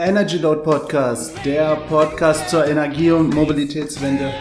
Energy 0.00 0.38
Load 0.38 0.62
Podcast, 0.62 1.44
der 1.44 1.76
Podcast 1.76 2.48
zur 2.48 2.66
Energie- 2.66 3.10
und 3.10 3.34
Mobilitätswende. 3.34 4.32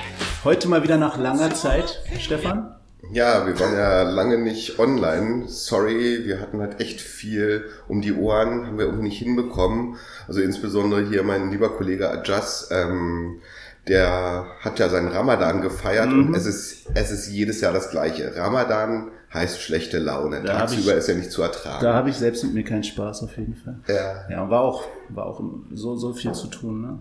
Heute 0.46 0.70
mal 0.70 0.84
wieder 0.84 0.98
nach 0.98 1.18
langer 1.18 1.54
Zeit, 1.54 2.02
Stefan. 2.18 2.76
Ja, 3.12 3.46
wir 3.46 3.60
waren 3.60 3.74
ja 3.74 4.04
lange 4.04 4.38
nicht 4.38 4.80
online. 4.80 5.50
Sorry, 5.50 6.24
wir 6.26 6.40
hatten 6.40 6.62
halt 6.62 6.80
echt 6.80 7.02
viel 7.02 7.66
um 7.90 8.02
die 8.02 8.14
Ohren, 8.14 8.68
haben 8.68 8.78
wir 8.78 8.86
irgendwie 8.86 9.10
nicht 9.10 9.20
hinbekommen. 9.20 9.98
Also 10.30 10.40
insbesondere 10.40 11.06
hier 11.06 11.24
mein 11.24 11.52
lieber 11.52 11.76
Kollege 11.76 12.10
Ajas, 12.10 12.70
ähm, 12.72 13.42
der 13.90 14.46
hat 14.62 14.80
ja 14.80 14.88
seinen 14.88 15.10
Ramadan 15.10 15.62
gefeiert 15.62 16.10
mhm. 16.10 16.28
und 16.28 16.36
es 16.36 16.46
ist, 16.46 16.86
es 16.94 17.12
ist 17.12 17.28
jedes 17.28 17.60
Jahr 17.60 17.74
das 17.74 17.90
gleiche. 17.90 18.34
Ramadan 18.38 19.12
heißt 19.34 19.62
schlechte 19.62 20.00
Laune. 20.00 20.42
Da 20.44 20.60
Tagsüber 20.60 20.92
ich, 20.92 20.98
ist 20.98 21.08
ja 21.08 21.16
nicht 21.16 21.32
zu 21.32 21.42
ertragen. 21.42 21.84
Da 21.84 21.94
habe 21.94 22.10
ich 22.10 22.16
selbst 22.16 22.44
mit 22.44 22.54
mir 22.54 22.64
keinen 22.64 22.84
Spaß 22.84 23.24
auf 23.24 23.38
jeden 23.38 23.56
Fall. 23.56 23.80
Ja. 23.88 24.30
Ja, 24.30 24.50
war 24.50 24.62
auch, 24.62 24.84
war 25.10 25.26
auch 25.26 25.42
so, 25.74 25.96
so 25.96 26.14
viel 26.14 26.32
zu 26.34 26.48
tun. 26.48 26.82
Ne? 26.82 27.00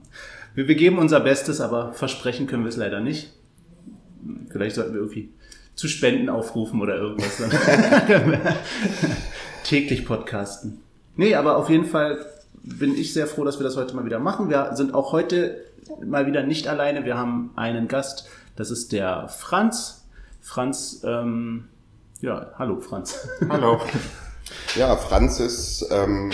Wir, 0.55 0.69
wir 0.69 0.75
geben 0.75 0.99
unser 0.99 1.21
Bestes, 1.21 1.61
aber 1.61 1.93
versprechen 1.93 2.47
können 2.47 2.65
wir 2.65 2.69
es 2.69 2.77
leider 2.77 3.01
nicht. 3.01 3.33
Vielleicht 4.51 4.77
sollten 4.77 4.93
wir 4.93 5.01
irgendwie 5.01 5.31
zu 5.75 5.89
Spenden 5.89 6.29
aufrufen 6.29 6.83
oder 6.83 6.97
irgendwas. 6.97 7.41
Täglich 9.65 10.05
podcasten. 10.05 10.81
Nee, 11.17 11.35
aber 11.35 11.57
auf 11.57 11.71
jeden 11.71 11.87
Fall 11.87 12.25
bin 12.63 12.95
ich 12.95 13.13
sehr 13.13 13.27
froh, 13.27 13.45
dass 13.45 13.59
wir 13.59 13.65
das 13.65 13.77
heute 13.77 13.95
mal 13.97 14.05
wieder 14.05 14.19
machen. 14.19 14.51
Wir 14.51 14.73
sind 14.75 14.93
auch 14.95 15.13
heute 15.13 15.65
mal 16.05 16.27
wieder 16.27 16.43
nicht 16.43 16.69
alleine. 16.69 17.05
Wir 17.05 17.17
haben 17.17 17.51
einen 17.57 17.89
Gast. 17.89 18.29
Das 18.57 18.71
ist 18.71 18.93
der 18.93 19.29
Franz. 19.29 20.05
Franz 20.41 21.03
ähm, 21.05 21.65
ja, 22.21 22.53
hallo 22.59 22.81
Franz. 22.81 23.29
Hallo. 23.49 23.81
Ja, 24.77 24.97
Franz 24.97 25.41
ist 25.41 25.87
ähm, 25.91 26.31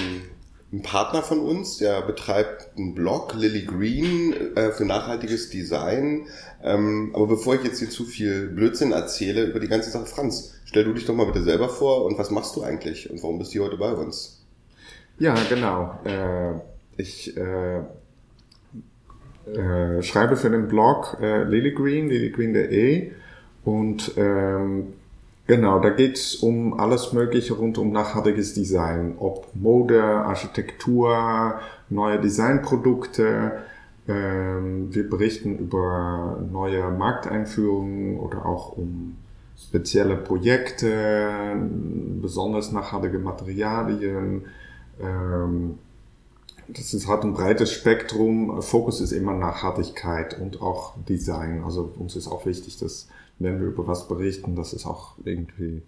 ein 0.72 0.82
Partner 0.82 1.22
von 1.22 1.40
uns, 1.40 1.78
der 1.78 2.02
betreibt 2.02 2.76
einen 2.76 2.94
Blog, 2.94 3.34
Lily 3.34 3.64
Green, 3.64 4.56
äh, 4.56 4.72
für 4.72 4.84
nachhaltiges 4.84 5.50
Design. 5.50 6.26
Ähm, 6.62 7.12
aber 7.14 7.26
bevor 7.26 7.54
ich 7.56 7.64
jetzt 7.64 7.78
hier 7.78 7.90
zu 7.90 8.04
viel 8.04 8.48
Blödsinn 8.48 8.92
erzähle 8.92 9.44
über 9.44 9.60
die 9.60 9.68
ganze 9.68 9.90
Sache, 9.90 10.06
Franz, 10.06 10.54
stell 10.64 10.84
du 10.84 10.92
dich 10.92 11.06
doch 11.06 11.14
mal 11.14 11.26
bitte 11.26 11.42
selber 11.42 11.68
vor 11.68 12.04
und 12.04 12.18
was 12.18 12.30
machst 12.30 12.56
du 12.56 12.62
eigentlich 12.62 13.10
und 13.10 13.22
warum 13.22 13.38
bist 13.38 13.54
du 13.54 13.64
heute 13.64 13.76
bei 13.76 13.92
uns? 13.92 14.44
Ja, 15.18 15.34
genau. 15.48 15.98
Äh, 16.04 16.54
ich 16.96 17.36
äh, 17.36 17.78
äh, 19.52 20.02
schreibe 20.02 20.36
für 20.36 20.50
den 20.50 20.68
Blog 20.68 21.18
äh, 21.20 21.44
Lily 21.44 21.72
Green, 21.72 22.08
lilygreen.de 22.08 23.12
und 23.64 24.12
ähm, 24.16 24.94
Genau, 25.46 25.78
da 25.78 25.90
geht's 25.90 26.36
um 26.36 26.80
alles 26.80 27.12
Mögliche 27.12 27.52
rund 27.54 27.76
um 27.76 27.92
nachhaltiges 27.92 28.54
Design, 28.54 29.16
ob 29.18 29.48
Mode, 29.54 30.02
Architektur, 30.02 31.60
neue 31.90 32.18
Designprodukte. 32.18 33.52
Ähm, 34.08 34.94
wir 34.94 35.08
berichten 35.08 35.58
über 35.58 36.38
neue 36.50 36.90
Markteinführungen 36.90 38.18
oder 38.18 38.46
auch 38.46 38.76
um 38.76 39.16
spezielle 39.58 40.16
Projekte, 40.16 41.56
besonders 42.22 42.72
nachhaltige 42.72 43.18
Materialien. 43.18 44.46
Ähm, 44.98 45.78
das 46.68 46.94
ist, 46.94 47.06
hat 47.06 47.22
ein 47.22 47.34
breites 47.34 47.70
Spektrum. 47.70 48.62
Fokus 48.62 49.02
ist 49.02 49.12
immer 49.12 49.34
Nachhaltigkeit 49.34 50.40
und 50.40 50.62
auch 50.62 50.94
Design. 51.06 51.62
Also 51.64 51.92
uns 51.98 52.16
ist 52.16 52.28
auch 52.28 52.46
wichtig, 52.46 52.78
dass 52.78 53.08
wenn 53.38 53.60
wir 53.60 53.68
über 53.68 53.86
was 53.86 54.08
berichten, 54.08 54.56
dass 54.56 54.72
es 54.72 54.86
auch 54.86 55.14
irgendwie 55.24 55.82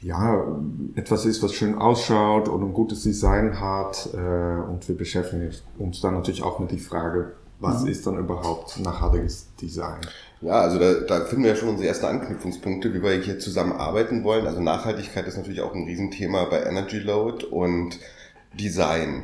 ja, 0.00 0.46
etwas 0.94 1.24
ist, 1.24 1.42
was 1.42 1.54
schön 1.54 1.76
ausschaut 1.76 2.48
und 2.48 2.62
ein 2.62 2.74
gutes 2.74 3.02
Design 3.02 3.58
hat. 3.58 4.10
Äh, 4.12 4.60
und 4.70 4.86
wir 4.86 4.96
beschäftigen 4.96 5.50
uns 5.78 6.00
dann 6.02 6.14
natürlich 6.14 6.42
auch 6.42 6.58
mit 6.58 6.70
die 6.70 6.78
Frage, 6.78 7.32
was 7.58 7.82
mhm. 7.82 7.88
ist 7.88 8.06
dann 8.06 8.18
überhaupt 8.18 8.78
nachhaltiges 8.80 9.48
Design? 9.60 10.00
Ja, 10.42 10.60
also 10.60 10.78
da, 10.78 10.92
da 11.00 11.24
finden 11.24 11.44
wir 11.44 11.52
ja 11.52 11.56
schon 11.56 11.70
unsere 11.70 11.88
ersten 11.88 12.04
Anknüpfungspunkte, 12.04 12.92
wie 12.92 13.02
wir 13.02 13.12
hier 13.12 13.38
zusammenarbeiten 13.38 14.24
wollen. 14.24 14.46
Also 14.46 14.60
Nachhaltigkeit 14.60 15.26
ist 15.26 15.38
natürlich 15.38 15.62
auch 15.62 15.74
ein 15.74 15.84
Riesenthema 15.84 16.44
bei 16.44 16.62
Energy 16.62 16.98
Load 16.98 17.46
und 17.46 17.98
Design. 18.52 19.22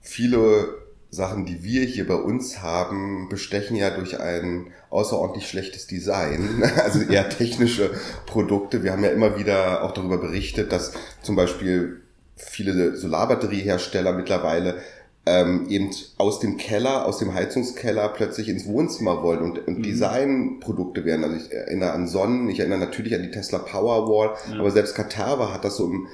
Viele 0.00 0.85
Sachen, 1.16 1.46
die 1.46 1.64
wir 1.64 1.84
hier 1.84 2.06
bei 2.06 2.14
uns 2.14 2.62
haben, 2.62 3.28
bestechen 3.28 3.76
ja 3.76 3.90
durch 3.90 4.20
ein 4.20 4.68
außerordentlich 4.90 5.48
schlechtes 5.48 5.86
Design, 5.86 6.62
also 6.84 7.00
eher 7.00 7.28
technische 7.28 7.90
Produkte. 8.26 8.84
Wir 8.84 8.92
haben 8.92 9.02
ja 9.02 9.10
immer 9.10 9.38
wieder 9.38 9.82
auch 9.82 9.92
darüber 9.92 10.18
berichtet, 10.18 10.70
dass 10.70 10.92
zum 11.22 11.34
Beispiel 11.34 12.02
viele 12.36 12.96
Solarbatteriehersteller 12.96 14.12
mittlerweile 14.12 14.76
ähm, 15.24 15.66
eben 15.68 15.90
aus 16.18 16.38
dem 16.38 16.56
Keller, 16.56 17.04
aus 17.06 17.18
dem 17.18 17.34
Heizungskeller 17.34 18.08
plötzlich 18.10 18.48
ins 18.48 18.66
Wohnzimmer 18.66 19.22
wollen 19.22 19.40
und, 19.40 19.66
und 19.66 19.78
mhm. 19.78 19.82
Designprodukte 19.82 21.04
werden. 21.04 21.24
Also 21.24 21.36
ich 21.36 21.52
erinnere 21.52 21.92
an 21.92 22.06
Sonnen, 22.06 22.48
ich 22.48 22.60
erinnere 22.60 22.78
natürlich 22.78 23.14
an 23.14 23.22
die 23.22 23.32
Tesla 23.32 23.58
Powerwall, 23.58 24.36
ja. 24.52 24.60
aber 24.60 24.70
selbst 24.70 24.94
Katara 24.94 25.52
hat 25.52 25.64
das 25.64 25.76
so 25.76 25.86
im 25.86 26.06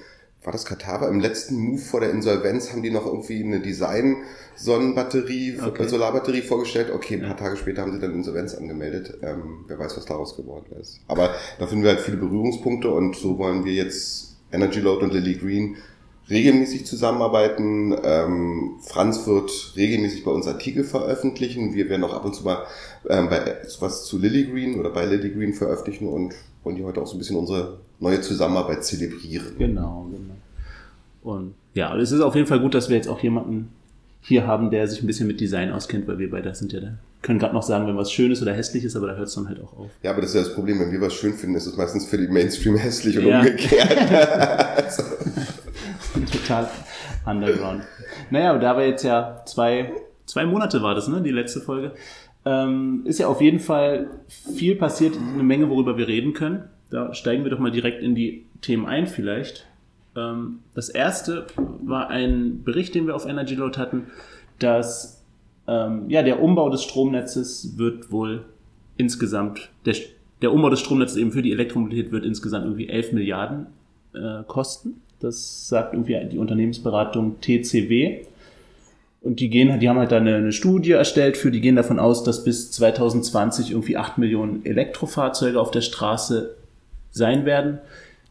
war 0.45 0.53
das 0.53 0.65
Katara? 0.65 1.09
Im 1.09 1.21
letzten 1.21 1.57
Move 1.57 1.81
vor 1.81 2.01
der 2.01 2.11
Insolvenz 2.11 2.73
haben 2.73 2.83
die 2.83 2.91
noch 2.91 3.07
irgendwie 3.07 3.45
eine 3.45 3.61
Design-Sonnenbatterie, 3.61 5.61
okay. 5.65 5.87
Solarbatterie 5.87 6.43
vorgestellt. 6.43 6.91
Okay, 6.93 7.15
ein 7.15 7.23
paar. 7.23 7.37
Tage 7.37 7.57
später 7.57 7.83
haben 7.83 7.93
sie 7.93 8.01
dann 8.01 8.13
Insolvenz 8.13 8.55
angemeldet. 8.55 9.19
Ähm, 9.23 9.65
wer 9.69 9.79
weiß, 9.79 9.97
was 9.97 10.05
daraus 10.05 10.37
geworden 10.37 10.67
ist. 10.81 11.01
Aber 11.07 11.31
da 11.59 11.67
finden 11.67 11.85
wir 11.85 11.91
halt 11.91 12.01
viele 12.01 12.17
Berührungspunkte 12.17 12.91
und 12.91 13.17
so 13.17 13.39
wollen 13.39 13.65
wir 13.65 13.73
jetzt 13.73 14.37
Energy 14.53 14.81
Load 14.81 15.05
und 15.05 15.13
Lily 15.13 15.35
Green 15.35 15.77
regelmäßig 16.29 16.87
zusammenarbeiten. 16.87 17.97
Ähm, 18.03 18.77
Franz 18.83 19.27
wird 19.27 19.75
regelmäßig 19.77 20.25
bei 20.25 20.31
uns 20.31 20.47
Artikel 20.47 20.85
veröffentlichen. 20.85 21.75
Wir 21.75 21.89
werden 21.89 22.05
auch 22.05 22.15
ab 22.15 22.25
und 22.25 22.35
zu 22.35 22.45
mal 22.45 22.65
ähm, 23.09 23.29
bei 23.29 23.59
was 23.81 24.05
zu 24.05 24.19
Lily 24.19 24.47
Green 24.47 24.79
oder 24.79 24.91
bei 24.91 25.05
Lily 25.05 25.31
Green 25.31 25.55
veröffentlichen 25.55 26.09
und 26.09 26.35
wollen 26.65 26.77
die 26.77 26.85
heute 26.85 27.01
auch 27.01 27.07
so 27.07 27.17
ein 27.17 27.19
bisschen 27.19 27.37
unsere 27.37 27.79
neue 28.01 28.21
Zusammenarbeit 28.21 28.85
zelebrieren. 28.85 29.57
Genau, 29.59 30.07
genau. 30.11 30.35
Und 31.23 31.55
ja, 31.75 31.97
es 31.97 32.13
ist 32.13 32.21
auf 32.21 32.35
jeden 32.35 32.47
Fall 32.47 32.61
gut, 32.61 32.75
dass 32.75 32.89
wir 32.89 32.97
jetzt 32.97 33.09
auch 33.09 33.21
jemanden 33.21 33.71
hier 34.21 34.47
haben, 34.47 34.71
der 34.71 34.87
sich 34.87 35.03
ein 35.03 35.07
bisschen 35.07 35.27
mit 35.27 35.41
Design 35.41 35.73
auskennt, 35.73 36.07
weil 36.07 36.19
wir 36.19 36.31
beide 36.31 36.55
sind 36.55 36.73
ja 36.73 36.81
da. 36.81 36.95
Können 37.23 37.39
gerade 37.39 37.55
noch 37.55 37.63
sagen, 37.63 37.87
wenn 37.87 37.97
was 37.97 38.11
schön 38.11 38.33
ist 38.33 38.43
oder 38.43 38.53
hässlich 38.53 38.85
ist, 38.85 38.97
aber 38.97 39.09
da 39.09 39.15
hört 39.15 39.29
es 39.29 39.35
dann 39.35 39.49
halt 39.49 39.61
auch 39.61 39.79
auf. 39.79 39.91
Ja, 40.03 40.11
aber 40.11 40.21
das 40.21 40.31
ist 40.31 40.37
ja 40.37 40.43
das 40.43 40.55
Problem, 40.55 40.81
wenn 40.81 40.91
wir 40.91 41.01
was 41.01 41.15
schön 41.15 41.35
finden, 41.35 41.57
ist 41.57 41.67
es 41.67 41.77
meistens 41.77 42.07
für 42.07 42.19
die 42.19 42.27
Mainstream 42.27 42.77
hässlich 42.77 43.19
und 43.19 43.27
ja. 43.27 43.41
umgekehrt. 43.41 44.11
also. 44.77 45.03
Total 46.33 46.69
underground. 47.25 47.83
Naja, 48.31 48.51
aber 48.51 48.59
da 48.59 48.77
wir 48.77 48.87
jetzt 48.89 49.05
ja 49.05 49.43
zwei, 49.47 49.93
zwei 50.27 50.45
Monate 50.47 50.83
war 50.83 50.95
das, 50.95 51.09
ne, 51.09 51.21
die 51.23 51.31
letzte 51.31 51.61
Folge, 51.61 51.93
ähm, 52.45 53.03
ist 53.05 53.19
ja 53.19 53.29
auf 53.29 53.41
jeden 53.41 53.61
Fall 53.61 54.11
viel 54.29 54.75
passiert, 54.77 55.17
eine 55.17 55.43
Menge, 55.43 55.69
worüber 55.71 55.97
wir 55.97 56.09
reden 56.09 56.33
können. 56.33 56.65
Da 56.91 57.15
steigen 57.15 57.45
wir 57.45 57.51
doch 57.51 57.59
mal 57.59 57.71
direkt 57.71 58.03
in 58.03 58.15
die 58.15 58.45
Themen 58.61 58.87
ein 58.87 59.07
vielleicht. 59.07 59.67
Ähm, 60.17 60.59
das 60.75 60.89
erste 60.89 61.47
war 61.57 62.09
ein 62.11 62.63
Bericht, 62.65 62.95
den 62.95 63.07
wir 63.07 63.15
auf 63.15 63.27
Energy 63.27 63.55
Load 63.55 63.79
hatten, 63.79 64.09
dass 64.59 65.23
ähm, 65.67 66.09
ja, 66.09 66.23
der 66.23 66.43
Umbau 66.43 66.69
des 66.71 66.83
Stromnetzes 66.83 67.79
wird 67.79 68.11
wohl 68.11 68.45
insgesamt, 68.97 69.71
der, 69.87 69.95
der 70.43 70.53
Umbau 70.53 70.71
des 70.71 70.81
Stromnetzes 70.81 71.17
eben 71.17 71.33
für 71.33 71.43
die 71.43 71.53
Elektromobilität 71.53 72.13
wird 72.13 72.25
insgesamt 72.25 72.65
irgendwie 72.65 72.89
11 72.89 73.13
Milliarden 73.13 73.67
äh, 74.15 74.43
kosten. 74.47 75.01
Das 75.21 75.69
sagt 75.69 75.95
irgendwie 75.95 76.19
die 76.31 76.39
Unternehmensberatung 76.39 77.41
TCW. 77.41 78.25
Und 79.23 79.39
die 79.39 79.51
gehen, 79.51 79.79
die 79.79 79.89
haben 79.89 79.99
halt 79.99 80.11
da 80.11 80.17
eine, 80.17 80.35
eine, 80.37 80.53
Studie 80.53 80.93
erstellt 80.93 81.37
für, 81.37 81.53
die 81.53 81.61
gehen 81.61 81.77
davon 81.77 82.01
aus, 82.01 82.25
dass 82.25 82.43
bis 82.43 82.73
2020 82.73 83.71
irgendwie 83.71 83.97
8 83.97 84.19
Millionen 84.19 84.67
Elektrofahrzeuge 84.67 85.61
auf 85.61 85.71
der 85.71 85.81
Straße 85.81 86.57
sein 87.13 87.45
werden. 87.45 87.79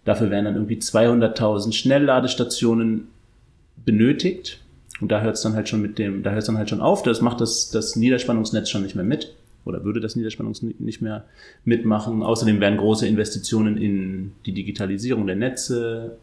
Dafür 0.04 0.30
werden 0.30 0.46
dann 0.46 0.56
irgendwie 0.56 0.78
200.000 0.78 1.72
Schnellladestationen 1.72 3.08
benötigt. 3.86 4.60
Und 5.00 5.12
da 5.12 5.22
hört 5.22 5.36
es 5.36 5.42
dann 5.42 5.54
halt 5.54 5.70
schon 5.70 5.82
mit 5.82 5.98
dem, 5.98 6.24
da 6.24 6.32
hört 6.32 6.42
es 6.42 6.48
dann 6.48 6.58
halt 6.58 6.70
schon 6.70 6.82
auf. 6.82 7.04
Das 7.04 7.22
macht 7.22 7.40
das, 7.40 7.72
das 7.72 7.96
Niederspannungsnetz 7.96 8.70
schon 8.70 8.84
nicht 8.84 8.96
mehr 8.96 9.06
mit. 9.06 9.34
Oder 9.64 9.86
würde 9.86 10.02
das 10.02 10.16
Niederspannungsnetz 10.16 10.80
nicht 10.80 11.02
mehr 11.02 11.24
mitmachen. 11.64 12.22
Außerdem 12.22 12.60
werden 12.60 12.78
große 12.78 13.08
Investitionen 13.08 13.78
in 13.78 14.34
die 14.46 14.54
Digitalisierung 14.54 15.26
der 15.26 15.36
Netze 15.38 16.18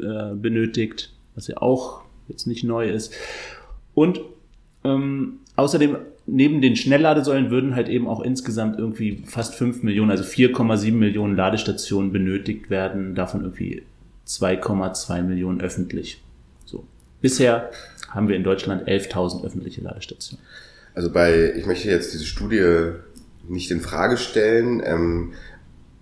äh, 0.00 0.34
benötigt, 0.34 1.12
was 1.34 1.46
ja 1.46 1.58
auch 1.58 2.02
jetzt 2.26 2.46
nicht 2.46 2.64
neu 2.64 2.90
ist. 2.90 3.12
Und 3.98 4.20
ähm, 4.84 5.40
außerdem, 5.56 5.96
neben 6.24 6.62
den 6.62 6.76
Schnellladesäulen 6.76 7.50
würden 7.50 7.74
halt 7.74 7.88
eben 7.88 8.06
auch 8.06 8.20
insgesamt 8.20 8.78
irgendwie 8.78 9.24
fast 9.26 9.56
5 9.56 9.82
Millionen, 9.82 10.12
also 10.12 10.22
4,7 10.22 10.92
Millionen 10.92 11.34
Ladestationen 11.34 12.12
benötigt 12.12 12.70
werden, 12.70 13.16
davon 13.16 13.40
irgendwie 13.40 13.82
2,2 14.24 15.22
Millionen 15.22 15.60
öffentlich. 15.60 16.22
So. 16.64 16.84
Bisher 17.20 17.70
haben 18.08 18.28
wir 18.28 18.36
in 18.36 18.44
Deutschland 18.44 18.88
11.000 18.88 19.44
öffentliche 19.44 19.80
Ladestationen. 19.80 20.44
Also 20.94 21.10
bei, 21.10 21.54
ich 21.56 21.66
möchte 21.66 21.88
jetzt 21.88 22.14
diese 22.14 22.24
Studie 22.24 22.92
nicht 23.48 23.72
in 23.72 23.80
Frage 23.80 24.16
stellen. 24.16 24.80
Ähm, 24.84 25.32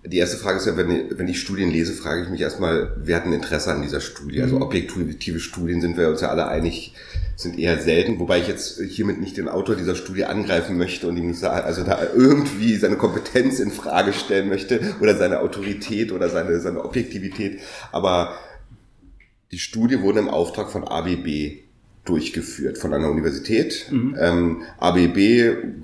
die 0.07 0.19
erste 0.19 0.37
Frage 0.37 0.59
ist 0.59 0.67
ja, 0.67 0.77
wenn, 0.77 1.19
wenn 1.19 1.29
ich 1.29 1.41
Studien 1.41 1.71
lese, 1.71 1.93
frage 1.93 2.23
ich 2.23 2.29
mich 2.29 2.41
erstmal, 2.41 2.93
wer 2.97 3.17
hat 3.17 3.27
ein 3.27 3.33
Interesse 3.33 3.73
an 3.73 3.83
dieser 3.83 4.01
Studie? 4.01 4.41
Also 4.41 4.57
mhm. 4.57 4.63
objektive 4.63 5.41
Studien 5.41 5.81
sind 5.81 5.97
wir 5.97 6.09
uns 6.09 6.21
ja 6.21 6.29
alle 6.29 6.47
einig, 6.47 6.95
sind 7.35 7.59
eher 7.59 7.79
selten, 7.81 8.19
wobei 8.19 8.39
ich 8.39 8.49
jetzt 8.49 8.81
hiermit 8.81 9.21
nicht 9.21 9.37
den 9.37 9.49
Autor 9.49 9.75
dieser 9.75 9.97
Studie 9.97 10.25
angreifen 10.25 10.79
möchte 10.79 11.09
und 11.09 11.17
ihm 11.17 11.29
nicht 11.29 11.41
sagen, 11.41 11.65
also 11.65 11.83
da 11.83 12.01
irgendwie 12.15 12.77
seine 12.77 12.97
Kompetenz 12.97 13.59
in 13.59 13.71
Frage 13.71 14.13
stellen 14.13 14.49
möchte 14.49 14.81
oder 15.01 15.17
seine 15.17 15.41
Autorität 15.41 16.13
oder 16.13 16.29
seine, 16.29 16.61
seine 16.61 16.85
Objektivität. 16.85 17.61
Aber 17.93 18.37
die 19.53 19.59
Studie 19.59 20.01
wurde 20.03 20.21
im 20.21 20.29
Auftrag 20.29 20.71
von 20.71 20.85
ABB 20.85 21.66
durchgeführt 22.07 22.79
von 22.79 22.95
einer 22.95 23.11
Universität. 23.11 23.87
Mhm. 23.91 24.17
Ähm, 24.19 24.63
ABB, 24.79 25.19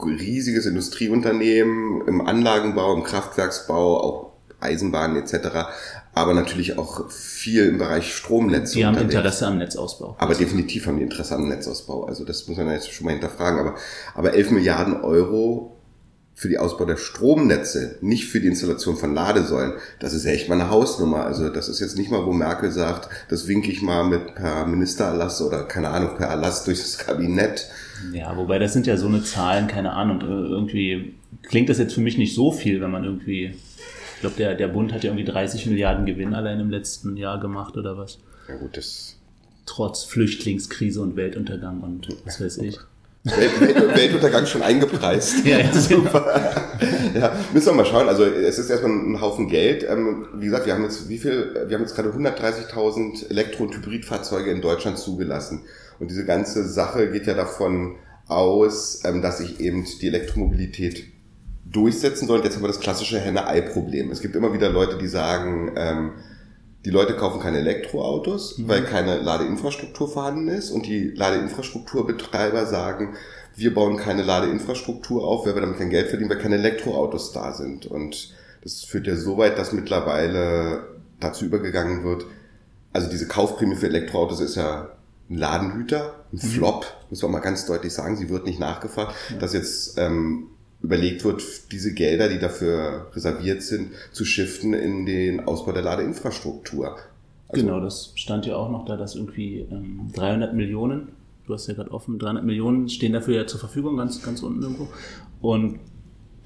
riesiges 0.00 0.66
Industrieunternehmen 0.66 2.06
im 2.06 2.20
Anlagenbau, 2.20 2.94
im 2.94 3.02
Kraftwerksbau, 3.02 4.00
auch 4.00 4.32
Eisenbahnen 4.60 5.16
etc., 5.22 5.48
aber 6.14 6.34
natürlich 6.34 6.78
auch 6.78 7.10
viel 7.10 7.66
im 7.66 7.78
Bereich 7.78 8.14
Stromnetze. 8.14 8.74
Die 8.74 8.84
haben 8.84 8.98
Interesse 8.98 9.46
am 9.46 9.58
Netzausbau. 9.58 10.14
Aber 10.18 10.34
definitiv 10.34 10.86
haben 10.86 10.98
die 10.98 11.02
Interesse 11.02 11.34
am 11.34 11.48
Netzausbau. 11.48 12.04
Also 12.04 12.24
das 12.24 12.46
muss 12.48 12.58
man 12.58 12.70
jetzt 12.70 12.92
schon 12.92 13.06
mal 13.06 13.12
hinterfragen. 13.12 13.58
Aber, 13.58 13.76
aber 14.14 14.34
11 14.34 14.50
Milliarden 14.50 15.00
Euro 15.00 15.76
für 16.34 16.48
die 16.48 16.58
Ausbau 16.58 16.84
der 16.84 16.96
Stromnetze, 16.96 17.98
nicht 18.00 18.24
für 18.24 18.40
die 18.40 18.48
Installation 18.48 18.96
von 18.96 19.14
Ladesäulen, 19.14 19.74
das 20.00 20.12
ist 20.12 20.24
echt 20.24 20.48
mal 20.48 20.60
eine 20.60 20.70
Hausnummer. 20.70 21.24
Also 21.24 21.48
das 21.50 21.68
ist 21.68 21.80
jetzt 21.80 21.96
nicht 21.96 22.10
mal, 22.10 22.24
wo 22.26 22.32
Merkel 22.32 22.70
sagt, 22.70 23.08
das 23.28 23.48
winke 23.48 23.70
ich 23.70 23.82
mal 23.82 24.04
mit 24.04 24.34
per 24.34 24.66
Ministererlass 24.66 25.42
oder 25.42 25.64
keine 25.64 25.90
Ahnung, 25.90 26.16
per 26.16 26.28
Erlass 26.28 26.64
durch 26.64 26.78
das 26.78 26.98
Kabinett. 26.98 27.68
Ja, 28.12 28.36
wobei 28.36 28.58
das 28.58 28.72
sind 28.72 28.86
ja 28.86 28.96
so 28.96 29.06
eine 29.06 29.22
Zahlen, 29.22 29.68
keine 29.68 29.92
Ahnung, 29.92 30.20
irgendwie 30.22 31.14
klingt 31.42 31.68
das 31.68 31.78
jetzt 31.78 31.94
für 31.94 32.00
mich 32.00 32.18
nicht 32.18 32.34
so 32.34 32.50
viel, 32.50 32.80
wenn 32.80 32.90
man 32.90 33.04
irgendwie, 33.04 33.54
ich 34.14 34.20
glaube, 34.20 34.36
der, 34.36 34.54
der 34.54 34.68
Bund 34.68 34.92
hat 34.92 35.04
ja 35.04 35.10
irgendwie 35.10 35.30
30 35.30 35.66
Milliarden 35.66 36.06
Gewinn 36.06 36.34
allein 36.34 36.58
im 36.60 36.70
letzten 36.70 37.16
Jahr 37.16 37.38
gemacht 37.38 37.76
oder 37.76 37.96
was. 37.96 38.18
Ja 38.48 38.56
gut, 38.56 38.76
das... 38.76 39.16
Trotz 39.64 40.02
Flüchtlingskrise 40.02 41.00
und 41.00 41.14
Weltuntergang 41.14 41.82
und 41.82 42.08
was 42.24 42.40
weiß 42.40 42.58
ich. 42.58 42.80
Welt, 43.24 43.60
Welt, 43.60 43.96
Weltuntergang 43.96 44.46
schon 44.46 44.62
eingepreist. 44.62 45.44
Ja, 45.44 45.58
ja, 45.58 45.72
super. 45.80 46.60
ja, 47.14 47.32
müssen 47.52 47.66
wir 47.66 47.74
mal 47.74 47.86
schauen. 47.86 48.08
Also 48.08 48.24
es 48.24 48.58
ist 48.58 48.68
erstmal 48.68 48.90
ein 48.90 49.20
Haufen 49.20 49.46
Geld. 49.46 49.86
Ähm, 49.88 50.26
wie 50.34 50.46
gesagt, 50.46 50.66
wir 50.66 50.74
haben 50.74 50.82
jetzt 50.82 51.08
wie 51.08 51.18
viel? 51.18 51.54
Wir 51.68 51.76
haben 51.76 51.82
jetzt 51.84 51.94
gerade 51.94 52.08
130.000 52.08 53.30
Elektro- 53.30 53.64
und 53.64 53.76
Hybridfahrzeuge 53.76 54.50
in 54.50 54.60
Deutschland 54.60 54.98
zugelassen. 54.98 55.62
Und 56.00 56.10
diese 56.10 56.24
ganze 56.24 56.66
Sache 56.68 57.10
geht 57.12 57.26
ja 57.26 57.34
davon 57.34 57.94
aus, 58.26 59.02
ähm, 59.04 59.22
dass 59.22 59.38
sich 59.38 59.60
eben 59.60 59.86
die 60.00 60.08
Elektromobilität 60.08 61.04
durchsetzen 61.64 62.26
soll. 62.26 62.38
Und 62.38 62.44
jetzt 62.44 62.56
haben 62.56 62.62
wir 62.62 62.68
das 62.68 62.80
klassische 62.80 63.20
Henne-Ei-Problem. 63.20 64.10
Es 64.10 64.20
gibt 64.20 64.34
immer 64.34 64.52
wieder 64.52 64.68
Leute, 64.68 64.98
die 64.98 65.06
sagen, 65.06 65.72
ähm, 65.76 66.10
die 66.84 66.90
Leute 66.90 67.14
kaufen 67.14 67.40
keine 67.40 67.58
Elektroautos, 67.58 68.58
mhm. 68.58 68.68
weil 68.68 68.84
keine 68.84 69.18
Ladeinfrastruktur 69.18 70.08
vorhanden 70.08 70.48
ist 70.48 70.70
und 70.70 70.86
die 70.86 71.10
Ladeinfrastrukturbetreiber 71.10 72.66
sagen, 72.66 73.14
wir 73.54 73.74
bauen 73.74 73.96
keine 73.96 74.22
Ladeinfrastruktur 74.22 75.24
auf, 75.24 75.46
weil 75.46 75.54
wir 75.54 75.60
damit 75.62 75.78
kein 75.78 75.90
Geld 75.90 76.08
verdienen, 76.08 76.30
weil 76.30 76.38
keine 76.38 76.56
Elektroautos 76.56 77.32
da 77.32 77.52
sind. 77.52 77.86
Und 77.86 78.34
das 78.62 78.84
führt 78.84 79.06
ja 79.06 79.16
so 79.16 79.38
weit, 79.38 79.58
dass 79.58 79.72
mittlerweile 79.72 80.86
dazu 81.20 81.44
übergegangen 81.44 82.04
wird, 82.04 82.24
also 82.92 83.08
diese 83.08 83.26
Kaufprämie 83.28 83.76
für 83.76 83.86
Elektroautos 83.86 84.40
ist 84.40 84.56
ja 84.56 84.90
ein 85.30 85.36
Ladenhüter, 85.36 86.14
ein 86.32 86.36
mhm. 86.36 86.50
Flop, 86.50 86.84
mhm. 86.84 87.06
muss 87.10 87.22
man 87.22 87.32
mal 87.32 87.40
ganz 87.40 87.66
deutlich 87.66 87.92
sagen, 87.92 88.16
sie 88.16 88.28
wird 88.28 88.44
nicht 88.44 88.60
nachgefragt, 88.60 89.14
ja. 89.30 89.36
dass 89.38 89.52
jetzt 89.52 89.98
ähm, 89.98 90.48
überlegt 90.82 91.24
wird, 91.24 91.42
diese 91.72 91.94
Gelder, 91.94 92.28
die 92.28 92.38
dafür 92.38 93.06
reserviert 93.14 93.62
sind, 93.62 93.92
zu 94.12 94.24
shiften 94.24 94.74
in 94.74 95.06
den 95.06 95.40
Ausbau 95.40 95.72
der 95.72 95.82
Ladeinfrastruktur. 95.82 96.96
Also 97.48 97.66
genau, 97.66 97.80
das 97.80 98.12
stand 98.16 98.46
ja 98.46 98.56
auch 98.56 98.70
noch 98.70 98.84
da, 98.84 98.96
dass 98.96 99.14
irgendwie 99.14 99.66
ähm, 99.70 100.10
300 100.14 100.54
Millionen, 100.54 101.08
du 101.46 101.54
hast 101.54 101.68
ja 101.68 101.74
gerade 101.74 101.92
offen, 101.92 102.18
300 102.18 102.44
Millionen 102.44 102.88
stehen 102.88 103.12
dafür 103.12 103.36
ja 103.36 103.46
zur 103.46 103.60
Verfügung, 103.60 103.96
ganz, 103.96 104.22
ganz 104.22 104.42
unten 104.42 104.62
irgendwo. 104.62 104.88
Und 105.40 105.78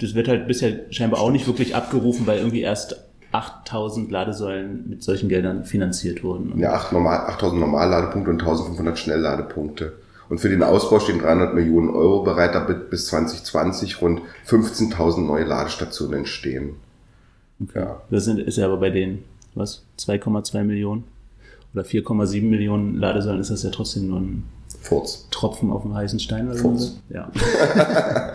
das 0.01 0.15
wird 0.15 0.29
halt 0.29 0.47
bisher 0.47 0.93
scheinbar 0.93 1.21
auch 1.21 1.31
nicht 1.31 1.47
wirklich 1.47 1.75
abgerufen, 1.75 2.27
weil 2.27 2.39
irgendwie 2.39 2.61
erst 2.61 3.07
8000 3.33 4.11
Ladesäulen 4.11 4.89
mit 4.89 5.03
solchen 5.03 5.29
Geldern 5.29 5.65
finanziert 5.65 6.23
wurden. 6.23 6.59
Ja, 6.59 6.73
8000 6.75 6.93
normal, 6.93 7.39
Normalladepunkte 7.59 8.31
und 8.31 8.41
1500 8.41 8.99
Schnellladepunkte. 8.99 9.93
Und 10.29 10.39
für 10.39 10.49
den 10.49 10.63
Ausbau 10.63 10.99
stehen 10.99 11.21
300 11.21 11.55
Millionen 11.55 11.91
Euro 11.91 12.23
bereit, 12.23 12.55
damit 12.55 12.91
bis 12.91 13.07
2020 13.07 14.03
rund 14.03 14.23
15.000 14.47 15.21
neue 15.21 15.45
Ladestationen 15.45 16.19
entstehen. 16.19 16.75
Okay. 17.63 17.81
Ja. 17.81 18.03
Das 18.11 18.25
sind, 18.25 18.41
ist 18.41 18.59
ja 18.59 18.67
aber 18.67 18.79
bei 18.79 18.91
den, 18.91 19.25
was, 19.55 19.83
2,2 19.99 20.65
Millionen 20.65 21.05
oder 21.73 21.85
4,7 21.85 22.43
Millionen 22.43 22.97
Ladesäulen 22.97 23.41
ist 23.41 23.51
das 23.51 23.63
ja 23.63 23.71
trotzdem 23.71 24.09
nur 24.09 24.21
ein 24.21 24.45
Furz. 24.81 25.27
Tropfen 25.31 25.71
auf 25.71 25.83
dem 25.83 25.95
heißen 25.95 26.19
Stein. 26.19 26.49
Oder 26.49 26.59
Furz. 26.59 26.83
So. 26.83 27.15
Ja. 27.15 27.31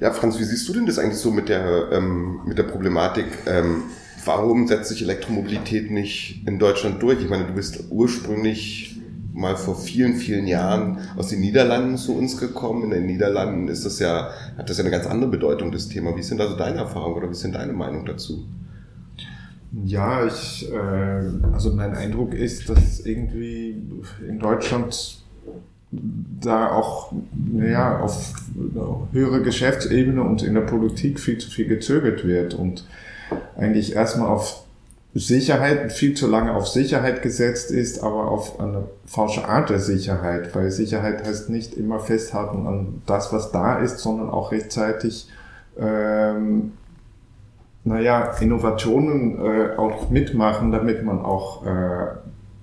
ja, 0.00 0.12
Franz, 0.12 0.38
wie 0.38 0.44
siehst 0.44 0.68
du 0.68 0.72
denn 0.72 0.86
das 0.86 0.98
eigentlich 0.98 1.18
so 1.18 1.30
mit 1.30 1.48
der, 1.48 1.92
ähm, 1.92 2.40
mit 2.46 2.58
der 2.58 2.64
Problematik, 2.64 3.26
ähm, 3.46 3.84
warum 4.24 4.66
setzt 4.66 4.90
sich 4.90 5.02
Elektromobilität 5.02 5.90
nicht 5.90 6.46
in 6.46 6.58
Deutschland 6.58 7.02
durch? 7.02 7.20
Ich 7.20 7.28
meine, 7.28 7.46
du 7.46 7.54
bist 7.54 7.84
ursprünglich 7.90 8.99
mal 9.40 9.56
vor 9.56 9.74
vielen, 9.74 10.14
vielen 10.14 10.46
Jahren 10.46 10.98
aus 11.16 11.28
den 11.28 11.40
Niederlanden 11.40 11.96
zu 11.96 12.16
uns 12.16 12.36
gekommen. 12.36 12.84
In 12.84 12.90
den 12.90 13.06
Niederlanden 13.06 13.68
ist 13.68 13.84
das 13.84 13.98
ja, 13.98 14.30
hat 14.56 14.68
das 14.68 14.76
ja 14.76 14.84
eine 14.84 14.90
ganz 14.90 15.06
andere 15.06 15.30
Bedeutung, 15.30 15.72
das 15.72 15.88
Thema. 15.88 16.14
Wie 16.16 16.22
sind 16.22 16.40
also 16.40 16.56
deine 16.56 16.78
Erfahrungen 16.78 17.16
oder 17.16 17.30
wie 17.30 17.34
sind 17.34 17.54
deine 17.54 17.72
Meinung 17.72 18.04
dazu? 18.04 18.44
Ja, 19.84 20.26
ich, 20.26 20.70
äh, 20.70 21.52
also 21.52 21.72
mein 21.72 21.94
Eindruck 21.94 22.34
ist, 22.34 22.68
dass 22.68 23.00
irgendwie 23.00 23.76
in 24.28 24.38
Deutschland 24.38 25.22
da 25.92 26.70
auch 26.70 27.12
ja, 27.58 27.98
auf 27.98 28.34
höhere 29.12 29.42
Geschäftsebene 29.42 30.22
und 30.22 30.42
in 30.42 30.54
der 30.54 30.60
Politik 30.60 31.18
viel 31.18 31.38
zu 31.38 31.50
viel 31.50 31.66
gezögert 31.66 32.24
wird 32.24 32.54
und 32.54 32.86
eigentlich 33.56 33.94
erstmal 33.94 34.28
auf 34.28 34.64
Sicherheit 35.14 35.92
viel 35.92 36.14
zu 36.14 36.28
lange 36.28 36.54
auf 36.54 36.68
Sicherheit 36.68 37.22
gesetzt 37.22 37.72
ist, 37.72 38.02
aber 38.02 38.30
auf 38.30 38.60
eine 38.60 38.84
falsche 39.06 39.48
Art 39.48 39.68
der 39.68 39.80
Sicherheit, 39.80 40.54
weil 40.54 40.70
Sicherheit 40.70 41.26
heißt 41.26 41.50
nicht 41.50 41.74
immer 41.74 41.98
festhalten 41.98 42.66
an 42.66 43.02
das, 43.06 43.32
was 43.32 43.50
da 43.50 43.78
ist, 43.78 43.98
sondern 43.98 44.30
auch 44.30 44.52
rechtzeitig, 44.52 45.28
ähm, 45.78 46.72
naja, 47.82 48.32
Innovationen 48.40 49.38
äh, 49.38 49.76
auch 49.76 50.10
mitmachen, 50.10 50.70
damit 50.70 51.04
man 51.04 51.24
auch 51.24 51.66
äh, 51.66 52.06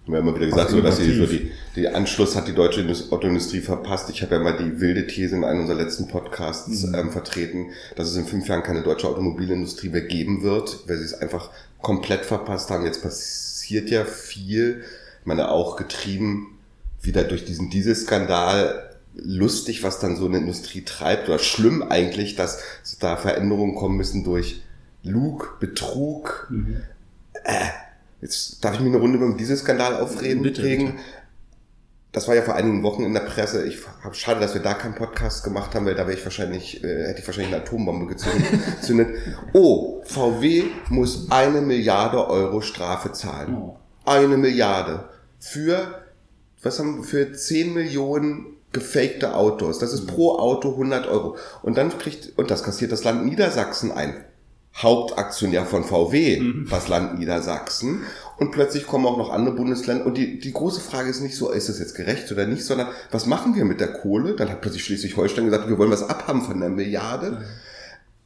Wir 0.07 0.19
haben 0.19 0.29
immer 0.29 0.37
wieder 0.37 0.47
gesagt, 0.47 0.71
so, 0.71 0.81
dass 0.81 0.97
sie 0.97 1.13
so 1.13 1.27
die, 1.27 1.51
die 1.75 1.89
Anschluss 1.89 2.35
hat 2.35 2.49
die 2.49 2.55
deutsche 2.55 2.87
Autoindustrie 3.11 3.61
verpasst. 3.61 4.09
Ich 4.09 4.23
habe 4.23 4.37
ja 4.37 4.41
mal 4.41 4.57
die 4.57 4.81
wilde 4.81 5.07
These 5.07 5.37
in 5.37 5.45
einem 5.45 5.61
unserer 5.61 5.77
letzten 5.77 6.09
Podcasts 6.09 6.85
mhm. 6.85 6.95
ähm, 6.95 7.11
vertreten, 7.11 7.67
dass 7.95 8.09
es 8.09 8.17
in 8.17 8.25
fünf 8.25 8.49
Jahren 8.49 8.63
keine 8.63 8.83
deutsche 8.83 9.07
Automobilindustrie 9.07 9.91
mehr 9.91 10.03
geben 10.03 10.43
wird, 10.43 10.89
weil 10.89 10.97
sie 10.97 11.05
es 11.05 11.15
einfach 11.15 11.51
komplett 11.83 12.25
verpasst 12.25 12.71
haben. 12.71 12.85
Jetzt 12.85 13.03
passiert 13.03 13.91
ja 13.91 14.05
viel. 14.05 14.83
Ich 15.21 15.27
meine, 15.27 15.51
auch 15.51 15.77
getrieben 15.77 16.59
wieder 17.03 17.25
durch 17.25 17.45
diesen 17.45 17.69
Dieselskandal 17.69 18.97
lustig, 19.15 19.83
was 19.83 19.99
dann 19.99 20.17
so 20.17 20.27
eine 20.27 20.39
Industrie 20.39 20.83
treibt 20.83 21.29
oder 21.29 21.39
schlimm 21.39 21.83
eigentlich, 21.83 22.35
dass 22.35 22.63
da 23.01 23.17
Veränderungen 23.17 23.75
kommen 23.75 23.97
müssen 23.97 24.25
durch 24.25 24.63
Lug, 25.07 25.59
Betrug. 25.61 26.47
Mhm. 26.51 26.83
Äh, 27.45 27.67
jetzt 28.21 28.65
darf 28.65 28.75
ich 28.75 28.81
mich 28.81 28.93
eine 28.93 28.99
Runde 28.99 29.19
über 29.19 29.37
diesen 29.37 29.57
Skandal 29.57 29.95
aufreden. 29.95 30.43
Bitte, 30.43 30.63
bitte. 30.63 30.93
das 32.13 32.29
war 32.29 32.35
ja 32.35 32.43
vor 32.43 32.55
einigen 32.55 32.83
Wochen 32.83 33.05
in 33.05 33.15
der 33.15 33.21
Presse. 33.21 33.67
Ich 33.67 33.79
habe 34.03 34.15
schade, 34.15 34.41
dass 34.41 34.55
wir 34.55 34.63
da 34.63 34.75
keinen 34.75 34.95
Podcast 34.95 35.45
gemacht 35.45 35.75
haben, 35.75 35.87
weil 35.87 35.95
da 35.95 36.07
wäre 36.07 36.19
ich 36.19 36.25
wahrscheinlich, 36.25 36.83
äh, 36.83 37.09
hätte 37.09 37.21
ich 37.21 37.27
wahrscheinlich 37.27 37.55
eine 37.55 37.63
Atombombe 37.63 38.07
gezündet. 38.07 39.19
oh, 39.53 40.03
VW 40.05 40.65
muss 40.89 41.31
eine 41.31 41.61
Milliarde 41.61 42.29
Euro 42.29 42.61
Strafe 42.61 43.13
zahlen. 43.13 43.55
Oh. 43.55 43.77
Eine 44.05 44.37
Milliarde. 44.37 45.09
Für, 45.39 46.03
was 46.63 46.79
haben 46.79 47.05
für 47.05 47.33
10 47.33 47.75
Millionen 47.75 48.57
gefakte 48.73 49.35
Autos. 49.35 49.79
Das 49.79 49.93
ist 49.93 50.07
pro 50.07 50.39
Auto 50.39 50.73
100 50.73 51.07
Euro. 51.07 51.37
Und 51.63 51.79
dann 51.79 51.97
kriegt, 51.97 52.39
und 52.39 52.51
das 52.51 52.63
kassiert 52.63 52.93
das 52.93 53.05
Land 53.05 53.25
Niedersachsen 53.25 53.91
ein. 53.91 54.25
Hauptaktionär 54.77 55.65
von 55.65 55.85
VW, 55.85 56.41
mhm. 56.41 56.67
das 56.71 56.89
Land 56.89 57.19
Niedersachsen. 57.19 58.03
Und 58.39 58.51
plötzlich 58.53 58.87
kommen 58.87 59.07
auch 59.07 59.17
noch 59.17 59.31
andere 59.31 59.55
Bundesländer. 59.55 60.05
Und 60.05 60.19
die, 60.19 60.39
die 60.39 60.53
große 60.53 60.81
Frage 60.81 61.09
ist 61.09 61.23
nicht 61.23 61.37
so, 61.37 61.51
ist 61.51 61.71
das 61.71 61.79
jetzt 61.79 61.95
gerecht 61.95 62.31
oder 62.31 62.47
nicht, 62.47 62.65
sondern 62.65 62.89
was 63.11 63.25
machen 63.25 63.55
wir 63.55 63.65
mit 63.65 63.81
der 63.81 63.95
Kohle? 63.95 64.37
Dann 64.37 64.51
hat 64.51 64.61
plötzlich 64.61 64.85
Schleswig-Holstein 64.85 65.47
gesagt, 65.47 65.69
wir 65.69 65.79
wollen 65.79 65.91
was 65.91 66.09
abhaben 66.09 66.43
von 66.43 66.61
der 66.61 66.69
Milliarde. 66.69 67.31
Mhm. 67.31 67.45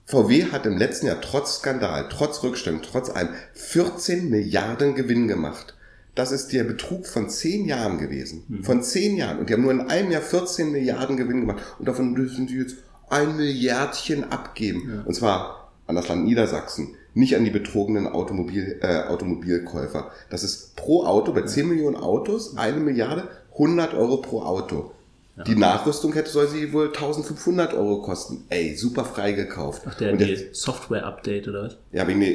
VW 0.07 0.47
hat 0.51 0.67
im 0.67 0.77
letzten 0.77 1.07
Jahr 1.07 1.21
trotz 1.21 1.59
Skandal, 1.59 2.09
trotz 2.11 2.43
Rückstellung, 2.43 2.81
trotz 2.83 3.11
allem 3.11 3.29
14 3.55 4.29
Milliarden 4.29 4.97
Gewinn 4.97 5.29
gemacht. 5.29 5.77
Das 6.17 6.33
ist 6.33 6.53
der 6.53 6.65
Betrug 6.65 7.07
von 7.07 7.31
zehn 7.31 7.65
Jahren 7.67 7.99
gewesen. 7.99 8.43
Mhm. 8.49 8.65
Von 8.65 8.83
zehn 8.83 9.17
Jahren. 9.17 9.39
Und 9.39 9.49
die 9.49 9.53
haben 9.53 9.63
nur 9.63 9.71
in 9.71 9.83
einem 9.83 10.11
Jahr 10.11 10.23
14 10.23 10.73
Milliarden 10.73 11.17
Gewinn 11.17 11.43
gemacht. 11.43 11.63
Und 11.79 11.87
davon 11.87 12.13
müssen 12.13 12.49
sie 12.49 12.59
jetzt 12.59 12.79
ein 13.09 13.37
Milliardchen 13.37 14.33
abgeben. 14.33 14.91
Ja. 14.93 15.03
Und 15.05 15.15
zwar 15.15 15.60
an 15.91 15.97
das 15.97 16.09
Land 16.09 16.25
Niedersachsen 16.25 16.95
nicht 17.15 17.37
an 17.37 17.45
die 17.45 17.51
betrogenen 17.51 18.07
Automobil, 18.07 18.79
äh, 18.83 19.09
Automobilkäufer. 19.09 20.11
Das 20.31 20.43
ist 20.45 20.77
pro 20.77 21.05
Auto, 21.05 21.33
bei 21.33 21.43
10 21.43 21.69
Millionen 21.69 21.97
Autos, 21.97 22.57
eine 22.57 22.79
Milliarde, 22.79 23.29
100 23.53 23.95
Euro 23.95 24.19
pro 24.19 24.43
Auto. 24.43 24.93
Ja. 25.37 25.45
Die 25.45 25.57
Nachrüstung 25.57 26.13
hätte, 26.13 26.31
soll 26.31 26.49
sie 26.49 26.73
wohl 26.73 26.89
1500 26.89 27.75
Euro 27.75 28.03
kosten. 28.03 28.45
Ey, 28.49 28.77
super 28.77 29.05
frei 29.05 29.33
gekauft. 29.33 29.83
Ach, 29.87 29.95
der, 29.95 30.17
der 30.17 30.37
Software-Update 30.53 31.49
oder 31.49 31.65
was? 31.65 31.77
Ja, 31.93 32.07
wegen 32.07 32.21
der 32.21 32.35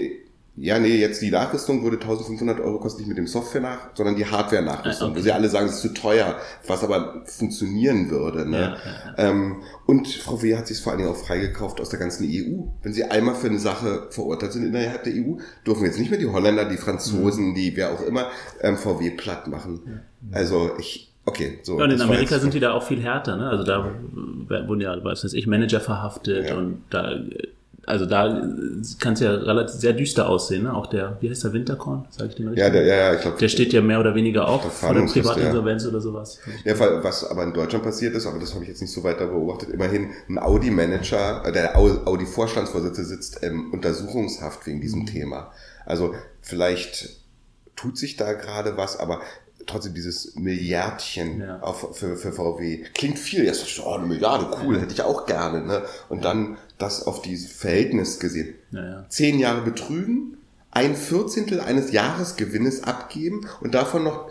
ja, 0.58 0.80
nee, 0.80 0.98
jetzt 0.98 1.22
die 1.22 1.32
Nachrüstung 1.32 1.84
würde 1.84 1.98
1500 1.98 2.62
Euro 2.62 2.80
kosten, 2.80 3.02
nicht 3.02 3.10
mit 3.10 3.18
dem 3.18 3.28
Software 3.28 3.62
nach, 3.62 3.90
sondern 3.94 4.16
die 4.16 4.26
Hardware-Nachrüstung. 4.26 5.10
Ah, 5.10 5.12
okay. 5.12 5.20
Wo 5.20 5.24
sie 5.24 5.32
alle 5.34 5.50
sagen, 5.50 5.68
es 5.68 5.76
ist 5.76 5.82
zu 5.82 5.94
teuer, 5.94 6.38
was 6.66 6.84
aber 6.84 7.24
funktionieren 7.26 8.10
würde. 8.10 8.50
Ne? 8.50 8.78
Ja. 8.86 9.14
Ähm, 9.18 9.64
und 9.86 10.08
Frau 10.08 10.42
Wehr 10.42 10.58
hat 10.58 10.68
sich 10.68 10.80
vor 10.80 10.94
allen 10.94 11.02
Dingen 11.02 11.12
auch 11.12 11.18
freigekauft 11.18 11.82
aus 11.82 11.90
der 11.90 12.00
ganzen 12.00 12.26
EU. 12.26 12.64
Wenn 12.84 12.94
sie 12.94 13.04
einmal 13.04 13.36
für 13.36 13.48
eine 13.48 13.60
Sache 13.60 14.08
verurteilt 14.12 14.54
sind 14.54 14.66
innerhalb 14.66 15.04
der 15.04 15.14
EU, 15.14 15.38
dürfen 15.66 15.84
jetzt 15.84 16.00
nicht 16.00 16.10
mehr 16.10 16.20
die 16.20 16.28
Holländer, 16.28 16.66
die 16.66 16.78
Franzosen, 16.78 17.50
mhm. 17.50 17.56
die 17.56 17.76
wer 17.76 17.92
auch 17.92 18.02
immer, 18.02 18.28
ähm, 18.62 18.78
VW 18.78 19.12
platt 19.12 19.48
machen. 19.48 20.02
Also 20.32 20.72
ich, 20.80 21.12
Okay, 21.28 21.58
so. 21.64 21.80
Ja, 21.80 21.86
und 21.86 21.92
in 21.92 22.02
Amerika 22.02 22.38
sind 22.38 22.54
die 22.54 22.60
da 22.60 22.74
auch 22.74 22.84
viel 22.84 23.02
härter, 23.02 23.36
ne? 23.36 23.50
Also 23.50 23.64
da 23.64 23.92
wurden 24.68 24.82
ja, 24.82 25.04
weiß 25.04 25.34
ich, 25.34 25.48
Manager 25.48 25.80
verhaftet 25.80 26.50
ja. 26.50 26.56
und 26.56 26.84
da 26.92 27.16
also 27.86 28.06
da 28.06 28.42
kann 29.00 29.14
es 29.14 29.20
ja 29.20 29.32
relativ 29.32 29.80
sehr 29.80 29.94
düster 29.94 30.28
aussehen, 30.28 30.64
ne? 30.64 30.74
Auch 30.74 30.88
der, 30.88 31.18
wie 31.22 31.30
heißt 31.30 31.44
der 31.44 31.54
Winterkorn? 31.54 32.06
Sag 32.10 32.30
ich 32.30 32.36
den 32.36 32.48
richtig? 32.48 32.64
Ja, 32.64 32.70
der, 32.70 32.84
ja, 32.86 32.96
ja, 32.96 33.14
ich 33.14 33.22
glaube. 33.22 33.38
Der 33.38 33.48
steht 33.48 33.74
ja 33.74 33.82
mehr 33.82 34.00
oder 34.00 34.16
weniger 34.16 34.48
auch 34.48 34.64
vor 34.72 34.94
der 34.94 35.02
Privatinsolvenz 35.02 35.86
oder 35.86 36.02
sowas. 36.02 36.40
Ja, 36.64 36.74
was 37.04 37.30
aber 37.30 37.44
in 37.44 37.54
Deutschland 37.54 37.84
passiert 37.84 38.16
ist, 38.16 38.26
aber 38.26 38.40
das 38.40 38.54
habe 38.54 38.64
ich 38.64 38.70
jetzt 38.70 38.82
nicht 38.82 38.94
so 38.94 39.04
weiter 39.04 39.28
beobachtet, 39.28 39.70
immerhin 39.70 40.10
ein 40.28 40.40
Audi-Manager, 40.40 41.44
äh, 41.46 41.52
der 41.52 41.78
Audi-Vorstandsvorsitzende 41.78 43.08
sitzt 43.08 43.44
im 43.44 43.72
Untersuchungshaft 43.72 44.66
wegen 44.66 44.82
diesem 44.82 45.02
mhm. 45.02 45.08
Thema. 45.08 45.52
Also 45.86 46.16
vielleicht 46.42 47.20
tut 47.76 47.98
sich 47.98 48.16
da 48.16 48.34
gerade 48.34 48.78
was, 48.78 49.00
aber 49.00 49.22
trotzdem 49.66 49.94
dieses 49.94 50.36
Milliardchen 50.36 51.42
ja. 51.42 51.60
auf, 51.60 51.98
für, 51.98 52.18
für 52.18 52.32
VW. 52.32 52.84
Klingt 52.94 53.20
viel. 53.20 53.44
Jetzt 53.46 53.60
sagst 53.60 53.78
du, 53.78 53.84
oh, 53.84 53.94
eine 53.94 54.06
Milliarde, 54.06 54.48
cool, 54.64 54.80
hätte 54.80 54.94
ich 54.94 55.02
auch 55.02 55.26
gerne. 55.26 55.66
Ne? 55.66 55.84
Und 56.10 56.24
dann 56.26 56.58
das 56.78 57.06
auf 57.06 57.22
dieses 57.22 57.52
Verhältnis 57.52 58.20
gesehen. 58.20 58.56
Ja, 58.72 58.84
ja. 58.84 59.06
Zehn 59.10 59.40
Jahre 59.40 59.62
betrügen, 59.62 60.38
ein 60.72 60.96
Vierzehntel 60.96 61.62
eines 61.62 61.92
Jahresgewinnes 61.92 62.84
abgeben 62.84 63.48
und 63.62 63.74
davon 63.74 64.04
noch, 64.04 64.30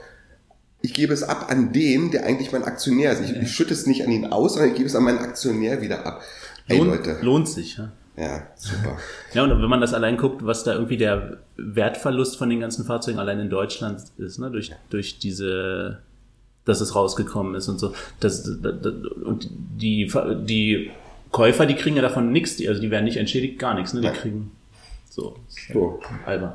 ich 0.83 0.93
gebe 0.93 1.15
es 1.15 1.23
ab 1.23 1.47
an 1.51 1.73
den, 1.73 2.11
der 2.11 2.27
eigentlich 2.27 2.53
mein 2.53 2.65
Aktionär 2.65 3.13
ist. 3.13 3.23
Ich, 3.23 3.31
ja. 3.31 3.41
ich 3.41 3.51
schütte 3.51 3.73
es 3.73 3.87
nicht 3.87 4.05
an 4.05 4.11
ihn 4.11 4.27
aus, 4.27 4.53
sondern 4.53 4.71
ich 4.71 4.77
gebe 4.77 4.87
es 4.87 4.95
an 4.95 5.05
meinen 5.05 5.19
Aktionär 5.19 5.81
wieder 5.81 6.07
ab. 6.07 6.21
Hey, 6.67 6.79
Lohn, 6.79 6.89
Leute. 6.89 7.19
Lohnt 7.23 7.49
sich, 7.49 7.79
ja. 7.79 7.93
Ja, 8.17 8.47
super. 8.55 8.99
ja, 9.33 9.43
und 9.43 9.51
wenn 9.51 9.69
man 9.69 9.81
das 9.81 9.93
allein 9.93 10.17
guckt, 10.17 10.47
was 10.47 10.63
da 10.63 10.75
irgendwie 10.75 10.97
der 10.97 11.39
Wertverlust 11.57 12.37
von 12.37 12.49
den 12.49 12.61
ganzen 12.61 12.85
Fahrzeugen 12.85 13.19
allein 13.19 13.41
in 13.41 13.51
Deutschland 13.51 14.01
ist, 14.19 14.39
ne, 14.39 14.51
durch, 14.51 14.71
durch 14.91 15.19
diese, 15.19 15.99
dass 16.65 16.81
es 16.81 16.95
rausgekommen 16.95 17.57
ist 17.57 17.69
und 17.69 17.79
so, 17.81 17.93
das, 18.21 18.45
das, 18.45 18.75
das 18.81 18.95
und 19.25 19.49
die, 19.51 20.11
die 20.45 20.91
Käufer, 21.33 21.67
die 21.67 21.75
kriegen 21.75 21.97
ja 21.97 22.03
davon 22.03 22.31
nichts, 22.31 22.65
also 22.67 22.81
die 22.81 22.91
werden 22.93 23.05
nicht 23.05 23.17
entschädigt, 23.17 23.59
gar 23.59 23.75
nichts, 23.75 23.93
ne, 23.95 24.01
die 24.01 24.07
Nein. 24.07 24.17
kriegen 24.17 24.53
so, 25.11 25.37
so. 25.73 26.01
albern. 26.25 26.55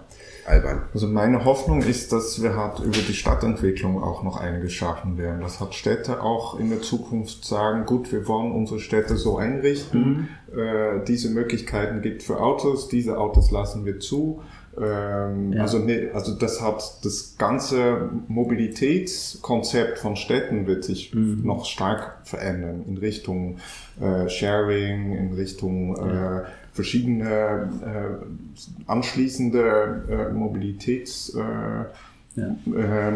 Albern. 0.49 0.81
Also 0.93 1.07
meine 1.07 1.45
Hoffnung 1.45 1.81
ist, 1.81 2.11
dass 2.11 2.41
wir 2.41 2.55
halt 2.55 2.79
über 2.79 2.97
die 2.97 3.13
Stadtentwicklung 3.13 4.01
auch 4.01 4.23
noch 4.23 4.37
einiges 4.37 4.73
schaffen 4.73 5.17
werden. 5.17 5.41
Das 5.41 5.59
hat 5.59 5.75
Städte 5.75 6.21
auch 6.23 6.59
in 6.59 6.69
der 6.69 6.81
Zukunft 6.81 7.45
sagen, 7.45 7.85
gut, 7.85 8.11
wir 8.11 8.27
wollen 8.27 8.51
unsere 8.51 8.79
Städte 8.79 9.15
so 9.15 9.37
einrichten, 9.37 10.27
mhm. 10.51 10.59
äh, 10.59 11.05
diese 11.07 11.29
Möglichkeiten 11.29 12.01
gibt 12.01 12.23
für 12.23 12.39
Autos, 12.39 12.89
diese 12.89 13.17
Autos 13.17 13.51
lassen 13.51 13.85
wir 13.85 13.99
zu. 13.99 14.41
Ähm, 14.79 15.53
ja. 15.53 15.63
also, 15.63 15.79
ne, 15.79 16.11
also 16.13 16.33
das 16.35 16.61
hat 16.61 17.03
das 17.03 17.35
ganze 17.37 18.09
Mobilitätskonzept 18.27 19.99
von 19.99 20.15
Städten 20.15 20.67
wird 20.67 20.83
sich 20.83 21.13
mhm. 21.13 21.41
noch 21.43 21.65
stark 21.65 22.19
verändern 22.23 22.83
in 22.87 22.97
Richtung 22.97 23.57
äh, 23.99 24.29
Sharing, 24.29 25.17
in 25.17 25.33
Richtung 25.33 25.97
ja. 25.97 26.39
äh, 26.39 26.43
verschiedene 26.73 27.69
äh, 27.83 28.89
anschließende 28.89 30.29
äh, 30.29 30.33
Mobilitäts 30.33 31.35
äh, 31.35 31.85
ja. 32.35 32.55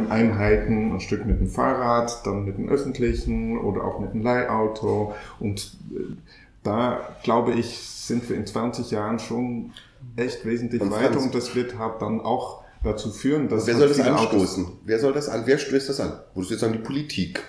Einheiten, 0.09 0.93
ein 0.93 0.99
Stück 0.99 1.25
mit 1.25 1.39
dem 1.39 1.47
Fahrrad, 1.47 2.25
dann 2.25 2.45
mit 2.45 2.57
dem 2.57 2.67
öffentlichen 2.67 3.57
oder 3.57 3.83
auch 3.83 3.99
mit 3.99 4.13
dem 4.13 4.21
Leihauto. 4.21 5.13
Und 5.39 5.77
äh, 5.95 6.15
da 6.63 7.15
glaube 7.23 7.53
ich, 7.53 7.77
sind 7.77 8.27
wir 8.29 8.35
in 8.35 8.45
20 8.45 8.91
Jahren 8.91 9.19
schon 9.19 9.71
echt 10.15 10.45
wesentlich 10.45 10.81
und 10.81 10.91
weiter 10.91 11.19
und 11.19 11.33
das 11.33 11.55
wird 11.55 11.77
halt 11.77 12.01
dann 12.01 12.21
auch 12.21 12.63
dazu 12.83 13.11
führen, 13.11 13.47
dass. 13.47 13.67
Wer 13.67 13.75
soll 13.75 13.87
das 13.87 13.99
anstoßen? 13.99 14.67
Wer 14.83 14.99
soll 14.99 15.13
das 15.13 15.29
an? 15.29 15.43
Wer 15.45 15.57
stößt 15.57 15.89
das 15.89 15.99
an? 15.99 16.13
Würdest 16.33 16.49
du 16.49 16.53
jetzt 16.55 16.61
sagen, 16.61 16.73
die 16.73 16.79
Politik? 16.79 17.41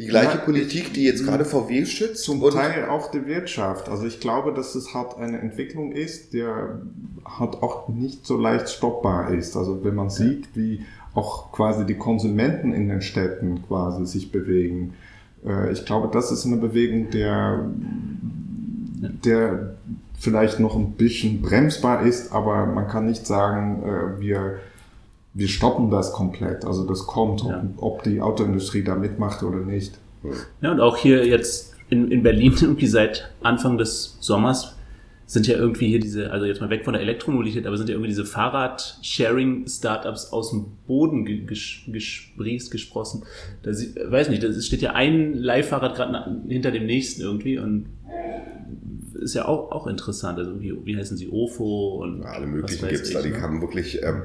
Die 0.00 0.06
gleiche 0.06 0.38
ja, 0.38 0.44
Politik, 0.44 0.94
die 0.94 1.04
jetzt 1.04 1.26
gerade 1.26 1.44
VW 1.44 1.84
schützt? 1.84 2.24
Zum 2.24 2.40
Teil 2.50 2.88
auch 2.88 3.10
die 3.10 3.26
Wirtschaft. 3.26 3.90
Also 3.90 4.06
ich 4.06 4.18
glaube, 4.18 4.54
dass 4.54 4.74
es 4.74 4.94
halt 4.94 5.18
eine 5.18 5.38
Entwicklung 5.38 5.92
ist, 5.92 6.32
der 6.32 6.80
halt 7.26 7.62
auch 7.62 7.86
nicht 7.88 8.24
so 8.24 8.38
leicht 8.38 8.70
stoppbar 8.70 9.34
ist. 9.34 9.58
Also 9.58 9.84
wenn 9.84 9.94
man 9.94 10.08
sieht, 10.08 10.48
wie 10.54 10.86
auch 11.14 11.52
quasi 11.52 11.84
die 11.84 11.98
Konsumenten 11.98 12.72
in 12.72 12.88
den 12.88 13.02
Städten 13.02 13.62
quasi 13.66 14.06
sich 14.06 14.32
bewegen. 14.32 14.94
Äh, 15.44 15.70
ich 15.70 15.84
glaube, 15.84 16.08
das 16.10 16.32
ist 16.32 16.46
eine 16.46 16.56
Bewegung, 16.56 17.10
der, 17.10 17.66
der 19.24 19.74
vielleicht 20.18 20.60
noch 20.60 20.76
ein 20.76 20.92
bisschen 20.92 21.42
bremsbar 21.42 22.06
ist, 22.06 22.32
aber 22.32 22.64
man 22.64 22.88
kann 22.88 23.04
nicht 23.04 23.26
sagen, 23.26 23.82
äh, 23.82 24.20
wir 24.20 24.60
wir 25.32 25.48
stoppen 25.48 25.90
das 25.90 26.12
komplett. 26.12 26.64
Also 26.64 26.86
das 26.86 27.06
kommt, 27.06 27.42
ja. 27.42 27.64
ob, 27.76 27.82
ob, 27.82 28.02
die 28.02 28.20
Autoindustrie 28.20 28.82
da 28.82 28.96
mitmacht 28.96 29.42
oder 29.42 29.58
nicht. 29.58 29.98
Ja, 30.60 30.72
und 30.72 30.80
auch 30.80 30.96
hier 30.96 31.26
jetzt 31.26 31.74
in, 31.88 32.10
in 32.10 32.22
Berlin 32.22 32.54
irgendwie 32.60 32.86
seit 32.86 33.30
Anfang 33.42 33.78
des 33.78 34.16
Sommers 34.20 34.76
sind 35.26 35.46
ja 35.46 35.56
irgendwie 35.56 35.86
hier 35.86 36.00
diese, 36.00 36.32
also 36.32 36.44
jetzt 36.44 36.60
mal 36.60 36.70
weg 36.70 36.84
von 36.84 36.92
der 36.92 37.02
Elektromobilität, 37.02 37.64
aber 37.64 37.76
sind 37.76 37.88
ja 37.88 37.94
irgendwie 37.94 38.08
diese 38.08 38.24
Fahrrad-Sharing-Startups 38.24 40.32
aus 40.32 40.50
dem 40.50 40.72
Boden 40.88 41.46
gesprießt, 41.46 42.72
gesprossen. 42.72 43.22
Da 43.62 43.70
weiß 43.70 44.28
nicht, 44.28 44.42
da 44.42 44.52
steht 44.52 44.82
ja 44.82 44.94
ein 44.94 45.34
Leihfahrrad 45.34 45.94
gerade 45.94 46.42
hinter 46.48 46.72
dem 46.72 46.86
nächsten 46.86 47.22
irgendwie 47.22 47.60
und 47.60 47.86
ist 49.20 49.34
ja 49.34 49.46
auch, 49.46 49.70
auch 49.70 49.86
interessant. 49.86 50.38
Also 50.38 50.60
wie, 50.60 50.74
wie 50.84 50.96
heißen 50.96 51.16
sie, 51.16 51.28
OFO 51.28 52.00
und 52.02 52.22
ja, 52.22 52.30
alle 52.30 52.48
möglichen 52.48 52.88
gibt's 52.88 53.12
da, 53.12 53.22
die 53.22 53.30
ne? 53.30 53.40
haben 53.40 53.60
wirklich 53.60 54.02
ähm, 54.02 54.22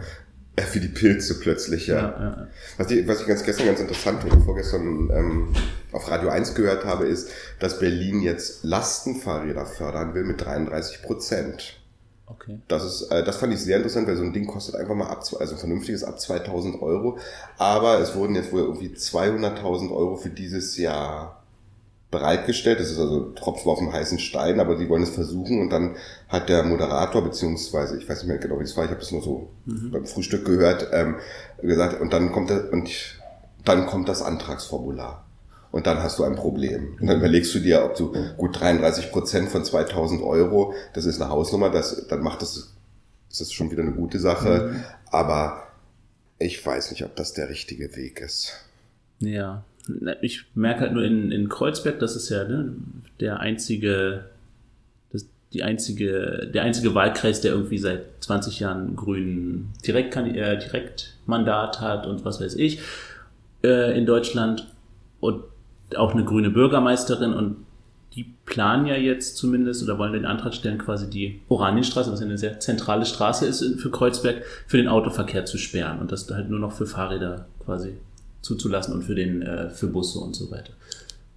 wie 0.74 0.80
die 0.80 0.88
Pilze 0.88 1.40
plötzlich, 1.40 1.88
ja. 1.88 1.96
ja, 1.96 2.20
ja. 2.20 2.48
Was, 2.78 2.92
ich, 2.92 3.08
was 3.08 3.22
ich 3.22 3.28
ganz 3.28 3.44
gestern 3.44 3.68
ganz 3.68 3.80
interessant 3.80 4.24
oder 4.26 4.40
vorgestern 4.42 5.10
ähm, 5.12 5.54
auf 5.92 6.10
Radio 6.10 6.30
1 6.30 6.56
gehört 6.56 6.86
habe, 6.86 7.06
ist, 7.06 7.30
dass 7.60 7.80
Berlin 7.80 8.22
jetzt 8.22 8.64
Lastenfahrräder 8.64 9.66
fördern 9.66 10.14
will 10.14 10.24
mit 10.24 10.44
33 10.44 11.02
Prozent. 11.02 11.80
Okay. 12.28 12.60
Das 12.68 12.84
ist, 12.84 13.12
äh, 13.12 13.24
das 13.24 13.38
fand 13.38 13.54
ich 13.54 13.60
sehr 13.60 13.78
interessant, 13.78 14.08
weil 14.08 14.16
so 14.16 14.24
ein 14.24 14.34
Ding 14.34 14.48
kostet 14.48 14.76
einfach 14.76 14.96
mal 14.96 15.08
ab, 15.08 15.24
also 15.40 15.56
ein 15.56 15.60
vernünftiges 15.60 16.04
ab 16.04 16.20
2000 16.20 16.82
Euro. 16.82 17.20
Aber 17.58 18.00
es 18.00 18.16
wurden 18.16 18.36
jetzt 18.36 18.52
wohl 18.52 18.62
irgendwie 18.62 18.90
200.000 18.90 19.92
Euro 19.92 20.16
für 20.16 20.30
dieses 20.30 20.78
Jahr 20.78 21.45
bereitgestellt. 22.12 22.80
Das 22.80 22.92
ist 22.92 23.00
also 23.00 23.32
Tropfen 23.32 23.70
auf 23.70 23.80
dem 23.80 23.92
heißen 23.92 24.20
Stein, 24.20 24.60
aber 24.60 24.78
sie 24.78 24.90
wollen 24.90 25.04
es 25.04 25.10
versuchen 25.10 25.62
und 25.62 25.70
dann 25.70 25.96
hat 26.30 26.50
der 26.50 26.64
Moderator, 26.64 27.24
beziehungsweise, 27.24 27.98
ich 27.98 28.08
weiß 28.08 28.20
nicht 28.20 28.28
mehr 28.28 28.38
genau, 28.38 28.60
wie 28.60 28.64
es 28.64 28.78
war, 28.78 28.86
ich 28.86 28.92
habe 28.92 29.00
das 29.00 29.12
nur 29.12 29.22
so 29.22 29.50
mhm. 29.66 29.92
beim 29.92 30.06
Frühstück 30.06 30.46
gehört, 30.46 30.90
ähm, 30.94 31.16
gesagt, 31.62 32.00
und 32.00 32.14
dann 32.14 32.32
kommt 32.32 32.52
er, 32.52 32.72
und 32.72 32.90
dann 33.64 33.86
kommt 33.88 34.08
das 34.10 34.22
Antragsformular. 34.22 35.26
Und 35.72 35.88
dann 35.88 36.02
hast 36.02 36.20
du 36.20 36.24
ein 36.24 36.36
Problem. 36.36 36.98
Und 37.02 37.08
dann 37.08 37.18
überlegst 37.18 37.54
du 37.54 37.60
dir, 37.60 37.84
ob 37.84 37.96
du 37.96 38.14
gut 38.38 38.58
33 38.58 39.12
Prozent 39.12 39.50
von 39.50 39.66
2000 39.66 40.22
Euro, 40.22 40.74
das 40.94 41.04
ist 41.04 41.22
eine 41.22 41.30
Hausnummer, 41.30 41.70
das, 41.70 42.08
dann 42.08 42.22
macht 42.22 42.42
das, 42.42 42.74
das 43.28 43.42
ist 43.42 43.54
schon 43.54 43.72
wieder 43.72 43.82
eine 43.82 43.92
gute 43.92 44.20
Sache. 44.20 44.72
Mhm. 44.72 44.84
Aber 45.08 45.64
ich 46.40 46.66
weiß 46.66 46.92
nicht, 46.92 47.04
ob 47.04 47.18
das 47.18 47.34
der 47.34 47.50
richtige 47.50 47.94
Weg 47.98 48.22
ist. 48.22 48.54
Ja, 49.20 49.66
ich 50.22 50.46
merke 50.56 50.82
halt 50.82 50.94
nur 50.94 51.04
in, 51.04 51.32
in 51.32 51.50
Kreuzberg, 51.50 52.00
das 52.00 52.16
ist 52.16 52.30
ja 52.30 52.44
ne, 52.44 52.74
der 53.20 53.40
einzige, 53.40 54.26
das, 55.12 55.28
die 55.54 55.64
einzige, 55.64 56.50
der 56.54 56.64
einzige 56.64 56.96
Wahlkreis, 56.96 57.42
der 57.42 57.52
irgendwie 57.52 57.78
seit 57.78 58.06
20 58.22 58.60
Jahren 58.60 58.96
grünen 58.96 59.74
Direkt, 59.86 60.16
äh, 60.16 60.58
Direktmandat 60.58 61.82
hat 61.82 62.08
und 62.08 62.26
was 62.26 62.42
weiß 62.42 62.56
ich 62.56 62.80
äh, 63.64 63.98
in 63.98 64.06
Deutschland. 64.06 64.68
Und 65.20 65.44
auch 65.96 66.14
eine 66.14 66.26
grüne 66.26 66.50
Bürgermeisterin 66.50 67.34
und 67.34 67.58
die 68.14 68.34
planen 68.46 68.86
ja 68.86 68.96
jetzt 68.96 69.38
zumindest 69.38 69.84
oder 69.84 69.98
wollen 69.98 70.14
den 70.14 70.26
Antrag 70.26 70.54
stellen, 70.54 70.78
quasi 70.78 71.10
die 71.10 71.42
Oranienstraße, 71.50 72.12
was 72.12 72.22
eine 72.22 72.38
sehr 72.38 72.60
zentrale 72.60 73.06
Straße 73.06 73.46
ist 73.46 73.80
für 73.80 73.92
Kreuzberg, 73.92 74.44
für 74.68 74.78
den 74.78 74.88
Autoverkehr 74.88 75.46
zu 75.46 75.58
sperren 75.58 76.00
und 76.00 76.12
das 76.12 76.30
halt 76.32 76.50
nur 76.50 76.60
noch 76.60 76.72
für 76.72 76.86
Fahrräder 76.86 77.48
quasi 77.66 77.98
zuzulassen 78.46 78.94
und 78.94 79.04
für 79.04 79.16
den 79.16 79.42
äh, 79.42 79.70
für 79.70 79.88
Busse 79.88 80.20
und 80.20 80.36
so 80.36 80.50
weiter. 80.52 80.72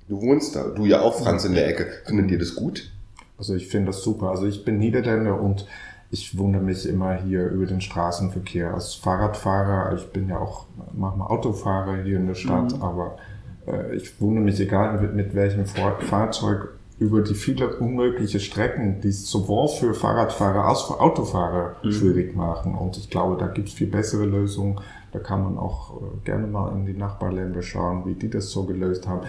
Du 0.09 0.21
wohnst 0.21 0.55
da, 0.57 0.69
du 0.69 0.87
ja 0.87 1.01
auch, 1.01 1.19
Franz, 1.19 1.45
in 1.45 1.55
der 1.55 1.69
Ecke. 1.69 1.87
Findet 2.07 2.31
ihr 2.31 2.39
das 2.39 2.55
gut? 2.55 2.91
Also 3.37 3.55
ich 3.55 3.69
finde 3.69 3.89
das 3.89 4.03
super. 4.03 4.31
Also 4.31 4.47
ich 4.47 4.65
bin 4.65 4.79
Niederländer 4.79 5.41
und 5.41 5.67
ich 6.11 6.39
wundere 6.39 6.63
mich 6.63 6.87
immer 6.89 7.15
hier 7.15 7.49
über 7.49 7.67
den 7.67 7.81
Straßenverkehr 7.81 8.73
als 8.73 8.95
Fahrradfahrer. 8.95 9.95
Ich 9.97 10.07
bin 10.09 10.29
ja 10.29 10.39
auch 10.39 10.67
manchmal 10.95 11.29
Autofahrer 11.29 12.03
hier 12.03 12.17
in 12.17 12.27
der 12.27 12.35
Stadt, 12.35 12.75
mhm. 12.75 12.83
aber 12.83 13.19
äh, 13.67 13.95
ich 13.97 14.21
wundere 14.21 14.45
mich, 14.45 14.59
egal 14.61 15.01
mit, 15.01 15.15
mit 15.15 15.35
welchem 15.35 15.67
Fahrzeug, 15.67 16.71
über 16.99 17.21
die 17.21 17.35
viele 17.35 17.77
unmögliche 17.77 18.41
Strecken, 18.41 19.01
die 19.03 19.09
es 19.09 19.31
sowohl 19.31 19.69
für 19.69 19.95
Fahrradfahrer 19.95 20.65
als 20.65 20.83
für 20.83 20.99
Autofahrer 20.99 21.77
mhm. 21.83 21.93
schwierig 21.93 22.35
machen. 22.35 22.75
Und 22.75 22.97
ich 22.97 23.11
glaube, 23.11 23.37
da 23.39 23.47
gibt 23.47 23.69
es 23.69 23.75
viel 23.75 23.87
bessere 23.87 24.25
Lösungen. 24.25 24.81
Da 25.13 25.19
kann 25.19 25.43
man 25.43 25.59
auch 25.59 26.01
äh, 26.01 26.25
gerne 26.25 26.47
mal 26.47 26.73
in 26.73 26.87
die 26.87 26.95
Nachbarländer 26.95 27.63
schauen, 27.63 28.05
wie 28.07 28.15
die 28.15 28.31
das 28.31 28.51
so 28.51 28.65
gelöst 28.65 29.07
haben. 29.09 29.27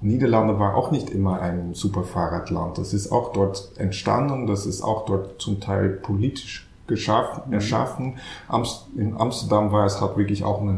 Niederlande 0.00 0.58
war 0.58 0.76
auch 0.76 0.90
nicht 0.90 1.10
immer 1.10 1.40
ein 1.40 1.74
super 1.74 2.04
Fahrradland. 2.04 2.78
Das 2.78 2.94
ist 2.94 3.12
auch 3.12 3.32
dort 3.32 3.72
entstanden, 3.76 4.46
das 4.46 4.64
ist 4.64 4.82
auch 4.82 5.04
dort 5.04 5.40
zum 5.40 5.60
Teil 5.60 5.90
politisch 5.90 6.69
geschaffen, 6.90 7.44
mhm. 7.46 7.54
erschaffen. 7.54 8.18
in 8.96 9.16
Amsterdam 9.16 9.72
war 9.72 9.86
es 9.86 10.00
halt 10.02 10.18
wirklich 10.18 10.44
auch 10.44 10.60
eine 10.60 10.74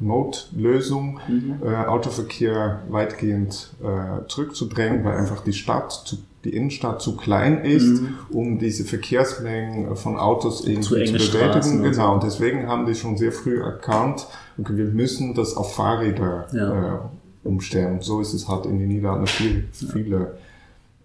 Notlösung, 0.00 1.20
mhm. 1.28 1.56
äh, 1.62 1.86
Autoverkehr 1.86 2.80
weitgehend 2.88 3.74
äh, 3.82 4.26
zurückzudrängen, 4.28 5.04
weil 5.04 5.18
einfach 5.18 5.42
die 5.42 5.52
Stadt 5.52 5.92
zu 5.92 6.16
die 6.44 6.54
Innenstadt 6.54 7.02
zu 7.02 7.16
klein 7.16 7.64
ist, 7.64 8.00
mhm. 8.00 8.14
um 8.30 8.58
diese 8.58 8.84
Verkehrsmengen 8.84 9.96
von 9.96 10.16
Autos 10.16 10.64
irgendwie 10.64 10.82
zu, 10.82 11.18
zu 11.18 11.32
bewältigen. 11.32 11.82
Genau, 11.82 12.14
und 12.14 12.22
deswegen 12.22 12.68
haben 12.68 12.86
die 12.86 12.94
schon 12.94 13.16
sehr 13.16 13.32
früh 13.32 13.60
erkannt, 13.60 14.26
okay, 14.56 14.76
wir 14.76 14.86
müssen 14.86 15.34
das 15.34 15.56
auf 15.56 15.74
Fahrräder 15.74 16.46
ja. 16.52 16.94
äh, 16.94 16.98
umstellen. 17.42 17.94
Und 17.94 18.04
so 18.04 18.20
ist 18.20 18.34
es 18.34 18.48
halt 18.48 18.66
in 18.66 18.78
den 18.78 18.88
Niederlanden 18.88 19.26
viel, 19.26 19.68
viele 19.72 20.38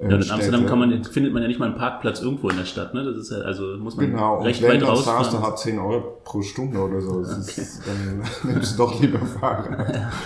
ja, 0.09 0.17
in 0.17 0.31
Amsterdam 0.31 0.65
kann 0.65 0.79
man, 0.79 1.03
findet 1.03 1.33
man 1.33 1.41
ja 1.41 1.47
nicht 1.47 1.59
mal 1.59 1.67
einen 1.67 1.77
Parkplatz 1.77 2.21
irgendwo 2.21 2.49
in 2.49 2.57
der 2.57 2.65
Stadt, 2.65 2.93
ne? 2.93 3.03
Das 3.03 3.17
ist 3.17 3.31
ja, 3.31 3.39
also 3.39 3.77
muss 3.77 3.95
man 3.95 4.11
genau. 4.11 4.41
recht 4.41 4.61
und 4.61 4.69
wenn 4.69 4.81
weit 4.81 4.87
raus. 4.87 5.05
Genau, 5.05 5.37
und 5.37 5.47
hat 5.47 5.59
10 5.59 5.79
Euro 5.79 6.19
pro 6.23 6.41
Stunde 6.41 6.79
oder 6.79 7.01
so. 7.01 7.19
Okay. 7.19 7.39
Ist, 7.39 7.81
dann 7.85 8.23
nimmst 8.53 8.73
du 8.73 8.83
doch 8.83 8.99
lieber 8.99 9.19
fahren. 9.19 9.75
Ja. 9.93 10.11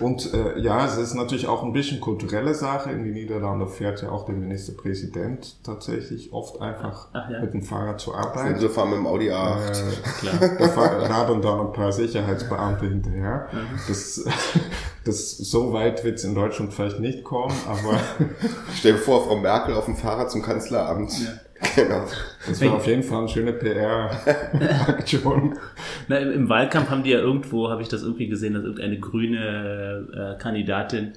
Und 0.00 0.32
äh, 0.32 0.58
ja, 0.60 0.84
es 0.84 0.96
ist 0.96 1.14
natürlich 1.14 1.48
auch 1.48 1.64
ein 1.64 1.72
bisschen 1.72 2.00
kulturelle 2.00 2.54
Sache. 2.54 2.92
In 2.92 3.04
die 3.04 3.10
Niederlande 3.10 3.66
fährt 3.66 4.00
ja 4.02 4.10
auch 4.10 4.26
der 4.26 4.34
Ministerpräsident 4.34 5.56
tatsächlich 5.64 6.32
oft 6.32 6.60
einfach 6.60 7.08
ja. 7.14 7.40
mit 7.40 7.52
dem 7.52 7.62
Fahrrad 7.62 8.00
zur 8.00 8.16
Arbeit. 8.16 8.54
Also 8.54 8.68
fahren 8.68 8.90
mit 8.90 8.98
dem 8.98 9.06
Audi 9.06 9.30
A8. 9.30 9.70
Äh, 9.70 10.38
klar. 10.38 10.98
Da 11.00 11.08
haben 11.08 11.42
dann 11.42 11.60
ein 11.60 11.72
paar 11.72 11.90
Sicherheitsbeamte 11.90 12.86
hinterher. 12.86 13.48
Mhm. 13.52 13.78
Das, 13.88 14.24
das, 15.04 15.38
so 15.38 15.72
weit 15.72 16.04
wird 16.04 16.18
es 16.18 16.24
in 16.24 16.34
Deutschland 16.34 16.72
vielleicht 16.72 17.00
nicht 17.00 17.24
kommen, 17.24 17.54
aber... 17.66 17.98
Stell 18.74 18.92
dir 18.92 18.98
vor, 18.98 19.24
Frau 19.24 19.36
Merkel 19.36 19.74
auf 19.74 19.86
dem 19.86 19.96
Fahrrad 19.96 20.30
zum 20.30 20.42
Kanzleramt. 20.42 21.12
Ja. 21.18 21.40
Genau. 21.74 22.04
Das 22.46 22.60
war 22.60 22.74
auf 22.74 22.86
jeden 22.86 23.02
Fall 23.02 23.20
eine 23.20 23.28
schöne 23.28 23.52
PR-Aktion. 23.52 25.58
Im, 26.08 26.32
Im 26.32 26.48
Wahlkampf 26.48 26.88
haben 26.88 27.02
die 27.02 27.10
ja 27.10 27.18
irgendwo, 27.18 27.68
habe 27.68 27.82
ich 27.82 27.88
das 27.88 28.02
irgendwie 28.02 28.28
gesehen, 28.28 28.54
dass 28.54 28.62
irgendeine 28.62 29.00
grüne 29.00 30.36
äh, 30.36 30.40
Kandidatin 30.40 31.14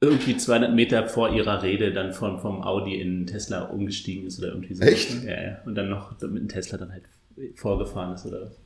irgendwie 0.00 0.36
200 0.36 0.74
Meter 0.74 1.08
vor 1.08 1.30
ihrer 1.30 1.62
Rede 1.62 1.92
dann 1.92 2.12
von, 2.12 2.38
vom 2.38 2.62
Audi 2.62 3.00
in 3.00 3.26
Tesla 3.26 3.62
umgestiegen 3.62 4.26
ist 4.26 4.38
oder 4.38 4.48
irgendwie 4.48 4.74
so. 4.74 4.84
Echt? 4.84 5.24
Ja, 5.24 5.42
ja. 5.42 5.58
Und 5.64 5.74
dann 5.74 5.88
noch 5.88 6.12
mit 6.20 6.22
dem 6.22 6.48
Tesla 6.48 6.78
dann 6.78 6.92
halt 6.92 7.04
vorgefahren 7.56 8.14
ist 8.14 8.26
oder 8.26 8.42
was. 8.42 8.60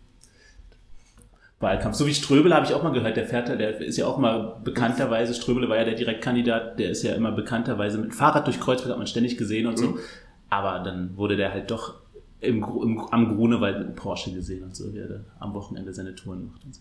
Wahlkampf. 1.60 1.96
So 1.96 2.06
wie 2.06 2.14
Ströbele 2.14 2.54
habe 2.54 2.66
ich 2.66 2.74
auch 2.74 2.82
mal 2.82 2.92
gehört, 2.92 3.16
der 3.16 3.26
fährt, 3.26 3.48
der 3.48 3.80
ist 3.80 3.96
ja 3.96 4.06
auch 4.06 4.18
mal 4.18 4.56
bekannterweise, 4.62 5.34
Ströbele 5.34 5.68
war 5.68 5.76
ja 5.76 5.84
der 5.84 5.94
Direktkandidat, 5.94 6.78
der 6.78 6.90
ist 6.90 7.02
ja 7.02 7.14
immer 7.14 7.32
bekannterweise 7.32 7.98
mit 7.98 8.14
Fahrrad 8.14 8.46
durch 8.46 8.60
Kreuzberg, 8.60 8.92
hat 8.92 8.98
man 8.98 9.08
ständig 9.08 9.36
gesehen 9.36 9.66
und 9.66 9.78
so. 9.78 9.88
Mhm. 9.88 9.98
Aber 10.50 10.82
dann 10.84 11.16
wurde 11.16 11.36
der 11.36 11.52
halt 11.52 11.70
doch 11.70 11.94
im, 12.40 12.62
im, 12.62 13.00
am 13.10 13.36
Grunewald 13.36 13.78
mit 13.78 13.96
Porsche 13.96 14.32
gesehen 14.32 14.62
und 14.62 14.76
so, 14.76 14.92
wie 14.94 14.98
er 14.98 15.24
am 15.40 15.52
Wochenende 15.54 15.92
seine 15.92 16.14
Touren 16.14 16.46
macht 16.46 16.64
und 16.64 16.74
so. 16.74 16.80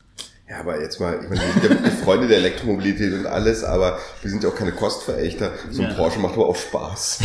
Ja, 0.50 0.62
aber 0.62 0.80
jetzt 0.80 1.02
mal, 1.02 1.20
ich 1.22 1.30
meine, 1.30 1.42
wir 1.42 1.70
sind 1.70 1.86
ja 1.86 1.92
Freunde 1.92 2.28
der 2.28 2.38
Elektromobilität 2.38 3.14
und 3.14 3.26
alles, 3.26 3.66
aber 3.66 3.98
wir 4.22 4.32
sind 4.32 4.44
ja 4.44 4.50
auch 4.50 4.56
keine 4.56 4.72
Kostverächter. 4.72 5.52
So 5.72 5.84
ein 5.84 5.90
ja. 5.90 5.96
Porsche 5.96 6.20
macht 6.20 6.36
aber 6.36 6.48
auch 6.48 6.56
Spaß. 6.56 7.20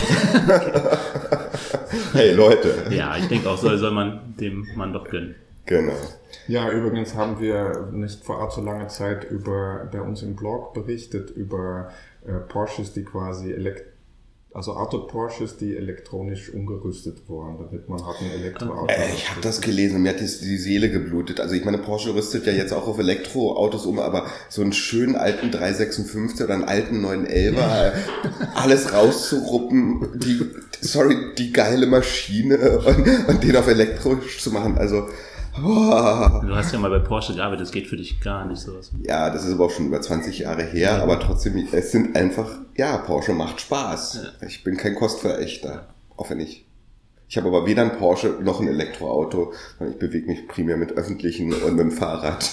hey 2.15 2.33
Leute. 2.33 2.87
Ja, 2.91 3.17
ich 3.17 3.29
denke 3.29 3.49
auch, 3.49 3.59
soll, 3.59 3.79
soll 3.79 3.93
man 3.93 4.35
dem 4.41 4.67
Mann 4.75 4.93
doch 4.93 5.09
gönnen. 5.09 5.37
Genau. 5.67 5.93
Ja, 6.49 6.71
übrigens 6.71 7.15
haben 7.15 7.41
wir 7.41 7.89
nicht 7.93 8.25
vor 8.25 8.41
allzu 8.41 8.63
langer 8.63 8.89
Zeit 8.89 9.31
über 9.31 9.89
bei 9.93 10.01
uns 10.01 10.23
im 10.23 10.35
Blog 10.35 10.75
berichtet 10.75 11.31
über 11.31 11.91
äh, 12.27 12.33
Porsches, 12.33 12.93
die 12.93 13.05
quasi 13.05 13.53
elekt 13.53 13.93
also 14.55 14.75
Auto 14.75 14.99
Porsches, 15.07 15.57
die 15.57 15.77
elektronisch 15.77 16.53
umgerüstet 16.53 17.27
wurden, 17.27 17.57
damit 17.59 17.89
man 17.89 18.05
hat 18.07 18.17
ein 18.21 18.31
Elektroauto. 18.33 18.93
Äh, 18.93 19.15
ich 19.15 19.31
habe 19.31 19.41
das 19.41 19.63
gelesen, 19.63 20.03
mir 20.03 20.11
hat 20.11 20.21
das 20.21 20.41
die 20.41 20.59
Seele 20.59 20.91
geblutet. 20.91 21.41
Also 21.41 21.55
ich 21.55 21.65
meine, 21.65 21.79
Porsche 21.79 22.15
rüstet 22.15 22.47
ja 22.47 22.53
jetzt 22.53 22.73
auch 22.73 22.87
auf 22.87 22.99
Elektroautos 22.99 23.87
um, 23.87 23.99
aber 23.99 24.27
so 24.51 24.61
einen 24.61 24.75
schönen 24.75 25.17
alten 25.17 25.51
356 25.51 26.45
oder 26.45 26.55
einen 26.55 26.65
alten 26.65 27.05
911er, 27.05 27.93
alles 28.55 28.93
rauszuruppen, 28.93 30.21
die, 30.21 30.43
sorry, 30.83 31.17
die 31.39 31.53
geile 31.53 31.87
Maschine 31.87 32.79
und, 32.81 33.29
und 33.29 33.43
den 33.43 33.57
auf 33.57 33.69
elektrisch 33.69 34.43
zu 34.43 34.51
machen. 34.51 34.77
Also. 34.77 35.09
Du 35.55 36.55
hast 36.55 36.73
ja 36.73 36.79
mal 36.79 36.91
bei 36.91 36.99
Porsche 36.99 37.35
gearbeitet, 37.35 37.67
das 37.67 37.73
geht 37.73 37.87
für 37.87 37.97
dich 37.97 38.21
gar 38.21 38.47
nicht 38.47 38.61
sowas. 38.61 38.91
Ja, 39.03 39.31
das 39.31 39.45
ist 39.45 39.53
aber 39.53 39.67
auch 39.67 39.71
schon 39.71 39.87
über 39.87 40.01
20 40.01 40.39
Jahre 40.39 40.63
her, 40.63 40.97
ja. 40.97 41.03
aber 41.03 41.21
trotzdem, 41.21 41.69
es 41.73 41.93
sind 41.93 42.17
einfach, 42.17 42.49
ja, 42.77 42.97
Porsche 42.99 43.33
macht 43.33 43.61
Spaß. 43.61 44.21
Ja. 44.41 44.47
Ich 44.47 44.65
bin 44.65 44.77
kein 44.77 44.95
Kostverächter, 44.95 45.89
auch 46.17 46.31
wenn 46.31 46.41
ich. 46.41 46.67
Ich 47.29 47.37
habe 47.39 47.49
aber 47.49 47.67
weder 47.67 47.83
ein 47.83 47.97
Porsche 47.97 48.39
noch 48.43 48.61
ein 48.61 48.69
Elektroauto, 48.69 49.55
sondern 49.79 49.95
ich 49.95 49.99
bewege 49.99 50.27
mich 50.27 50.49
primär 50.49 50.77
mit 50.77 50.93
öffentlichen 50.93 51.53
und 51.53 51.77
mit 51.77 51.81
dem 51.81 51.91
Fahrrad. 51.91 52.51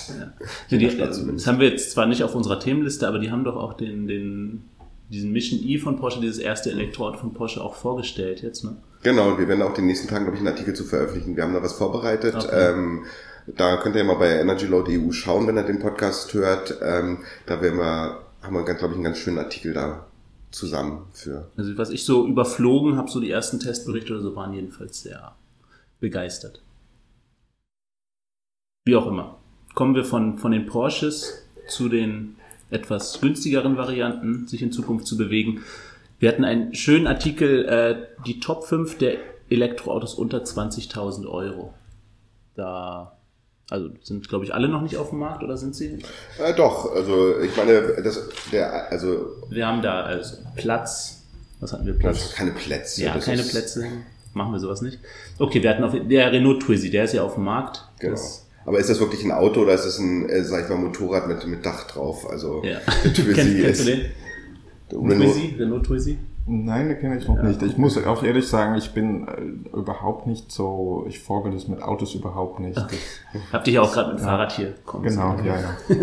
Ja. 0.69 0.77
Die, 0.77 0.97
das 0.97 1.47
haben 1.47 1.59
wir 1.59 1.69
jetzt 1.69 1.91
zwar 1.91 2.05
nicht 2.05 2.23
auf 2.23 2.33
unserer 2.33 2.59
Themenliste, 2.59 3.05
aber 3.07 3.19
die 3.19 3.29
haben 3.29 3.43
doch 3.43 3.57
auch 3.57 3.73
den, 3.73 4.07
den 4.07 4.63
diesen 5.09 5.31
Mission 5.31 5.59
E 5.63 5.77
von 5.77 5.97
Porsche, 5.97 6.21
dieses 6.21 6.37
erste 6.37 6.71
Elektroauto 6.71 7.17
von 7.17 7.33
Porsche 7.33 7.63
auch 7.63 7.75
vorgestellt 7.75 8.41
jetzt, 8.41 8.63
ne? 8.63 8.77
Genau, 9.03 9.37
wir 9.37 9.47
werden 9.47 9.61
auch 9.61 9.73
den 9.73 9.85
nächsten 9.85 10.07
Tagen, 10.07 10.25
glaube 10.25 10.37
ich, 10.37 10.41
einen 10.41 10.53
Artikel 10.53 10.75
zu 10.75 10.83
veröffentlichen. 10.83 11.35
Wir 11.35 11.43
haben 11.43 11.53
da 11.53 11.63
was 11.63 11.73
vorbereitet. 11.73 12.35
Okay. 12.35 12.71
Ähm, 12.71 13.05
da 13.47 13.77
könnt 13.77 13.95
ihr 13.95 14.03
mal 14.03 14.15
bei 14.15 14.29
EnergyLoad.eu 14.29 15.11
schauen, 15.11 15.47
wenn 15.47 15.57
ihr 15.57 15.63
den 15.63 15.79
Podcast 15.79 16.33
hört. 16.33 16.77
Ähm, 16.81 17.19
da 17.45 17.61
werden 17.61 17.79
wir, 17.79 18.19
haben 18.41 18.53
wir, 18.53 18.63
glaube 18.63 18.87
ich, 18.89 18.95
einen 18.95 19.03
ganz 19.03 19.17
schönen 19.17 19.39
Artikel 19.39 19.73
da 19.73 20.05
zusammen 20.51 21.07
für. 21.13 21.49
Also 21.57 21.77
was 21.77 21.89
ich 21.89 22.03
so 22.03 22.27
überflogen 22.27 22.97
habe, 22.97 23.09
so 23.09 23.19
die 23.19 23.31
ersten 23.31 23.59
Testberichte 23.59 24.13
oder 24.13 24.21
so, 24.21 24.35
waren 24.35 24.53
jedenfalls 24.53 25.01
sehr 25.01 25.35
begeistert. 25.99 26.61
Wie 28.85 28.95
auch 28.95 29.07
immer. 29.07 29.37
Kommen 29.75 29.95
wir 29.95 30.03
von, 30.03 30.37
von 30.37 30.51
den 30.51 30.65
Porsches 30.65 31.45
zu 31.67 31.89
den 31.89 32.35
etwas 32.71 33.21
günstigeren 33.21 33.77
Varianten, 33.77 34.47
sich 34.47 34.61
in 34.61 34.71
Zukunft 34.71 35.07
zu 35.07 35.17
bewegen. 35.17 35.63
Wir 36.19 36.29
hatten 36.29 36.43
einen 36.43 36.75
schönen 36.75 37.07
Artikel, 37.07 37.65
äh, 37.65 37.95
die 38.25 38.39
Top 38.39 38.65
5 38.65 38.97
der 38.97 39.15
Elektroautos 39.49 40.13
unter 40.15 40.39
20.000 40.43 41.27
Euro. 41.27 41.73
Da, 42.55 43.17
also 43.69 43.89
sind, 44.03 44.27
glaube 44.27 44.43
ich, 44.45 44.53
alle 44.53 44.67
noch 44.67 44.81
nicht 44.81 44.97
auf 44.97 45.09
dem 45.09 45.19
Markt 45.19 45.43
oder 45.43 45.57
sind 45.57 45.75
sie? 45.75 45.99
Äh, 46.37 46.53
doch, 46.55 46.93
also 46.93 47.39
ich 47.39 47.55
meine, 47.55 48.01
das, 48.03 48.21
der, 48.51 48.91
also. 48.91 49.27
Wir 49.49 49.65
haben 49.65 49.81
da 49.81 50.01
also 50.03 50.37
Platz. 50.55 51.21
Was 51.61 51.73
hatten 51.73 51.85
wir 51.85 51.93
Platz? 51.97 52.33
Keine 52.35 52.51
Plätze. 52.51 53.03
Ja, 53.03 53.17
keine 53.17 53.43
Plätze. 53.43 53.85
Machen 54.33 54.51
wir 54.51 54.59
sowas 54.59 54.81
nicht. 54.81 54.99
Okay, 55.39 55.63
wir 55.63 55.69
hatten 55.69 55.83
auf 55.83 55.93
der 55.93 56.31
Renault 56.31 56.61
Twizy, 56.63 56.89
der 56.91 57.05
ist 57.05 57.13
ja 57.13 57.23
auf 57.23 57.33
dem 57.35 57.45
Markt. 57.45 57.83
Genau. 57.99 58.11
Das, 58.13 58.45
Aber 58.65 58.77
ist 58.79 58.89
das 58.89 58.99
wirklich 58.99 59.23
ein 59.23 59.31
Auto 59.31 59.61
oder 59.61 59.73
ist 59.73 59.85
das 59.85 59.97
ein, 59.99 60.29
äh, 60.29 60.43
sag 60.43 60.63
ich 60.63 60.69
mal, 60.69 60.77
Motorrad 60.77 61.27
mit, 61.27 61.45
mit 61.47 61.65
Dach 61.65 61.87
drauf? 61.87 62.29
Also 62.29 62.61
Ja. 62.63 62.79
kennst, 63.03 63.25
kennst 63.25 63.37
ist- 63.47 63.87
du 63.87 63.91
den? 63.95 64.05
Nur- 64.91 65.15
Twizy? 65.15 65.55
Renault 65.59 65.85
Twizy? 65.85 66.17
Nein, 66.51 66.89
den 66.89 66.97
kenne 66.99 67.17
ich 67.17 67.27
noch 67.27 67.39
nicht. 67.43 67.61
Ich 67.61 67.77
muss 67.77 67.95
auch 68.03 68.23
ehrlich 68.23 68.47
sagen, 68.47 68.75
ich 68.75 68.91
bin 68.91 69.27
äh, 69.27 69.75
überhaupt 69.77 70.25
nicht 70.25 70.51
so, 70.51 71.05
ich 71.07 71.19
folge 71.19 71.51
das 71.51 71.67
mit 71.67 71.83
Autos 71.83 72.15
überhaupt 72.15 72.59
nicht. 72.59 72.75
Hab 73.53 73.63
dich 73.63 73.75
ja 73.75 73.81
auch 73.81 73.93
gerade 73.93 74.13
mit 74.13 74.21
Fahrrad 74.21 74.51
hier 74.53 74.73
kommen 74.83 75.03
Genau, 75.03 75.35
sehen. 75.37 75.45
ja, 75.45 75.59
ja. 75.59 75.75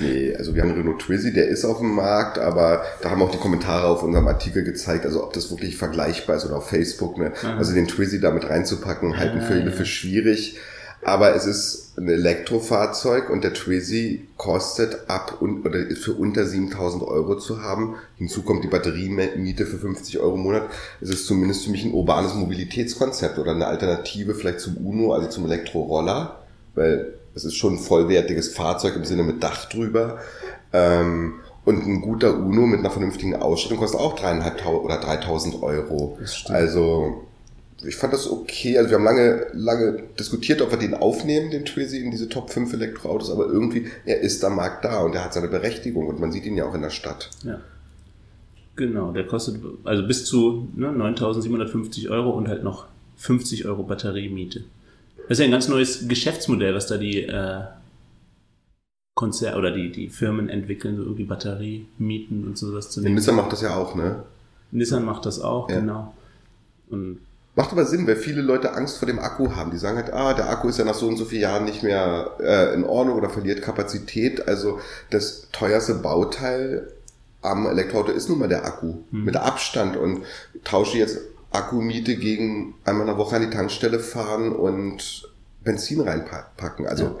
Nee, 0.00 0.32
also 0.36 0.54
wir 0.54 0.62
haben 0.62 0.70
Renault 0.72 1.00
Twizy, 1.00 1.32
der 1.32 1.48
ist 1.48 1.64
auf 1.64 1.78
dem 1.78 1.94
Markt, 1.96 2.38
aber 2.38 2.82
da 3.02 3.10
haben 3.10 3.20
auch 3.20 3.32
die 3.32 3.38
Kommentare 3.38 3.88
auf 3.88 4.04
unserem 4.04 4.28
Artikel 4.28 4.62
gezeigt, 4.62 5.04
also 5.04 5.24
ob 5.24 5.32
das 5.32 5.50
wirklich 5.50 5.76
vergleichbar 5.76 6.36
ist 6.36 6.46
oder 6.46 6.58
auf 6.58 6.68
Facebook. 6.68 7.18
Ne? 7.18 7.32
Also 7.56 7.74
den 7.74 7.88
Twizy 7.88 8.20
da 8.20 8.30
mit 8.30 8.48
reinzupacken, 8.48 9.16
halten 9.18 9.40
viele 9.40 9.72
für 9.72 9.84
schwierig. 9.86 10.56
Aber 11.02 11.34
es 11.34 11.46
ist 11.46 11.96
ein 11.96 12.08
Elektrofahrzeug 12.08 13.30
und 13.30 13.44
der 13.44 13.54
Twizy 13.54 14.28
kostet 14.36 15.08
ab 15.08 15.38
und, 15.40 15.64
oder 15.64 15.78
ist 15.78 16.04
für 16.04 16.12
unter 16.12 16.44
7000 16.44 17.02
Euro 17.02 17.38
zu 17.38 17.62
haben. 17.62 17.96
Hinzu 18.16 18.42
kommt 18.42 18.64
die 18.64 18.68
Batteriemiete 18.68 19.64
für 19.66 19.78
50 19.78 20.18
Euro 20.18 20.34
im 20.34 20.42
Monat. 20.42 20.64
Es 21.00 21.10
ist 21.10 21.26
zumindest 21.26 21.64
für 21.64 21.70
mich 21.70 21.84
ein 21.84 21.92
urbanes 21.92 22.34
Mobilitätskonzept 22.34 23.38
oder 23.38 23.52
eine 23.52 23.66
Alternative 23.66 24.34
vielleicht 24.34 24.60
zum 24.60 24.76
UNO, 24.76 25.12
also 25.12 25.28
zum 25.28 25.46
Elektroroller, 25.46 26.40
weil 26.74 27.14
es 27.34 27.44
ist 27.44 27.54
schon 27.54 27.74
ein 27.74 27.78
vollwertiges 27.78 28.48
Fahrzeug 28.48 28.96
im 28.96 29.04
Sinne 29.04 29.22
mit 29.22 29.42
Dach 29.42 29.68
drüber. 29.68 30.18
Ähm, 30.72 31.34
und 31.64 31.86
ein 31.86 32.00
guter 32.00 32.34
Uno 32.34 32.66
mit 32.66 32.80
einer 32.80 32.90
vernünftigen 32.90 33.36
Ausstattung 33.36 33.78
kostet 33.78 34.00
auch 34.00 34.14
dreieinhalbtausend 34.14 34.84
oder 34.84 34.96
3000 34.98 35.62
Euro. 35.62 36.16
Das 36.18 36.34
stimmt. 36.34 36.56
Also, 36.56 37.27
ich 37.84 37.96
fand 37.96 38.12
das 38.12 38.28
okay. 38.30 38.76
Also, 38.78 38.90
wir 38.90 38.96
haben 38.96 39.04
lange, 39.04 39.46
lange 39.52 40.02
diskutiert, 40.18 40.60
ob 40.62 40.70
wir 40.70 40.78
den 40.78 40.94
aufnehmen, 40.94 41.50
den 41.50 41.64
Twizy, 41.64 41.98
in 41.98 42.10
diese 42.10 42.28
Top 42.28 42.50
5 42.50 42.72
Elektroautos, 42.72 43.30
aber 43.30 43.46
irgendwie, 43.46 43.86
er 44.04 44.20
ist 44.20 44.44
am 44.44 44.56
Markt 44.56 44.84
da 44.84 45.00
und 45.00 45.14
er 45.14 45.24
hat 45.24 45.34
seine 45.34 45.48
Berechtigung 45.48 46.06
und 46.08 46.20
man 46.20 46.32
sieht 46.32 46.44
ihn 46.44 46.56
ja 46.56 46.66
auch 46.66 46.74
in 46.74 46.82
der 46.82 46.90
Stadt. 46.90 47.30
Ja. 47.44 47.60
Genau, 48.76 49.10
der 49.12 49.26
kostet 49.26 49.60
also 49.84 50.06
bis 50.06 50.24
zu 50.24 50.68
ne, 50.76 50.88
9.750 50.88 52.10
Euro 52.10 52.30
und 52.30 52.48
halt 52.48 52.62
noch 52.62 52.86
50 53.16 53.66
Euro 53.66 53.82
Batteriemiete. 53.82 54.62
Das 55.28 55.38
ist 55.38 55.40
ja 55.40 55.44
ein 55.46 55.50
ganz 55.50 55.68
neues 55.68 56.06
Geschäftsmodell, 56.08 56.74
was 56.74 56.86
da 56.86 56.96
die 56.96 57.22
äh, 57.24 57.62
Konzer 59.14 59.56
oder 59.58 59.72
die, 59.72 59.90
die 59.90 60.08
Firmen 60.08 60.48
entwickeln, 60.48 60.96
so 60.96 61.02
irgendwie 61.02 61.24
Batteriemieten 61.24 62.46
und 62.46 62.56
sowas 62.56 62.90
zu 62.90 63.00
nehmen. 63.00 63.16
Nissan 63.16 63.34
macht 63.34 63.52
das 63.52 63.62
ja 63.62 63.74
auch, 63.76 63.96
ne? 63.96 64.22
Nissan 64.70 65.04
macht 65.04 65.26
das 65.26 65.40
auch, 65.40 65.68
Ja. 65.68 65.80
genau. 65.80 66.14
Und 66.88 67.18
Macht 67.58 67.72
aber 67.72 67.86
Sinn, 67.86 68.06
weil 68.06 68.14
viele 68.14 68.40
Leute 68.40 68.74
Angst 68.74 68.98
vor 68.98 69.06
dem 69.06 69.18
Akku 69.18 69.56
haben. 69.56 69.72
Die 69.72 69.78
sagen 69.78 69.96
halt, 69.96 70.12
ah, 70.12 70.32
der 70.32 70.48
Akku 70.48 70.68
ist 70.68 70.78
ja 70.78 70.84
nach 70.84 70.94
so 70.94 71.08
und 71.08 71.16
so 71.16 71.24
vielen 71.24 71.42
Jahren 71.42 71.64
nicht 71.64 71.82
mehr 71.82 72.36
äh, 72.38 72.72
in 72.72 72.84
Ordnung 72.84 73.16
oder 73.16 73.30
verliert 73.30 73.62
Kapazität. 73.62 74.46
Also 74.46 74.78
das 75.10 75.48
teuerste 75.50 75.94
Bauteil 75.94 76.86
am 77.42 77.66
Elektroauto 77.66 78.12
ist 78.12 78.28
nun 78.28 78.38
mal 78.38 78.48
der 78.48 78.64
Akku. 78.64 78.98
Mit 79.10 79.36
Abstand. 79.36 79.96
Und 79.96 80.22
tausche 80.62 80.98
jetzt 80.98 81.18
Akkumiete 81.50 82.14
gegen 82.14 82.76
einmal 82.84 83.08
in 83.08 83.08
der 83.08 83.18
Woche 83.18 83.34
an 83.34 83.42
die 83.42 83.50
Tankstelle 83.50 83.98
fahren 83.98 84.52
und 84.52 85.28
Benzin 85.64 86.00
reinpacken. 86.00 86.86
Also 86.86 87.18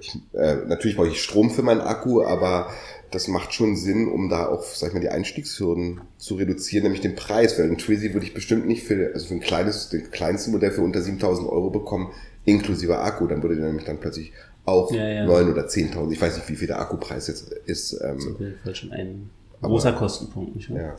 ich, 0.00 0.18
äh, 0.32 0.54
natürlich 0.66 0.96
brauche 0.96 1.08
ich 1.08 1.22
Strom 1.22 1.50
für 1.50 1.62
meinen 1.62 1.82
Akku, 1.82 2.22
aber 2.22 2.70
das 3.10 3.28
macht 3.28 3.52
schon 3.54 3.76
Sinn, 3.76 4.08
um 4.08 4.28
da 4.28 4.48
auch, 4.48 4.62
sag 4.62 4.88
ich 4.88 4.94
mal, 4.94 5.00
die 5.00 5.08
Einstiegshürden 5.08 6.00
zu 6.18 6.34
reduzieren, 6.34 6.84
nämlich 6.84 7.00
den 7.00 7.14
Preis. 7.14 7.58
Weil 7.58 7.70
ein 7.70 7.78
Twizy 7.78 8.12
würde 8.12 8.26
ich 8.26 8.34
bestimmt 8.34 8.66
nicht 8.66 8.82
für, 8.84 9.12
also 9.14 9.26
für 9.28 9.34
ein 9.34 9.40
kleines, 9.40 9.88
den 9.90 10.10
kleinsten 10.10 10.52
Modell 10.52 10.70
für 10.72 10.82
unter 10.82 11.00
7000 11.00 11.48
Euro 11.48 11.70
bekommen, 11.70 12.10
inklusive 12.44 12.98
Akku. 12.98 13.26
Dann 13.26 13.42
würde 13.42 13.56
der 13.56 13.66
nämlich 13.66 13.84
dann 13.84 13.98
plötzlich 13.98 14.32
auch 14.64 14.90
Ja, 14.92 15.08
ja. 15.08 15.26
9 15.26 15.50
oder 15.52 15.66
10.000. 15.66 16.10
Ich 16.12 16.20
weiß 16.20 16.36
nicht, 16.36 16.48
wie 16.48 16.56
viel 16.56 16.66
der 16.68 16.80
Akkupreis 16.80 17.28
jetzt 17.28 17.52
ist. 17.66 17.92
das 17.92 17.92
ist 17.92 18.00
Ähm, 18.02 18.34
auf 18.34 18.40
jeden 18.40 18.58
Fall 18.64 18.74
schon 18.74 18.92
ein 18.92 19.30
großer 19.62 19.92
Kostenpunkt. 19.92 20.56
Nicht 20.56 20.70
wahr? 20.70 20.78
ja. 20.78 20.90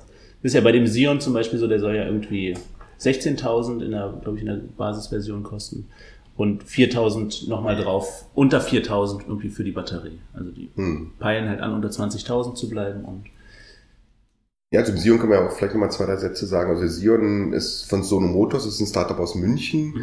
Das 0.44 0.52
ist 0.52 0.54
ja 0.54 0.62
bei 0.62 0.72
dem 0.72 0.88
Sion 0.88 1.20
zum 1.20 1.34
Beispiel 1.34 1.60
so, 1.60 1.68
der 1.68 1.80
soll 1.80 1.96
ja 1.96 2.06
irgendwie 2.06 2.54
16.000 3.02 3.84
in 3.84 3.92
der, 3.92 4.14
glaube 4.22 4.38
ich, 4.38 4.42
in 4.44 4.48
der 4.48 4.60
Basisversion 4.78 5.44
kosten 5.44 5.88
und 6.38 6.64
4.000 6.66 7.50
nochmal 7.50 7.76
drauf, 7.78 8.28
unter 8.36 8.62
4.000 8.62 9.24
irgendwie 9.28 9.50
für 9.50 9.66
die 9.66 9.74
Batterie. 9.74 10.22
Also 10.34 10.52
die 10.52 10.72
Hm. 10.76 11.12
peilen 11.20 11.50
halt 11.50 11.62
an, 11.62 11.74
unter 11.74 11.92
20.000 11.92 12.56
zu 12.56 12.70
bleiben 12.70 13.04
und 13.06 13.26
Ja, 14.74 14.84
zum 14.84 14.98
Sion 14.98 15.18
können 15.20 15.32
wir 15.32 15.42
auch 15.46 15.52
vielleicht 15.56 15.74
nochmal 15.74 15.92
zwei, 15.92 16.06
drei 16.06 16.18
Sätze 16.18 16.46
sagen. 16.46 16.70
Also 16.72 16.88
Sion 16.88 17.54
ist 17.54 17.84
von 17.90 18.04
Sono 18.04 18.28
Motors, 18.28 18.66
ist 18.66 18.80
ein 18.82 18.88
Startup 18.88 19.18
aus 19.20 19.36
München. 19.36 19.96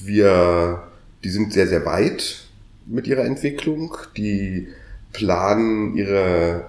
Wir, 0.00 0.82
die 1.22 1.30
sind 1.30 1.52
sehr, 1.52 1.68
sehr 1.68 1.86
weit 1.86 2.46
mit 2.86 3.06
ihrer 3.06 3.24
Entwicklung. 3.24 3.96
Die 4.16 4.68
planen 5.12 5.94
ihre, 5.96 6.68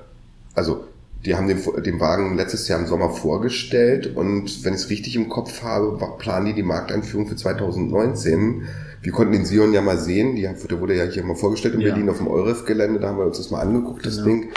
also 0.54 0.88
die 1.26 1.36
haben 1.36 1.48
den, 1.48 1.60
den 1.84 2.00
Wagen 2.00 2.36
letztes 2.36 2.68
Jahr 2.68 2.80
im 2.80 2.86
Sommer 2.88 3.10
vorgestellt 3.10 4.16
und 4.16 4.64
wenn 4.66 4.74
ich 4.74 4.82
es 4.82 4.90
richtig 4.90 5.16
im 5.16 5.30
Kopf 5.30 5.64
habe, 5.64 5.98
planen 6.20 6.48
die 6.48 6.54
die 6.54 6.64
Markteinführung 6.64 7.28
für 7.28 7.36
2019. 7.38 8.64
Wir 9.04 9.12
konnten 9.12 9.34
den 9.34 9.46
Sion 9.46 9.74
ja 9.74 9.82
mal 9.82 10.00
sehen, 10.00 10.36
die, 10.36 10.44
der 10.44 10.80
wurde 10.80 10.96
ja 10.96 11.04
hier 11.04 11.24
mal 11.26 11.36
vorgestellt 11.36 11.76
in 11.76 11.82
Ja. 11.82 11.90
Berlin 11.90 12.10
auf 12.10 12.18
dem 12.18 12.28
Euref-Gelände, 12.30 13.00
da 13.02 13.10
haben 13.10 13.18
wir 13.18 13.26
uns 13.26 13.38
das 13.38 13.52
mal 13.52 13.60
angeguckt, 13.60 14.06
das 14.06 14.16
Genau. 14.16 14.28
Ding. 14.28 14.50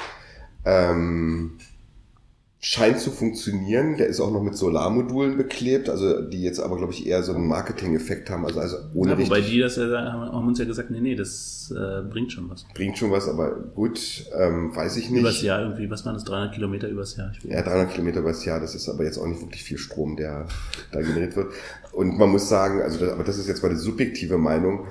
Ähm, 0.64 1.52
scheint 2.68 2.98
zu 2.98 3.12
funktionieren. 3.12 3.96
Der 3.96 4.09
ist 4.09 4.18
auch 4.18 4.33
noch 4.33 4.42
mit 4.42 4.57
Solarmodulen 4.57 5.37
beklebt, 5.37 5.88
also 5.88 6.20
die 6.20 6.42
jetzt 6.42 6.59
aber, 6.59 6.76
glaube 6.76 6.92
ich, 6.92 7.07
eher 7.07 7.22
so 7.22 7.33
einen 7.33 7.46
Marketing-Effekt 7.46 8.29
haben. 8.29 8.44
Also, 8.44 8.59
also 8.59 8.79
ohne 8.92 9.12
ja, 9.12 9.18
wobei 9.18 9.40
die 9.40 9.61
das 9.61 9.76
ja 9.76 9.85
haben, 9.85 10.33
haben 10.33 10.48
uns 10.48 10.59
ja 10.59 10.64
gesagt, 10.64 10.90
nee, 10.90 10.98
nee, 10.98 11.14
das 11.14 11.72
äh, 11.72 12.02
bringt 12.02 12.33
schon 12.33 12.50
was. 12.50 12.66
bringt 12.74 12.98
schon 12.98 13.12
was, 13.12 13.29
aber 13.29 13.52
gut, 13.52 14.26
ähm, 14.37 14.74
weiß 14.74 14.96
ich 14.96 15.09
Übers 15.11 15.35
nicht. 15.35 15.42
Jahr 15.44 15.62
irgendwie, 15.62 15.88
was 15.88 16.05
waren 16.05 16.14
das, 16.14 16.24
300 16.24 16.55
Kilometer 16.55 16.88
übers 16.88 17.16
Jahr? 17.16 17.31
Ja, 17.44 17.62
300 17.62 17.92
Kilometer 17.92 18.18
übers 18.18 18.44
Jahr, 18.44 18.59
das 18.59 18.74
ist 18.74 18.88
aber 18.88 19.05
jetzt 19.05 19.18
auch 19.18 19.29
nicht 19.29 19.42
wirklich 19.42 19.62
viel 19.62 19.79
Strom, 19.79 20.16
der 20.16 20.46
da 20.90 21.02
generiert 21.02 21.37
wird. 21.37 21.52
Und 21.92 22.18
man 22.18 22.31
muss 22.31 22.48
sagen, 22.48 22.83
also 22.83 22.98
das, 22.98 23.12
aber 23.12 23.22
das 23.22 23.38
ist 23.38 23.46
jetzt 23.46 23.62
meine 23.62 23.76
subjektive 23.76 24.38
Meinung, 24.38 24.88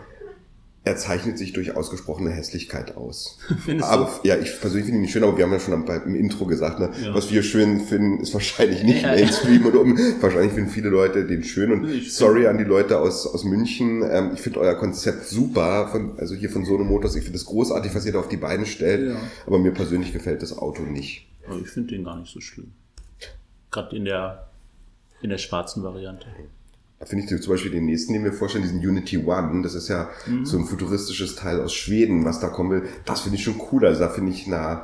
er 0.86 0.96
zeichnet 0.98 1.38
sich 1.40 1.52
durch 1.52 1.76
ausgesprochene 1.76 2.30
Hässlichkeit 2.30 2.96
aus. 2.96 3.40
Findest 3.66 3.90
aber 3.90 4.20
ja, 4.24 4.38
ich 4.38 4.60
persönlich 4.62 4.86
finde 4.86 5.00
ihn 5.00 5.02
nicht 5.02 5.12
schön, 5.12 5.24
aber 5.24 5.36
wir 5.36 5.44
haben 5.44 5.52
ja 5.52 5.60
schon 5.60 5.84
beim 5.84 6.16
Intro 6.16 6.46
gesagt, 6.46 6.80
ne, 6.80 6.92
Ja. 7.04 7.14
was 7.14 7.32
wir 7.32 7.42
schön 7.44 7.82
finden, 7.82 8.20
ist 8.22 8.34
wahrscheinlich 8.34 8.84
nicht 8.84 9.02
Ja, 9.02 9.16
ja. 9.16 9.22
Mainstream 9.26 9.66
oder 9.66 9.82
um. 9.82 9.98
Wahrscheinlich 10.22 10.54
finden 10.54 10.70
viele 10.70 10.90
Leute 10.90 11.26
den 11.26 11.44
schön 11.44 11.72
und 11.72 11.90
Ich 11.90 12.14
sorry 12.14 12.46
an 12.48 12.58
die 12.60 12.64
Leute 12.64 13.00
aus, 13.00 13.26
aus 13.26 13.44
München. 13.44 14.04
Ähm, 14.10 14.32
ich 14.36 14.42
finde 14.42 14.60
euer 14.60 14.76
Konzept 14.76 15.26
super, 15.26 15.88
von, 15.92 16.20
also 16.20 16.36
hier 16.36 16.50
von 16.52 16.64
Sono 16.66 16.84
Motors. 16.84 17.16
Ich 17.16 17.24
finde 17.24 17.38
es 17.40 17.46
großartig, 17.46 17.94
was 17.96 18.06
ihr 18.06 18.14
da 18.14 18.20
auf 18.20 18.30
die 18.30 18.38
Beine 18.38 18.66
stellt. 18.68 19.10
Ja. 19.10 19.18
Aber 19.48 19.58
mir 19.60 19.72
persönlich 19.72 20.14
gefällt 20.14 20.42
das 20.44 20.56
Auto 20.58 20.84
nicht. 20.84 21.28
Aber 21.48 21.58
ich 21.60 21.68
finde 21.68 21.96
den 21.96 22.04
gar 22.04 22.18
nicht 22.20 22.32
so 22.32 22.40
schlimm. 22.42 22.72
Gerade 23.72 23.96
in 23.96 24.06
der, 24.06 24.48
in 25.22 25.32
der 25.32 25.40
schwarzen 25.40 25.82
Variante. 25.84 26.28
Da 27.00 27.06
finde 27.06 27.26
ich 27.26 27.42
zum 27.42 27.54
Beispiel 27.54 27.72
den 27.72 27.86
nächsten, 27.86 28.14
den 28.14 28.24
wir 28.24 28.32
vorstellen, 28.32 28.64
diesen 28.64 28.80
Unity 28.80 29.18
One. 29.18 29.62
Das 29.64 29.76
ist 29.76 29.90
ja 29.90 30.10
so 30.44 30.58
ein 30.58 30.66
futuristisches 30.66 31.36
Teil 31.36 31.60
aus 31.62 31.74
Schweden, 31.74 32.24
was 32.24 32.40
da 32.40 32.48
kommen 32.48 32.72
will. 32.72 32.90
Das 33.06 33.22
finde 33.22 33.38
ich 33.38 33.44
schon 33.44 33.62
cool. 33.72 33.86
Also 33.86 34.00
da 34.00 34.10
finde 34.10 34.32
ich 34.32 34.48
eine 34.48 34.82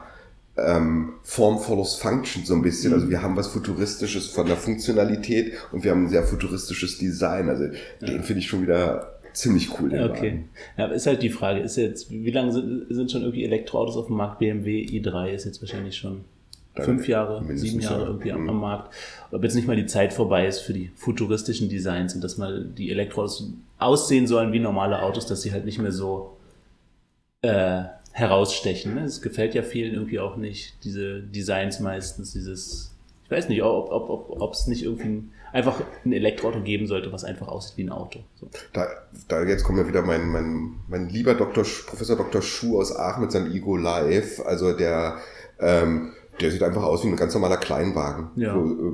ähm, 0.58 1.14
Form 1.24 1.60
follows 1.60 1.96
Function 1.96 2.44
so 2.44 2.54
ein 2.54 2.62
bisschen. 2.62 2.94
Also 2.94 3.10
wir 3.10 3.22
haben 3.22 3.38
was 3.38 3.48
Futuristisches 3.48 4.28
von 4.28 4.46
der 4.46 4.58
Funktionalität 4.58 5.54
und 5.72 5.84
wir 5.84 5.92
haben 5.92 6.06
ein 6.06 6.10
sehr 6.10 6.24
futuristisches 6.24 6.98
Design. 6.98 7.48
Also 7.50 7.68
den 8.02 8.24
finde 8.24 8.40
ich 8.42 8.48
schon 8.48 8.62
wieder 8.62 9.20
ziemlich 9.34 9.80
cool. 9.80 9.90
Den 9.90 10.04
Okay. 10.10 10.32
Wagen. 10.32 10.50
Ja, 10.78 10.86
aber 10.86 10.96
ist 10.96 11.08
halt 11.08 11.24
die 11.24 11.30
Frage, 11.30 11.62
ist 11.62 11.78
jetzt, 11.78 12.12
wie 12.12 12.32
lange 12.32 12.52
sind, 12.52 12.88
sind 12.90 13.10
schon 13.10 13.22
irgendwie 13.22 13.46
Elektroautos 13.46 13.96
auf 13.96 14.08
dem 14.08 14.18
Markt? 14.18 14.40
BMW 14.40 14.86
i3 14.86 15.30
ist 15.30 15.46
jetzt 15.46 15.62
wahrscheinlich 15.62 15.96
schon 15.96 16.26
fünf 16.84 17.08
Jahre, 17.08 17.44
sieben 17.58 17.80
Jahre 17.80 18.02
ja. 18.02 18.08
irgendwie 18.08 18.32
am, 18.32 18.44
Mhm. 18.44 18.50
am 18.50 18.60
Markt. 18.62 18.94
Ob 19.32 19.44
jetzt 19.44 19.56
nicht 19.56 19.68
mal 19.68 19.76
die 19.76 19.86
Zeit 19.86 20.14
vorbei 20.14 20.48
ist 20.48 20.60
für 20.60 20.74
die 20.74 20.92
futuristischen 20.96 21.70
Designs 21.70 22.14
und 22.16 22.24
dass 22.24 22.38
mal 22.38 22.66
die 22.66 22.92
Elektroautos 22.92 23.50
aussehen 23.78 24.28
sollen 24.28 24.52
wie 24.54 24.60
normale 24.60 25.02
Autos, 25.02 25.26
dass 25.26 25.42
sie 25.42 25.52
halt 25.52 25.66
nicht 25.66 25.80
mehr 25.80 25.92
so 25.92 26.38
äh, 27.42 27.84
herausstechen. 28.14 28.96
Ne? 28.96 29.04
Es 29.06 29.22
gefällt 29.22 29.56
ja 29.56 29.64
vielen 29.64 29.94
irgendwie 29.94 30.20
auch 30.20 30.36
nicht, 30.38 30.76
diese 30.84 31.22
Designs 31.22 31.80
meistens, 31.80 32.34
dieses, 32.34 32.92
ich 33.26 33.32
weiß 33.32 33.50
nicht, 33.50 33.64
ob 33.64 33.90
ob 33.92 34.10
ob 34.10 34.42
ob, 34.42 34.54
es 34.54 34.68
nicht 34.68 34.84
irgendwie 34.84 35.08
ein, 35.08 35.32
einfach 35.54 35.82
ein 36.06 36.12
Elektroauto 36.14 36.62
geben 36.62 36.88
sollte, 36.88 37.12
was 37.12 37.24
einfach 37.24 37.48
aussieht 37.48 37.78
wie 37.78 37.84
ein 37.84 37.90
Auto. 37.92 38.20
So. 38.40 38.48
Da, 38.74 38.88
da 39.28 39.44
jetzt 39.44 39.64
kommt 39.64 39.80
ja 39.80 39.88
wieder 39.88 40.02
mein, 40.02 40.28
mein, 40.30 40.74
mein 40.88 41.10
lieber. 41.10 41.32
Sch- 41.32 41.88
Professor 41.88 42.18
Dr. 42.18 42.42
Schuh 42.42 42.80
aus 42.80 42.96
Aachen 42.96 43.22
mit 43.24 43.32
seinem 43.32 43.52
Ego 43.52 43.76
Live. 43.78 44.42
Also 44.46 44.74
der, 44.74 45.18
ähm, 45.60 46.12
der 46.40 46.52
sieht 46.52 46.64
einfach 46.64 46.84
aus 46.84 47.04
wie 47.04 47.08
ein 47.10 47.16
ganz 47.16 47.34
normaler 47.34 47.58
Kleinwagen. 47.58 48.30
Ja. 48.36 48.56
Äh, 48.56 48.94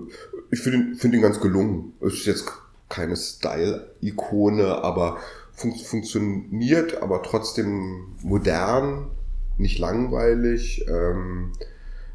ich 0.52 0.60
finde 0.60 0.80
ihn, 0.80 0.96
finde 0.96 1.18
ihn 1.18 1.24
ganz 1.24 1.40
gelungen. 1.40 1.94
Ist 2.02 2.26
jetzt 2.26 2.46
keine 2.90 3.16
Style-Ikone, 3.16 4.84
aber 4.84 5.18
fun 5.54 5.74
funktioniert, 5.76 7.02
aber 7.02 7.22
trotzdem 7.24 8.08
modern, 8.22 9.08
nicht 9.58 9.80
langweilig. 9.80 10.86
Ähm, 10.88 11.52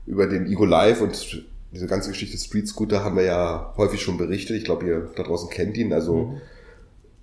über 0.06 0.26
den 0.26 0.46
Ego 0.46 0.64
Live 0.64 1.00
und 1.00 1.44
diese 1.72 1.86
ganze 1.86 2.10
Geschichte 2.10 2.36
Street 2.36 2.68
Scooter 2.68 3.04
haben 3.04 3.16
wir 3.16 3.24
ja 3.24 3.72
häufig 3.76 4.02
schon 4.02 4.18
berichtet. 4.18 4.56
Ich 4.56 4.64
glaube, 4.64 4.86
ihr 4.86 5.10
da 5.16 5.22
draußen 5.22 5.48
kennt 5.48 5.76
ihn. 5.76 5.92
Also 5.92 6.16
Mhm. 6.26 6.40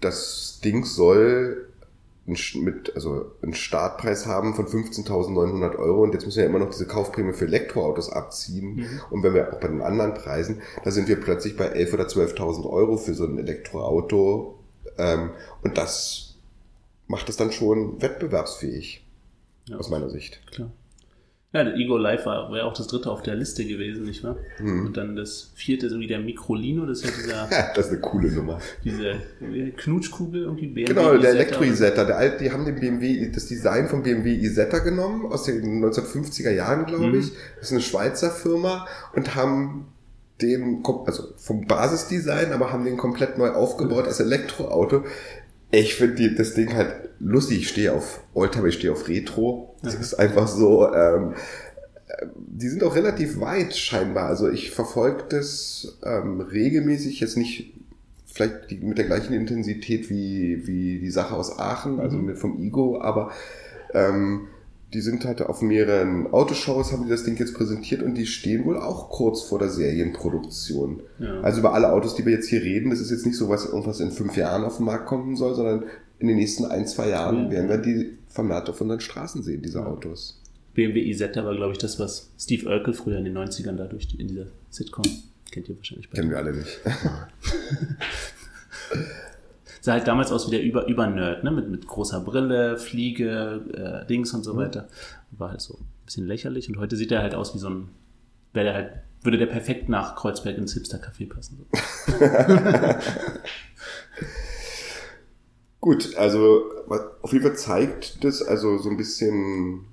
das 0.02 0.60
Ding 0.64 0.86
soll 0.86 1.69
mit, 2.56 2.96
also 2.96 3.32
einen 3.42 3.54
Startpreis 3.54 4.26
haben 4.26 4.54
von 4.56 4.66
15.900 4.66 5.78
Euro 5.78 6.04
und 6.04 6.14
jetzt 6.14 6.26
müssen 6.26 6.38
wir 6.38 6.44
ja 6.44 6.50
immer 6.50 6.60
noch 6.60 6.70
diese 6.70 6.88
Kaufprämie 6.88 7.34
für 7.34 7.46
Elektroautos 7.46 8.12
abziehen. 8.12 8.76
Mhm. 8.76 9.02
Und 9.10 9.24
wenn 9.24 9.34
wir 9.34 9.54
auch 9.54 9.60
bei 9.60 9.68
den 9.68 9.82
anderen 9.82 10.14
Preisen, 10.14 10.62
da 10.84 10.92
sind 10.92 11.08
wir 11.08 11.20
plötzlich 11.20 11.58
bei 11.58 11.74
11.000 11.74 11.94
oder 11.94 12.04
12.000 12.06 12.70
Euro 12.70 12.98
für 12.98 13.14
so 13.14 13.26
ein 13.26 13.38
Elektroauto. 13.38 14.60
Ähm, 14.98 15.32
und 15.64 15.78
das 15.78 16.36
macht 17.08 17.30
es 17.30 17.38
dann 17.38 17.52
schon 17.52 18.02
wettbewerbsfähig, 18.02 19.06
ja. 19.66 19.78
aus 19.78 19.90
meiner 19.90 20.10
Sicht. 20.10 20.42
Klar. 20.52 20.72
Ja, 21.52 21.64
der 21.64 21.76
Ego 21.76 21.98
Live 21.98 22.28
war, 22.28 22.56
ja 22.56 22.64
auch 22.66 22.74
das 22.74 22.86
dritte 22.86 23.10
auf 23.10 23.24
der 23.24 23.34
Liste 23.34 23.66
gewesen, 23.66 24.06
nicht 24.06 24.24
wahr? 24.24 24.38
Mhm. 24.60 24.86
Und 24.86 24.98
dann 24.98 25.16
das 25.16 25.50
vierte 25.56 25.88
ist 25.88 25.94
irgendwie 25.94 26.08
der 26.08 26.20
Microlino, 26.20 26.86
das 26.86 27.02
ist 27.02 27.06
ja 27.06 27.48
dieser. 27.48 27.72
das 27.76 27.88
ist 27.88 27.92
eine 27.92 28.02
coole 28.02 28.32
Nummer. 28.32 28.60
Diese 28.84 29.16
Knutschkugel 29.78 30.44
irgendwie. 30.44 30.68
BMW 30.68 30.94
genau, 30.94 31.18
der 31.18 31.32
Elektro-Isetta. 31.32 32.06
Der 32.06 32.18
alte, 32.18 32.44
die 32.44 32.52
haben 32.52 32.66
den 32.66 32.80
BMW, 32.80 33.32
das 33.34 33.48
Design 33.48 33.88
von 33.88 34.04
BMW 34.04 34.36
Isetta 34.36 34.78
genommen, 34.78 35.26
aus 35.26 35.46
den 35.46 35.84
1950er 35.84 36.52
Jahren, 36.52 36.86
glaube 36.86 37.08
mhm. 37.08 37.20
ich. 37.20 37.32
Das 37.56 37.66
ist 37.66 37.72
eine 37.72 37.82
Schweizer 37.82 38.30
Firma 38.30 38.88
und 39.16 39.34
haben 39.34 39.88
den, 40.42 40.84
also 41.06 41.34
vom 41.38 41.66
Basisdesign, 41.66 42.54
aber 42.54 42.72
haben 42.72 42.86
den 42.86 42.98
komplett 42.98 43.38
neu 43.38 43.50
aufgebaut 43.50 44.06
als 44.06 44.20
Elektroauto. 44.20 45.04
Ich 45.72 45.96
finde 45.96 46.32
das 46.34 46.54
Ding 46.54 46.74
halt 46.74 47.10
lustig. 47.20 47.60
Ich 47.60 47.70
stehe 47.70 47.94
auf 47.94 48.22
Oldtimer, 48.34 48.68
ich 48.68 48.76
stehe 48.76 48.92
auf 48.92 49.08
Retro. 49.08 49.76
Das 49.84 49.96
mhm. 49.96 50.02
ist 50.02 50.14
einfach 50.16 50.48
so. 50.48 50.92
Ähm, 50.94 51.34
die 52.36 52.68
sind 52.68 52.84
auch 52.84 52.96
relativ 52.96 53.40
weit 53.40 53.76
scheinbar. 53.76 54.28
Also 54.28 54.50
ich 54.50 54.72
verfolge 54.72 55.26
das 55.30 56.00
ähm, 56.04 56.42
regelmäßig, 56.42 57.20
jetzt 57.20 57.38
nicht 57.38 57.74
vielleicht 58.26 58.72
die, 58.72 58.78
mit 58.78 58.98
der 58.98 59.06
gleichen 59.06 59.34
Intensität 59.34 60.10
wie, 60.10 60.68
wie 60.68 61.00
die 61.00 61.12
Sache 61.12 61.36
aus 61.36 61.58
Aachen, 61.60 62.00
also 62.00 62.18
mhm. 62.18 62.26
mit 62.26 62.38
vom 62.38 62.62
Igo, 62.62 63.02
aber 63.02 63.32
ähm, 63.94 64.48
die 64.94 65.02
sind 65.02 65.26
halt 65.26 65.42
auf 65.42 65.62
mehreren 65.62 66.28
Autoshows, 66.34 66.92
haben 66.92 67.04
die 67.04 67.10
das 67.10 67.24
Ding 67.24 67.38
jetzt 67.38 67.54
präsentiert 67.54 68.02
und 68.02 68.16
die 68.16 68.26
stehen 68.26 68.66
wohl 68.66 68.78
auch 68.78 69.10
kurz 69.10 69.42
vor 69.42 69.60
der 69.60 69.70
Serienproduktion. 69.70 71.02
Ja. 71.20 71.42
Also 71.42 71.60
über 71.60 71.74
alle 71.74 71.92
Autos, 71.94 72.16
die 72.16 72.26
wir 72.26 72.34
jetzt 72.34 72.50
hier 72.50 72.62
reden, 72.62 72.90
das 72.90 73.00
ist 73.00 73.12
jetzt 73.12 73.26
nicht 73.26 73.38
so, 73.38 73.50
was 73.50 73.66
irgendwas 73.66 74.00
in 74.00 74.12
fünf 74.12 74.36
Jahren 74.36 74.64
auf 74.64 74.78
den 74.78 74.86
Markt 74.86 75.06
kommen 75.06 75.36
soll, 75.36 75.54
sondern 75.54 75.84
in 76.18 76.28
den 76.28 76.38
nächsten 76.38 76.66
ein, 76.66 76.88
zwei 76.88 77.10
Jahren 77.10 77.46
ja. 77.46 77.52
werden 77.52 77.70
wir 77.70 77.78
die 77.78 78.18
vermehrt 78.30 78.70
auf 78.70 78.82
unseren 78.82 79.00
Straßen 79.00 79.44
sehen, 79.44 79.62
diese 79.62 79.86
Autos. 79.86 80.42
BMW 80.74 81.02
Isetta 81.02 81.46
war, 81.46 81.56
glaube 81.56 81.74
ich, 81.74 81.78
das, 81.78 82.00
was 82.00 82.30
Steve 82.40 82.68
Urkel 82.68 82.94
früher 82.94 83.18
in 83.18 83.26
den 83.26 83.38
90ern 83.38 83.76
da 83.76 83.86
durch 83.86 84.08
die, 84.08 84.20
in 84.20 84.28
dieser 84.28 84.48
Sitcom, 84.70 85.06
kennt 85.52 85.70
ihr 85.70 85.78
wahrscheinlich. 85.78 86.10
Kennen 86.10 86.30
wir 86.30 86.38
alle 86.38 86.54
nicht. 86.54 86.68
sah 89.90 89.94
halt 89.96 90.08
damals 90.08 90.32
aus 90.32 90.46
wie 90.46 90.52
der 90.52 90.62
Über 90.62 90.86
Über-Nerd, 90.86 91.44
ne? 91.44 91.50
mit, 91.50 91.68
mit 91.68 91.88
großer 91.88 92.20
Brille, 92.20 92.78
Fliege, 92.78 93.66
äh, 93.74 94.06
Dings 94.06 94.32
und 94.36 94.44
so 94.44 94.54
mhm. 94.54 94.58
weiter. 94.60 94.88
War 95.32 95.50
halt 95.50 95.62
so 95.62 95.80
ein 95.80 95.86
bisschen 96.06 96.28
lächerlich 96.28 96.70
und 96.70 96.78
heute 96.78 96.96
sieht 96.96 97.12
er 97.12 97.24
halt 97.24 97.34
aus 97.34 97.56
wie 97.56 97.58
so 97.58 97.72
ein, 97.72 97.90
wäre 98.54 98.66
der 98.66 98.74
halt, 98.76 98.92
würde 99.24 99.40
der 99.40 99.48
perfekt 99.48 99.90
nach 99.90 100.16
Kreuzberg 100.16 100.60
ins 100.60 100.76
Hipster-Café 100.76 101.28
passen. 101.28 101.58
So. 101.58 101.66
Gut, 105.82 106.16
also 106.18 106.66
auf 107.24 107.34
jeden 107.34 107.44
Fall 107.44 107.58
zeigt 107.58 108.24
das 108.24 108.44
also 108.44 108.78
so 108.78 108.92
ein 108.92 108.98
bisschen 108.98 109.86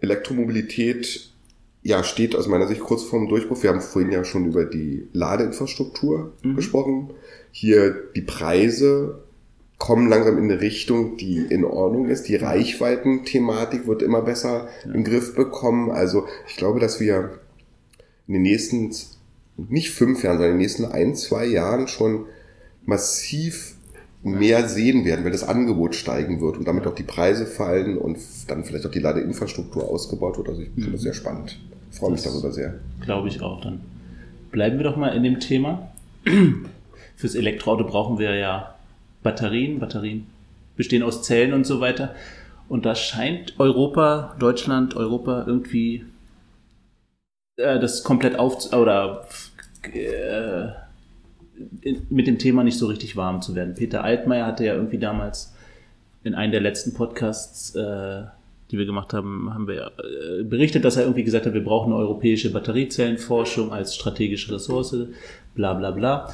Elektromobilität 0.00 1.30
ja, 1.86 2.02
steht 2.02 2.34
aus 2.34 2.48
meiner 2.48 2.66
Sicht 2.66 2.80
kurz 2.80 3.04
vorm 3.04 3.28
Durchbruch. 3.28 3.62
Wir 3.62 3.68
haben 3.68 3.82
vorhin 3.82 4.10
ja 4.10 4.24
schon 4.24 4.46
über 4.46 4.64
die 4.64 5.06
Ladeinfrastruktur 5.12 6.32
mhm. 6.42 6.56
gesprochen. 6.56 7.12
Hier 7.52 7.94
die 8.16 8.22
Preise 8.22 9.23
kommen 9.78 10.08
langsam 10.08 10.38
in 10.38 10.44
eine 10.44 10.60
Richtung, 10.60 11.16
die 11.16 11.38
in 11.38 11.64
Ordnung 11.64 12.08
ist. 12.08 12.28
Die 12.28 12.36
Reichweiten-Thematik 12.36 13.86
wird 13.86 14.02
immer 14.02 14.22
besser 14.22 14.68
ja. 14.86 14.92
im 14.92 15.04
Griff 15.04 15.34
bekommen. 15.34 15.90
Also 15.90 16.26
ich 16.48 16.56
glaube, 16.56 16.80
dass 16.80 17.00
wir 17.00 17.38
in 18.26 18.34
den 18.34 18.42
nächsten, 18.42 18.94
nicht 19.56 19.90
fünf 19.90 20.22
Jahren, 20.22 20.38
sondern 20.38 20.52
in 20.52 20.58
den 20.58 20.62
nächsten 20.62 20.84
ein, 20.84 21.14
zwei 21.14 21.44
Jahren 21.46 21.88
schon 21.88 22.26
massiv 22.86 23.74
mehr 24.22 24.68
sehen 24.68 25.04
werden, 25.04 25.24
weil 25.24 25.32
das 25.32 25.46
Angebot 25.46 25.94
steigen 25.94 26.40
wird 26.40 26.56
und 26.56 26.66
damit 26.66 26.86
auch 26.86 26.94
die 26.94 27.02
Preise 27.02 27.44
fallen 27.44 27.98
und 27.98 28.18
dann 28.48 28.64
vielleicht 28.64 28.86
auch 28.86 28.90
die 28.90 29.00
Ladeinfrastruktur 29.00 29.88
ausgebaut 29.90 30.38
wird. 30.38 30.48
Also 30.48 30.62
ich 30.62 30.70
finde 30.70 30.92
das 30.92 31.00
mhm. 31.00 31.04
sehr 31.04 31.12
spannend. 31.12 31.60
Ich 31.92 31.98
freue 31.98 32.12
mich 32.12 32.22
das 32.22 32.32
darüber 32.32 32.50
sehr. 32.50 32.80
Glaube 33.02 33.28
ich 33.28 33.42
auch. 33.42 33.60
Dann 33.60 33.80
bleiben 34.50 34.78
wir 34.78 34.84
doch 34.84 34.96
mal 34.96 35.14
in 35.14 35.22
dem 35.22 35.40
Thema. 35.40 35.92
Fürs 37.16 37.34
Elektroauto 37.34 37.84
brauchen 37.84 38.18
wir 38.18 38.34
ja 38.34 38.73
Batterien. 39.24 39.80
Batterien 39.80 40.26
bestehen 40.76 41.02
aus 41.02 41.24
Zellen 41.24 41.52
und 41.52 41.66
so 41.66 41.80
weiter. 41.80 42.14
Und 42.68 42.86
da 42.86 42.94
scheint 42.94 43.58
Europa, 43.58 44.36
Deutschland, 44.38 44.94
Europa 44.94 45.44
irgendwie 45.46 46.04
äh, 47.56 47.80
das 47.80 48.04
komplett 48.04 48.38
auf 48.38 48.72
oder 48.72 49.26
äh, 49.92 50.68
mit 52.08 52.26
dem 52.26 52.38
Thema 52.38 52.64
nicht 52.64 52.78
so 52.78 52.86
richtig 52.86 53.16
warm 53.16 53.42
zu 53.42 53.54
werden. 53.54 53.74
Peter 53.74 54.02
Altmaier 54.02 54.46
hatte 54.46 54.64
ja 54.64 54.74
irgendwie 54.74 54.98
damals 54.98 55.54
in 56.24 56.34
einem 56.34 56.52
der 56.52 56.60
letzten 56.60 56.94
Podcasts, 56.94 57.74
äh, 57.74 58.22
die 58.70 58.78
wir 58.78 58.86
gemacht 58.86 59.12
haben, 59.12 59.52
haben 59.52 59.68
wir 59.68 59.92
äh, 59.98 60.42
berichtet, 60.42 60.84
dass 60.84 60.96
er 60.96 61.02
irgendwie 61.02 61.22
gesagt 61.22 61.46
hat, 61.46 61.54
wir 61.54 61.62
brauchen 61.62 61.92
eine 61.92 62.00
europäische 62.00 62.50
Batteriezellenforschung 62.50 63.72
als 63.72 63.94
strategische 63.94 64.54
Ressource, 64.54 64.96
bla 65.54 65.74
bla 65.74 65.90
bla. 65.90 66.30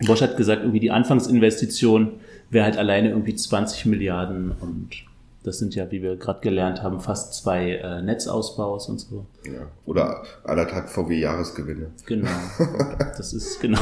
Bosch 0.07 0.21
hat 0.21 0.37
gesagt, 0.37 0.63
irgendwie 0.63 0.81
die 0.81 0.91
Anfangsinvestition 0.91 2.13
wäre 2.51 2.65
halt 2.65 2.77
alleine 2.77 3.11
irgendwie 3.11 3.35
20 3.35 3.87
Milliarden 3.87 4.53
und 4.61 4.91
das 5.47 5.59
sind 5.59 5.77
ja, 5.77 5.89
wie 5.93 6.03
wir 6.03 6.17
gerade 6.17 6.41
gelernt 6.41 6.83
haben, 6.83 6.99
fast 6.99 7.35
zwei 7.35 7.77
äh, 7.77 8.03
Netzausbaus 8.03 8.89
und 8.89 8.99
so. 8.99 9.27
Ja. 9.45 9.69
Oder 9.85 10.25
anderthalb 10.43 10.89
VW-Jahresgewinne. 10.89 11.93
Genau. 12.05 12.29
Das 13.17 13.33
ist 13.33 13.61
genau. 13.61 13.79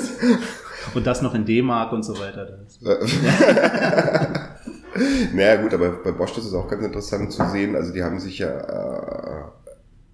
und 0.94 1.06
das 1.06 1.22
noch 1.22 1.34
in 1.34 1.44
D-Mark 1.44 1.92
und 1.92 2.02
so 2.02 2.18
weiter. 2.18 2.58
naja, 5.34 5.62
gut, 5.62 5.74
aber 5.74 5.90
bei 6.02 6.10
Bosch 6.12 6.32
das 6.34 6.46
ist 6.46 6.54
auch 6.54 6.66
ganz 6.68 6.82
interessant 6.84 7.30
zu 7.32 7.46
sehen. 7.50 7.76
Also 7.76 7.92
die 7.92 8.02
haben 8.02 8.18
sich 8.18 8.38
ja 8.38 8.48
äh, 8.48 9.44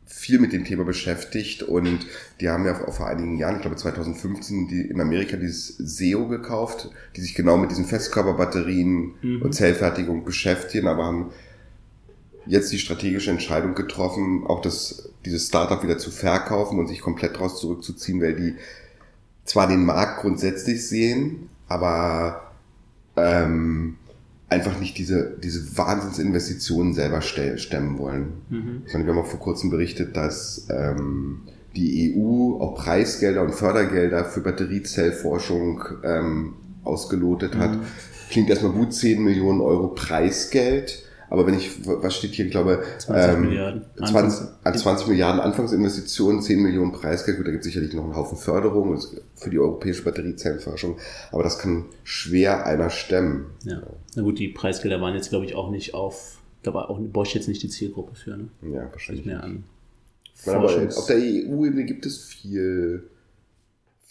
viel 0.08 0.38
mit 0.38 0.52
dem 0.52 0.64
Thema 0.64 0.84
beschäftigt 0.84 1.62
und 1.62 2.06
die 2.40 2.48
haben 2.48 2.64
ja 2.64 2.74
vor 2.74 3.06
einigen 3.06 3.36
Jahren, 3.36 3.56
ich 3.56 3.60
glaube 3.60 3.76
2015, 3.76 4.66
die 4.66 4.80
in 4.80 5.00
Amerika 5.00 5.36
dieses 5.36 5.76
SEO 5.76 6.26
gekauft, 6.28 6.90
die 7.14 7.20
sich 7.20 7.34
genau 7.34 7.58
mit 7.58 7.70
diesen 7.70 7.84
Festkörperbatterien 7.84 9.14
mhm. 9.20 9.42
und 9.42 9.54
Zellfertigung 9.54 10.24
beschäftigen, 10.24 10.88
aber 10.88 11.04
haben 11.04 11.30
jetzt 12.46 12.72
die 12.72 12.78
strategische 12.78 13.30
Entscheidung 13.30 13.74
getroffen, 13.74 14.44
auch 14.46 14.62
das, 14.62 15.10
dieses 15.26 15.46
Startup 15.46 15.82
wieder 15.82 15.98
zu 15.98 16.10
verkaufen 16.10 16.78
und 16.78 16.86
sich 16.86 17.02
komplett 17.02 17.34
daraus 17.34 17.60
zurückzuziehen, 17.60 18.22
weil 18.22 18.34
die 18.34 18.54
zwar 19.44 19.68
den 19.68 19.84
Markt 19.84 20.22
grundsätzlich 20.22 20.86
sehen, 20.88 21.50
aber 21.68 22.52
ähm, 23.16 23.96
einfach 24.48 24.78
nicht 24.80 24.96
diese, 24.98 25.36
diese 25.42 25.76
Wahnsinnsinvestitionen 25.76 26.94
selber 26.94 27.20
stemmen 27.20 27.98
wollen. 27.98 28.32
Mhm. 28.48 28.82
Sondern 28.86 29.06
wir 29.06 29.14
haben 29.14 29.22
auch 29.22 29.30
vor 29.30 29.40
kurzem 29.40 29.70
berichtet, 29.70 30.16
dass 30.16 30.66
ähm, 30.70 31.42
die 31.76 32.14
EU 32.16 32.60
auch 32.60 32.74
Preisgelder 32.74 33.42
und 33.42 33.54
Fördergelder 33.54 34.24
für 34.24 34.40
Batteriezellforschung 34.40 35.84
ähm, 36.02 36.54
ausgelotet 36.82 37.56
hat. 37.56 37.72
Mhm. 37.72 37.80
Klingt 38.30 38.50
erstmal 38.50 38.72
gut, 38.72 38.94
10 38.94 39.22
Millionen 39.22 39.60
Euro 39.60 39.88
Preisgeld. 39.88 41.04
Aber 41.30 41.46
wenn 41.46 41.54
ich, 41.54 41.86
was 41.86 42.16
steht 42.16 42.32
hier, 42.32 42.46
ich 42.46 42.50
glaube, 42.50 42.82
20 42.98 43.30
ähm, 43.30 43.40
Milliarden. 43.42 43.82
20, 43.96 44.48
20 44.64 45.08
Milliarden 45.08 45.40
Anfangsinvestitionen, 45.40 46.42
10 46.42 46.62
Millionen 46.62 46.92
Preisgeld, 46.92 47.36
gut, 47.36 47.46
da 47.46 47.50
gibt 47.50 47.64
es 47.64 47.66
sicherlich 47.66 47.92
noch 47.92 48.04
einen 48.04 48.16
Haufen 48.16 48.38
Förderung 48.38 48.98
für 49.34 49.50
die 49.50 49.58
europäische 49.58 50.02
Batteriezellenforschung, 50.04 50.96
aber 51.30 51.42
das 51.42 51.58
kann 51.58 51.86
schwer 52.04 52.66
einer 52.66 52.90
stemmen. 52.90 53.46
Ja, 53.64 53.82
na 54.16 54.22
gut, 54.22 54.38
die 54.38 54.48
Preisgelder 54.48 55.00
waren 55.00 55.14
jetzt, 55.14 55.30
glaube 55.30 55.44
ich, 55.44 55.54
auch 55.54 55.70
nicht 55.70 55.94
auf, 55.94 56.38
da 56.62 56.72
war 56.72 56.90
auch 56.90 56.98
Bosch 56.98 57.34
jetzt 57.34 57.48
nicht 57.48 57.62
die 57.62 57.68
Zielgruppe 57.68 58.14
für, 58.14 58.36
ne? 58.36 58.48
Ja, 58.62 58.88
wahrscheinlich. 58.90 59.26
Mehr 59.26 59.42
an. 59.42 59.64
Aber 60.46 60.64
auf 60.64 61.06
der 61.06 61.16
EU-Ebene 61.16 61.84
gibt 61.84 62.06
es 62.06 62.24
viel 62.24 63.10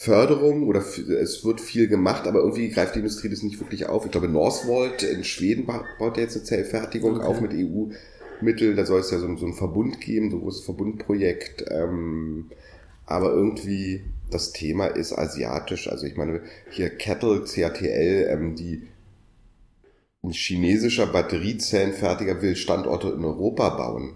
Förderung 0.00 0.68
oder 0.68 0.78
es 0.80 1.44
wird 1.44 1.60
viel 1.60 1.88
gemacht, 1.88 2.28
aber 2.28 2.38
irgendwie 2.38 2.68
greift 2.68 2.94
die 2.94 3.00
Industrie 3.00 3.28
das 3.28 3.42
nicht 3.42 3.58
wirklich 3.58 3.86
auf. 3.86 4.04
Ich 4.04 4.12
glaube, 4.12 4.28
Northvolt 4.28 5.02
in 5.02 5.24
Schweden 5.24 5.66
baut 5.66 6.16
jetzt 6.16 6.36
eine 6.36 6.44
Zellfertigung 6.44 7.16
okay. 7.16 7.26
auf 7.26 7.40
mit 7.40 7.52
EU-Mitteln. 7.52 8.76
Da 8.76 8.86
soll 8.86 9.00
es 9.00 9.10
ja 9.10 9.18
so, 9.18 9.36
so 9.36 9.46
ein 9.46 9.54
Verbund 9.54 10.00
geben, 10.00 10.30
so 10.30 10.36
ein 10.36 10.42
großes 10.42 10.64
Verbundprojekt. 10.64 11.64
Ähm, 11.68 12.46
aber 13.06 13.32
irgendwie 13.32 14.04
das 14.30 14.52
Thema 14.52 14.86
ist 14.86 15.18
asiatisch. 15.18 15.90
Also 15.90 16.06
ich 16.06 16.16
meine, 16.16 16.42
hier 16.70 16.90
Kettle, 16.90 17.42
CATL, 17.42 18.28
ähm, 18.30 18.54
die 18.54 18.86
ein 20.22 20.30
chinesischer 20.30 21.06
Batteriezellenfertiger 21.06 22.40
will 22.40 22.54
Standorte 22.54 23.08
in 23.08 23.24
Europa 23.24 23.70
bauen. 23.70 24.14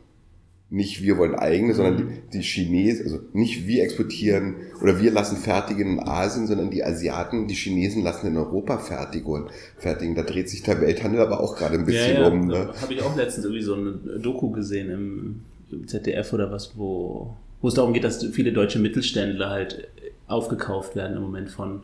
Nicht 0.73 1.03
wir 1.03 1.19
wollen 1.19 1.35
eigene, 1.35 1.75
sondern 1.75 1.99
die, 1.99 2.39
die 2.39 2.43
Chinesen, 2.43 3.05
also 3.05 3.21
nicht 3.35 3.67
wir 3.67 3.83
exportieren 3.83 4.55
oder 4.81 4.99
wir 4.99 5.11
lassen 5.11 5.37
fertigen 5.37 5.99
in 5.99 6.01
Asien, 6.01 6.47
sondern 6.47 6.71
die 6.71 6.83
Asiaten, 6.83 7.47
die 7.47 7.55
Chinesen 7.55 8.03
lassen 8.03 8.29
in 8.29 8.39
Europa 8.39 8.79
fertigen. 8.79 9.51
fertigen. 9.77 10.15
Da 10.15 10.23
dreht 10.23 10.49
sich 10.49 10.63
der 10.63 10.81
Welthandel 10.81 11.21
aber 11.21 11.41
auch 11.41 11.57
gerade 11.57 11.75
ein 11.75 11.85
bisschen 11.85 12.15
ja, 12.15 12.23
ja, 12.23 12.27
um. 12.27 12.47
Ne? 12.47 12.71
Habe 12.81 12.95
ich 12.95 13.03
auch 13.03 13.15
letztens 13.15 13.45
irgendwie 13.45 13.63
so 13.63 13.75
eine 13.75 13.93
Doku 14.19 14.51
gesehen 14.51 14.89
im, 14.89 15.41
im 15.71 15.87
ZDF 15.87 16.33
oder 16.33 16.51
was, 16.51 16.73
wo, 16.75 17.37
wo 17.61 17.69
es 17.69 17.75
darum 17.75 17.93
geht, 17.93 18.05
dass 18.05 18.25
viele 18.25 18.55
deutsche 18.55 18.79
Mittelständler 18.79 19.51
halt 19.51 19.89
aufgekauft 20.27 20.97
werden 20.97 21.19
im 21.19 21.23
Moment 21.23 21.51
von, 21.51 21.83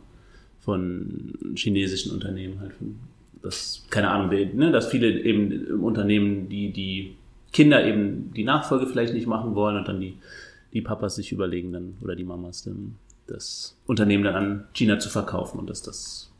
von 0.60 1.34
chinesischen 1.56 2.12
Unternehmen 2.12 2.58
halt. 2.60 2.72
Das, 3.42 3.84
keine 3.90 4.08
Ahnung, 4.08 4.30
ne, 4.30 4.72
dass 4.72 4.88
viele 4.88 5.10
eben 5.10 5.82
Unternehmen, 5.82 6.48
die, 6.48 6.72
die 6.72 7.17
Kinder 7.58 7.84
eben 7.84 8.32
die 8.36 8.44
Nachfolge 8.44 8.86
vielleicht 8.86 9.14
nicht 9.14 9.26
machen 9.26 9.56
wollen 9.56 9.76
und 9.76 9.88
dann 9.88 10.00
die, 10.00 10.16
die 10.72 10.80
Papas 10.80 11.16
sich 11.16 11.32
überlegen 11.32 11.72
dann, 11.72 11.94
oder 12.00 12.14
die 12.14 12.22
Mamas 12.22 12.62
dann, 12.62 12.94
das 13.26 13.74
Unternehmen 13.84 14.22
dann 14.22 14.36
an 14.36 14.64
China 14.74 15.00
zu 15.00 15.08
verkaufen 15.08 15.58
und 15.58 15.68
dass 15.68 15.82
das 15.82 16.30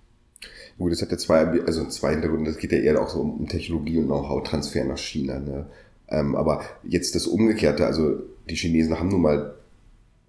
Gut, 0.78 0.92
das 0.92 1.02
hat 1.02 1.10
ja 1.10 1.18
zwei, 1.18 1.44
also 1.66 1.88
zwei 1.88 2.12
Hintergründe. 2.12 2.52
Das 2.52 2.60
geht 2.60 2.70
ja 2.70 2.78
eher 2.78 3.02
auch 3.02 3.08
so 3.08 3.18
um 3.18 3.48
Technologie 3.48 3.98
und 3.98 4.06
Know-how-Transfer 4.06 4.84
nach 4.84 4.96
China. 4.96 5.40
Ne? 5.40 5.66
Ähm, 6.08 6.36
aber 6.36 6.62
jetzt 6.84 7.16
das 7.16 7.26
Umgekehrte, 7.26 7.84
also 7.84 8.22
die 8.48 8.54
Chinesen 8.54 9.00
haben 9.00 9.08
nun 9.08 9.22
mal 9.22 9.56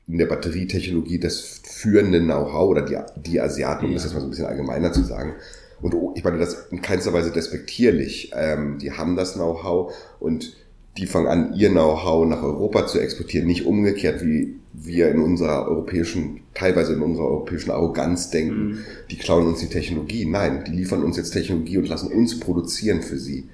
in 0.07 0.17
der 0.17 0.25
Batterietechnologie 0.25 1.19
das 1.19 1.61
führende 1.65 2.19
Know-how 2.19 2.67
oder 2.67 2.81
die, 2.81 2.97
die 3.15 3.39
Asiaten, 3.39 3.85
um 3.85 3.93
das 3.93 4.05
jetzt 4.05 4.15
mal 4.15 4.21
so 4.21 4.25
ein 4.25 4.31
bisschen 4.31 4.47
allgemeiner 4.47 4.91
zu 4.91 5.03
sagen. 5.03 5.35
Und 5.81 5.95
ich 6.15 6.23
meine 6.23 6.39
das 6.39 6.67
in 6.71 6.81
keinster 6.81 7.13
Weise 7.13 7.31
despektierlich. 7.31 8.31
Ähm, 8.33 8.79
die 8.79 8.91
haben 8.91 9.15
das 9.15 9.35
Know-how 9.35 9.93
und 10.19 10.57
die 10.99 11.07
fangen 11.07 11.27
an, 11.27 11.53
ihr 11.53 11.69
Know-how 11.69 12.27
nach 12.27 12.43
Europa 12.43 12.87
zu 12.87 12.99
exportieren, 12.99 13.47
nicht 13.47 13.65
umgekehrt, 13.65 14.23
wie 14.23 14.55
wir 14.73 15.09
in 15.09 15.19
unserer 15.19 15.67
europäischen, 15.67 16.41
teilweise 16.53 16.93
in 16.93 17.01
unserer 17.01 17.25
europäischen 17.25 17.71
Arroganz 17.71 18.29
denken, 18.29 18.67
mhm. 18.67 18.77
die 19.09 19.17
klauen 19.17 19.47
uns 19.47 19.59
die 19.59 19.67
Technologie. 19.67 20.25
Nein, 20.25 20.63
die 20.67 20.71
liefern 20.71 21.03
uns 21.03 21.17
jetzt 21.17 21.31
Technologie 21.31 21.77
und 21.77 21.87
lassen 21.87 22.11
uns 22.11 22.39
produzieren 22.39 23.01
für 23.01 23.17
sie. 23.17 23.49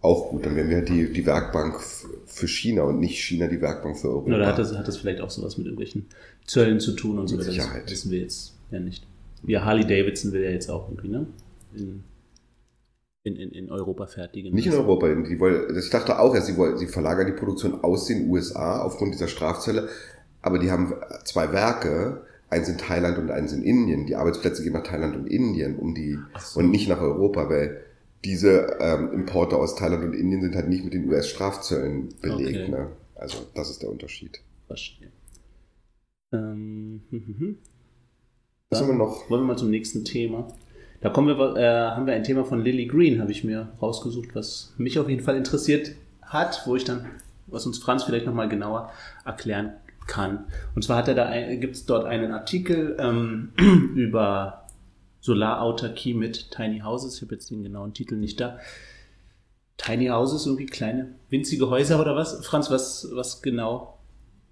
Auch 0.00 0.30
gut, 0.30 0.44
dann 0.44 0.56
wären 0.56 0.68
wir 0.68 0.82
die, 0.82 1.12
die 1.12 1.24
Werkbank 1.24 1.80
für 2.26 2.48
China 2.48 2.82
und 2.82 2.98
nicht 2.98 3.18
China 3.18 3.46
die 3.46 3.60
Werkbank 3.60 3.98
für 3.98 4.08
Europa. 4.08 4.34
Oder 4.34 4.46
hat 4.46 4.58
das, 4.58 4.76
hat 4.76 4.88
das 4.88 4.96
vielleicht 4.96 5.20
auch 5.20 5.30
sowas 5.30 5.56
mit 5.56 5.66
irgendwelchen 5.66 6.06
Zöllen 6.46 6.80
zu 6.80 6.92
tun 6.92 7.18
und 7.18 7.28
so 7.28 7.36
Mit 7.36 7.46
Sicherheit. 7.46 7.84
Das 7.84 7.92
wissen 7.92 8.10
wir 8.10 8.20
jetzt 8.20 8.54
ja 8.70 8.80
nicht. 8.80 9.06
Wie 9.42 9.58
Harley 9.58 9.86
Davidson 9.86 10.32
will 10.32 10.42
ja 10.42 10.50
jetzt 10.50 10.70
auch 10.70 10.88
irgendwie, 10.88 11.08
ne? 11.08 11.26
In, 11.74 12.04
in, 13.24 13.36
in, 13.36 13.50
in 13.50 13.72
Europa 13.72 14.06
fertigen. 14.06 14.54
Nicht 14.54 14.66
in 14.66 14.74
Europa. 14.74 15.08
Die 15.08 15.40
wollen, 15.40 15.76
ich 15.76 15.90
dachte 15.90 16.18
auch, 16.18 16.34
ja, 16.34 16.42
sie, 16.42 16.56
wollen, 16.56 16.76
sie 16.76 16.86
verlagern 16.86 17.26
die 17.26 17.32
Produktion 17.32 17.82
aus 17.82 18.06
den 18.06 18.28
USA 18.28 18.82
aufgrund 18.82 19.14
dieser 19.14 19.28
Strafzölle. 19.28 19.88
Aber 20.42 20.58
die 20.58 20.70
haben 20.70 20.92
zwei 21.24 21.50
Werke, 21.52 22.20
eins 22.50 22.68
in 22.68 22.76
Thailand 22.76 23.16
und 23.16 23.30
eins 23.30 23.52
in 23.54 23.62
Indien. 23.62 24.06
Die 24.06 24.14
Arbeitsplätze 24.14 24.62
gehen 24.62 24.74
nach 24.74 24.82
Thailand 24.82 25.16
und 25.16 25.26
Indien 25.26 25.76
um 25.76 25.94
die 25.94 26.18
so. 26.38 26.60
und 26.60 26.70
nicht 26.70 26.86
nach 26.86 27.00
Europa, 27.00 27.48
weil 27.48 27.80
diese 28.24 28.76
ähm, 28.78 29.10
Importe 29.12 29.56
aus 29.56 29.74
Thailand 29.74 30.04
und 30.04 30.14
Indien 30.14 30.42
sind 30.42 30.54
halt 30.54 30.68
nicht 30.68 30.84
mit 30.84 30.92
den 30.92 31.08
US-Strafzöllen 31.08 32.10
belegt. 32.20 32.68
Okay. 32.68 32.70
Ne? 32.70 32.88
Also 33.14 33.38
das 33.54 33.70
ist 33.70 33.82
der 33.82 33.90
Unterschied. 33.90 34.40
Verstehe. 34.66 35.10
Ähm, 36.32 37.02
hm, 37.08 37.26
hm, 37.26 37.38
hm. 37.38 37.58
Was 38.68 38.80
haben 38.80 38.88
wir 38.88 38.94
noch? 38.94 39.30
Wollen 39.30 39.42
wir 39.42 39.46
mal 39.46 39.58
zum 39.58 39.70
nächsten 39.70 40.04
Thema. 40.04 40.48
Da 41.04 41.10
kommen 41.10 41.28
wir, 41.28 41.56
äh, 41.56 41.90
haben 41.90 42.06
wir 42.06 42.14
ein 42.14 42.24
Thema 42.24 42.46
von 42.46 42.64
Lily 42.64 42.86
Green, 42.86 43.20
habe 43.20 43.30
ich 43.30 43.44
mir 43.44 43.68
rausgesucht, 43.82 44.34
was 44.34 44.72
mich 44.78 44.98
auf 44.98 45.06
jeden 45.06 45.22
Fall 45.22 45.36
interessiert 45.36 45.90
hat, 46.22 46.62
wo 46.64 46.76
ich 46.76 46.84
dann, 46.84 47.04
was 47.46 47.66
uns 47.66 47.76
Franz 47.78 48.04
vielleicht 48.04 48.24
nochmal 48.24 48.48
genauer 48.48 48.90
erklären 49.26 49.74
kann. 50.06 50.46
Und 50.74 50.82
zwar 50.82 50.96
hat 50.96 51.08
er 51.08 51.14
da, 51.14 51.30
gibt 51.56 51.76
es 51.76 51.84
dort 51.84 52.06
einen 52.06 52.32
Artikel 52.32 52.96
ähm, 52.98 53.52
über 53.94 54.64
Solarautarkie 55.20 56.14
mit 56.14 56.50
Tiny 56.50 56.80
Houses. 56.80 57.16
Ich 57.16 57.22
habe 57.22 57.34
jetzt 57.34 57.50
den 57.50 57.62
genauen 57.62 57.92
Titel 57.92 58.16
nicht 58.16 58.40
da. 58.40 58.58
Tiny 59.76 60.06
Houses, 60.06 60.46
irgendwie 60.46 60.64
kleine, 60.64 61.16
winzige 61.28 61.68
Häuser 61.68 62.00
oder 62.00 62.16
was? 62.16 62.46
Franz, 62.46 62.70
was, 62.70 63.10
was 63.12 63.42
genau 63.42 63.98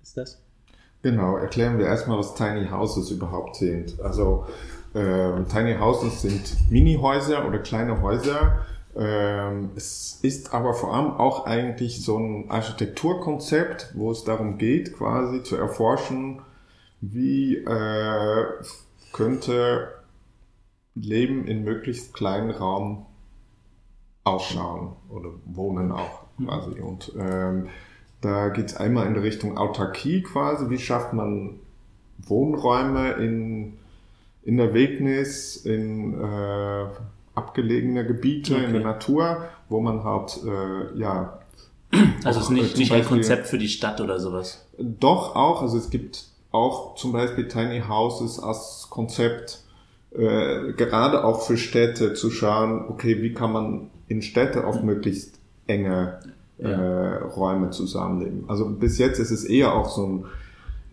ist 0.02 0.18
das? 0.18 0.42
Genau, 1.00 1.38
erklären 1.38 1.78
wir 1.78 1.86
erstmal, 1.86 2.18
was 2.18 2.34
Tiny 2.34 2.68
Houses 2.68 3.10
überhaupt 3.10 3.56
sind. 3.56 3.98
Also 4.02 4.44
ähm, 4.94 5.46
Tiny 5.48 5.76
Houses 5.78 6.22
sind 6.22 6.70
Mini-Häuser 6.70 7.46
oder 7.46 7.58
kleine 7.58 8.02
Häuser. 8.02 8.66
Ähm, 8.94 9.70
es 9.74 10.18
ist 10.22 10.52
aber 10.52 10.74
vor 10.74 10.94
allem 10.94 11.12
auch 11.12 11.46
eigentlich 11.46 12.04
so 12.04 12.18
ein 12.18 12.50
Architekturkonzept, 12.50 13.92
wo 13.94 14.10
es 14.10 14.24
darum 14.24 14.58
geht, 14.58 14.94
quasi 14.94 15.42
zu 15.42 15.56
erforschen, 15.56 16.42
wie 17.00 17.56
äh, 17.56 18.44
könnte 19.12 19.88
Leben 20.94 21.46
in 21.46 21.64
möglichst 21.64 22.12
kleinen 22.12 22.50
Raum 22.50 23.06
ausschauen 24.24 24.92
oder 25.08 25.30
wohnen 25.46 25.90
auch 25.90 26.24
quasi. 26.36 26.80
Und 26.80 27.12
ähm, 27.18 27.68
da 28.20 28.50
geht 28.50 28.66
es 28.66 28.76
einmal 28.76 29.06
in 29.06 29.16
Richtung 29.16 29.56
Autarkie 29.56 30.22
quasi, 30.22 30.68
wie 30.68 30.78
schafft 30.78 31.12
man 31.12 31.60
Wohnräume 32.18 33.12
in 33.12 33.78
in 34.44 34.56
der 34.56 34.74
Wildnis, 34.74 35.56
in 35.56 36.14
äh, 36.20 36.86
abgelegene 37.34 38.06
Gebiete, 38.06 38.54
okay. 38.54 38.64
in 38.64 38.72
der 38.72 38.82
Natur, 38.82 39.48
wo 39.68 39.80
man 39.80 40.04
halt, 40.04 40.40
äh, 40.44 40.98
ja. 40.98 41.38
Also 42.24 42.40
es 42.40 42.46
ist 42.46 42.50
nicht, 42.50 42.76
nicht 42.78 42.92
ein 42.92 43.04
Konzept 43.04 43.46
für 43.46 43.58
die 43.58 43.68
Stadt 43.68 44.00
oder 44.00 44.18
sowas. 44.18 44.66
Doch, 44.78 45.36
auch. 45.36 45.62
Also 45.62 45.76
es 45.76 45.90
gibt 45.90 46.24
auch 46.50 46.94
zum 46.96 47.12
Beispiel 47.12 47.48
Tiny 47.48 47.82
Houses 47.86 48.38
als 48.38 48.88
Konzept, 48.90 49.60
äh, 50.12 50.72
gerade 50.72 51.24
auch 51.24 51.42
für 51.42 51.56
Städte 51.56 52.14
zu 52.14 52.30
schauen, 52.30 52.86
okay, 52.88 53.22
wie 53.22 53.32
kann 53.32 53.52
man 53.52 53.90
in 54.08 54.22
Städte 54.22 54.66
auf 54.66 54.82
möglichst 54.82 55.38
enge 55.66 56.20
äh, 56.58 56.70
ja. 56.70 57.18
Räume 57.18 57.70
zusammenleben. 57.70 58.44
Also 58.48 58.68
bis 58.68 58.98
jetzt 58.98 59.18
ist 59.18 59.30
es 59.30 59.44
eher 59.44 59.74
auch 59.74 59.88
so 59.88 60.06
ein 60.06 60.24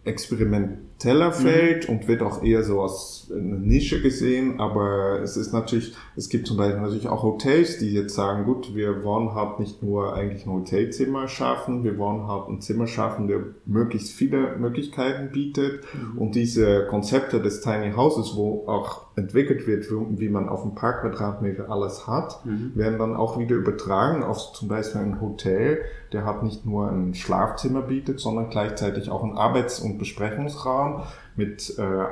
experimenteller 0.05 0.88
Feld 1.31 1.87
mhm. 1.87 1.95
und 1.95 2.07
wird 2.07 2.21
auch 2.21 2.43
eher 2.43 2.63
so 2.63 2.81
als 2.81 3.31
eine 3.31 3.57
Nische 3.57 4.01
gesehen, 4.01 4.59
aber 4.59 5.21
es 5.21 5.37
ist 5.37 5.53
natürlich, 5.53 5.93
es 6.15 6.29
gibt 6.29 6.47
zum 6.47 6.57
Beispiel 6.57 6.81
natürlich 6.81 7.07
auch 7.07 7.23
Hotels, 7.23 7.77
die 7.77 7.93
jetzt 7.93 8.15
sagen, 8.15 8.45
gut, 8.45 8.75
wir 8.75 9.03
wollen 9.03 9.33
halt 9.33 9.59
nicht 9.59 9.81
nur 9.81 10.13
eigentlich 10.13 10.45
ein 10.45 10.51
Hotelzimmer 10.51 11.27
schaffen, 11.27 11.83
wir 11.83 11.97
wollen 11.97 12.27
halt 12.27 12.49
ein 12.49 12.61
Zimmer 12.61 12.87
schaffen, 12.87 13.27
der 13.27 13.39
möglichst 13.65 14.11
viele 14.11 14.57
Möglichkeiten 14.57 15.31
bietet 15.31 15.83
mhm. 15.93 16.17
und 16.17 16.35
diese 16.35 16.85
Konzepte 16.87 17.41
des 17.41 17.61
Tiny 17.61 17.93
Houses, 17.93 18.35
wo 18.35 18.67
auch 18.67 19.08
entwickelt 19.15 19.67
wird, 19.67 19.85
wie 19.91 20.29
man 20.29 20.49
auf 20.49 20.61
dem 20.63 20.75
Parkquadratmeter 20.75 21.69
alles 21.69 22.07
hat, 22.07 22.45
mhm. 22.45 22.71
werden 22.75 22.99
dann 22.99 23.15
auch 23.15 23.37
wieder 23.37 23.55
übertragen 23.55 24.23
auf 24.23 24.53
zum 24.53 24.67
Beispiel 24.67 25.01
ein 25.01 25.21
Hotel, 25.21 25.81
der 26.13 26.25
hat 26.25 26.43
nicht 26.43 26.65
nur 26.65 26.89
ein 26.89 27.13
Schlafzimmer 27.13 27.81
bietet, 27.81 28.19
sondern 28.19 28.49
gleichzeitig 28.49 29.09
auch 29.09 29.23
einen 29.23 29.37
Arbeits- 29.37 29.79
und 29.79 29.97
Besprechungsraum 29.97 31.03
mit 31.35 31.77
äh, 31.77 32.05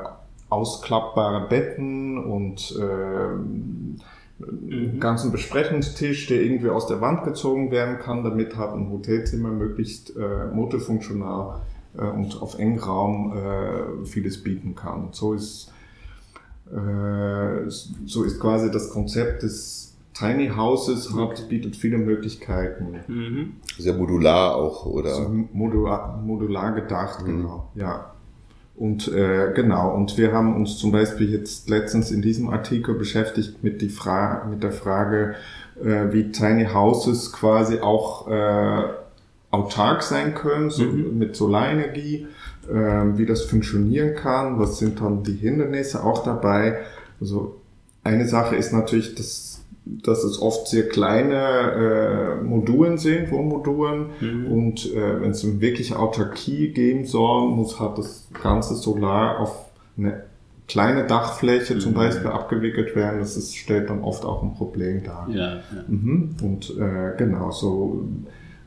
ausklappbaren 0.49 1.49
Betten 1.49 2.17
und 2.23 2.77
äh, 2.79 3.35
mhm. 4.39 4.99
ganzen 4.99 5.31
Besprechungstisch, 5.31 6.27
der 6.27 6.41
irgendwie 6.41 6.69
aus 6.69 6.87
der 6.87 7.01
Wand 7.01 7.23
gezogen 7.23 7.71
werden 7.71 7.99
kann, 7.99 8.23
damit 8.23 8.57
halt 8.57 8.73
ein 8.73 8.89
Hotelzimmer 8.89 9.49
möglichst 9.49 10.15
äh, 10.15 10.45
multifunktional 10.53 11.61
äh, 11.97 12.01
und 12.01 12.41
auf 12.41 12.59
engem 12.59 12.79
Raum 12.79 13.33
äh, 13.33 14.05
vieles 14.05 14.43
bieten 14.43 14.75
kann. 14.75 15.09
So 15.11 15.33
ist 15.33 15.71
äh, 16.71 17.69
so 17.69 18.23
ist 18.23 18.39
quasi 18.39 18.71
das 18.71 18.89
Konzept 18.89 19.43
des 19.43 19.95
Tiny 20.13 20.49
Houses 20.49 21.13
hat, 21.15 21.47
bietet 21.47 21.75
viele 21.75 21.97
Möglichkeiten. 21.97 22.95
Mhm. 23.07 23.51
Sehr 23.77 23.93
modular 23.93 24.55
auch, 24.55 24.85
oder? 24.85 25.13
So 25.13 25.29
modular, 25.53 26.17
modular 26.25 26.73
gedacht, 26.73 27.21
mhm. 27.21 27.25
genau, 27.25 27.69
ja. 27.75 28.13
Und 28.75 29.07
äh, 29.07 29.53
genau, 29.55 29.93
und 29.95 30.17
wir 30.17 30.33
haben 30.33 30.55
uns 30.55 30.77
zum 30.77 30.91
Beispiel 30.91 31.31
jetzt 31.31 31.67
letztens 31.69 32.11
in 32.11 32.21
diesem 32.21 32.49
Artikel 32.49 32.93
beschäftigt 32.93 33.63
mit, 33.63 33.81
die 33.81 33.89
Fra 33.89 34.45
mit 34.45 34.61
der 34.61 34.71
Frage, 34.71 35.35
äh, 35.83 36.11
wie 36.11 36.31
Tiny 36.31 36.65
Houses 36.65 37.33
quasi 37.33 37.79
auch 37.79 38.27
äh, 38.27 38.83
autark 39.51 40.03
sein 40.03 40.33
können, 40.35 40.69
so 40.69 40.83
mhm. 40.83 41.17
mit 41.17 41.35
Solarenergie 41.35 42.27
äh, 42.69 42.73
wie 43.17 43.25
das 43.25 43.43
funktionieren 43.43 44.15
kann, 44.15 44.59
was 44.59 44.77
sind 44.77 44.99
dann 44.99 45.23
die 45.23 45.35
Hindernisse 45.35 46.03
auch 46.03 46.23
dabei. 46.23 46.79
Also 47.21 47.55
eine 48.03 48.27
Sache 48.27 48.55
ist 48.55 48.73
natürlich, 48.73 49.15
dass 49.15 49.57
dass 50.03 50.23
es 50.23 50.41
oft 50.41 50.67
sehr 50.67 50.87
kleine 50.89 52.39
äh, 52.41 52.43
Modulen 52.43 52.97
sind, 52.97 53.31
Wohnmodulen. 53.31 54.07
Mhm. 54.19 54.51
Und 54.51 54.93
äh, 54.93 55.21
wenn 55.21 55.31
es 55.31 55.43
eine 55.43 55.61
wirkliche 55.61 55.97
Autarkie 55.97 56.69
geben 56.69 57.05
soll, 57.05 57.49
muss 57.49 57.79
halt 57.79 57.97
das 57.97 58.27
ganze 58.41 58.75
Solar 58.75 59.39
auf 59.39 59.69
eine 59.97 60.23
kleine 60.67 61.05
Dachfläche 61.05 61.75
mhm. 61.75 61.79
zum 61.79 61.93
Beispiel 61.93 62.27
abgewickelt 62.27 62.95
werden. 62.95 63.19
Das 63.19 63.37
ist, 63.37 63.55
stellt 63.55 63.89
dann 63.89 64.01
oft 64.03 64.25
auch 64.25 64.43
ein 64.43 64.55
Problem 64.55 65.03
dar. 65.03 65.27
Ja, 65.29 65.55
ja. 65.55 65.61
Mhm. 65.87 66.35
Und 66.41 66.77
äh, 66.77 67.15
genau, 67.17 67.51
so 67.51 68.03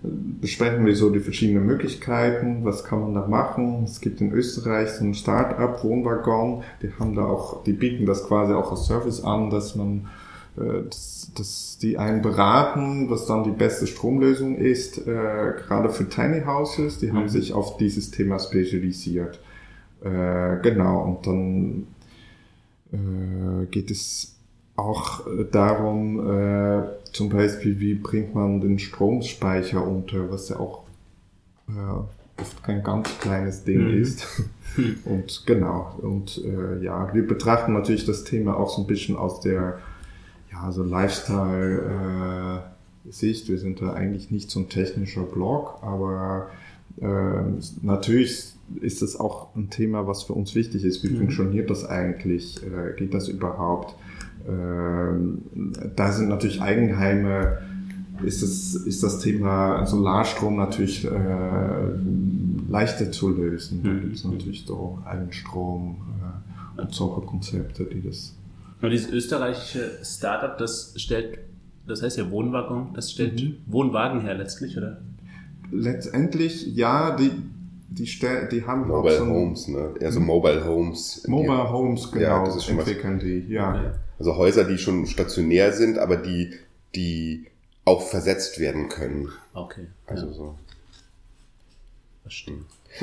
besprechen 0.02 0.86
wir 0.86 0.96
so 0.96 1.10
die 1.10 1.20
verschiedenen 1.20 1.66
Möglichkeiten, 1.66 2.64
was 2.64 2.84
kann 2.84 3.00
man 3.00 3.14
da 3.14 3.26
machen. 3.26 3.84
Es 3.84 4.00
gibt 4.00 4.20
in 4.20 4.32
Österreich 4.32 4.90
so 4.90 5.04
ein 5.04 5.14
Start-up, 5.14 5.84
Wohnwaggon, 5.84 6.62
die 6.82 6.90
haben 6.98 7.14
da 7.14 7.24
auch, 7.24 7.64
die 7.64 7.72
bieten 7.72 8.06
das 8.06 8.26
quasi 8.26 8.54
auch 8.54 8.70
als 8.70 8.86
Service 8.86 9.22
an, 9.22 9.50
dass 9.50 9.76
man 9.76 10.08
äh, 10.56 10.84
dass, 10.84 11.30
dass 11.34 11.78
die 11.80 11.98
einen 11.98 12.22
beraten, 12.22 13.10
was 13.10 13.26
dann 13.26 13.44
die 13.44 13.50
beste 13.50 13.86
Stromlösung 13.86 14.56
ist, 14.56 14.98
äh, 14.98 15.04
gerade 15.04 15.90
für 15.90 16.08
Tiny 16.08 16.42
Houses, 16.44 16.98
die 16.98 17.08
mhm. 17.08 17.16
haben 17.16 17.28
sich 17.28 17.52
auf 17.52 17.76
dieses 17.76 18.10
Thema 18.10 18.38
spezialisiert. 18.38 19.40
Äh, 20.02 20.56
genau, 20.62 21.02
und 21.04 21.26
dann 21.26 21.86
äh, 22.92 23.66
geht 23.66 23.90
es 23.90 24.34
auch 24.76 25.26
äh, 25.26 25.44
darum, 25.50 26.20
äh, 26.20 26.82
zum 27.12 27.28
Beispiel, 27.28 27.80
wie 27.80 27.94
bringt 27.94 28.34
man 28.34 28.60
den 28.60 28.78
Stromspeicher 28.78 29.86
unter, 29.86 30.30
was 30.30 30.48
ja 30.48 30.58
auch 30.58 30.84
äh, 31.68 32.40
oft 32.40 32.62
kein 32.62 32.82
ganz 32.82 33.18
kleines 33.18 33.64
Ding 33.64 33.88
mhm. 33.88 34.02
ist. 34.02 34.26
und 35.04 35.44
genau, 35.46 35.98
und 36.00 36.42
äh, 36.44 36.82
ja, 36.82 37.12
wir 37.12 37.26
betrachten 37.26 37.72
natürlich 37.72 38.06
das 38.06 38.24
Thema 38.24 38.56
auch 38.56 38.70
so 38.70 38.82
ein 38.82 38.86
bisschen 38.86 39.16
aus 39.16 39.40
der 39.40 39.78
ja, 40.52 40.72
so 40.72 40.82
Lifestyle 40.82 42.62
äh, 43.06 43.10
Sicht. 43.12 43.48
Wir 43.48 43.58
sind 43.58 43.80
da 43.80 43.92
eigentlich 43.92 44.30
nicht 44.30 44.50
so 44.50 44.60
ein 44.60 44.68
technischer 44.68 45.22
Blog, 45.22 45.78
aber 45.82 46.50
äh, 47.00 47.06
natürlich 47.82 48.52
ist 48.80 49.02
das 49.02 49.18
auch 49.18 49.54
ein 49.56 49.70
Thema, 49.70 50.06
was 50.06 50.22
für 50.22 50.34
uns 50.34 50.54
wichtig 50.54 50.84
ist. 50.84 51.02
Wie 51.02 51.10
mhm. 51.10 51.18
funktioniert 51.18 51.70
das 51.70 51.84
eigentlich? 51.84 52.60
Äh, 52.62 52.96
geht 52.96 53.14
das 53.14 53.28
überhaupt? 53.28 53.94
Ähm, 54.48 55.42
da 55.96 56.12
sind 56.12 56.28
natürlich 56.28 56.60
Eigenheime, 56.60 57.58
ist 58.22 58.42
das, 58.42 58.74
ist 58.74 59.02
das 59.02 59.20
Thema 59.20 59.86
Solarstrom 59.86 60.56
natürlich 60.56 61.04
äh, 61.04 61.10
leichter 62.68 63.10
zu 63.12 63.30
lösen. 63.30 63.82
Da 63.82 63.92
gibt 63.92 64.16
es 64.16 64.24
natürlich 64.24 64.64
so 64.66 64.98
Eigenstrom 65.04 65.96
äh, 66.76 66.82
und 66.82 66.94
solche 66.94 67.22
Konzepte, 67.22 67.84
die 67.84 68.02
das. 68.02 68.34
Und 68.82 68.90
dieses 68.90 69.10
österreichische 69.10 69.98
Startup, 70.02 70.56
das 70.56 70.94
stellt, 70.96 71.38
das 71.86 72.02
heißt 72.02 72.18
ja 72.18 72.30
Wohnwagen, 72.30 72.94
das 72.94 73.10
stellt 73.12 73.42
mhm. 73.42 73.56
Wohnwagen 73.66 74.22
her 74.22 74.34
letztlich, 74.34 74.76
oder? 74.76 74.98
Letztendlich, 75.70 76.66
ja, 76.74 77.14
die, 77.16 77.30
die, 77.90 78.06
Stell 78.06 78.48
die 78.48 78.64
haben 78.64 78.86
Mobile 78.86 79.14
auch 79.14 79.18
so 79.18 79.26
Homes, 79.26 79.68
ne? 79.68 79.94
Eher 79.98 80.12
so 80.12 80.20
Mobile 80.20 80.64
Homes. 80.64 81.24
Mobile 81.26 81.72
Homes, 81.72 82.10
genau, 82.12 82.24
ja, 82.24 82.44
das 82.44 82.56
ist 82.56 82.64
schon 82.64 82.78
entwickeln 82.78 83.16
was, 83.16 83.24
die, 83.24 83.46
ja. 83.48 83.94
Also 84.18 84.36
Häuser, 84.36 84.64
die 84.64 84.78
schon 84.78 85.06
stationär 85.06 85.72
sind, 85.72 85.98
aber 85.98 86.16
die, 86.16 86.54
die 86.94 87.46
auch 87.84 88.02
versetzt 88.02 88.60
werden 88.60 88.88
können. 88.88 89.28
Okay. 89.54 89.86
Also 90.06 90.26
ja. 90.26 90.32
so. 90.32 90.58
Verstehe. 92.22 92.58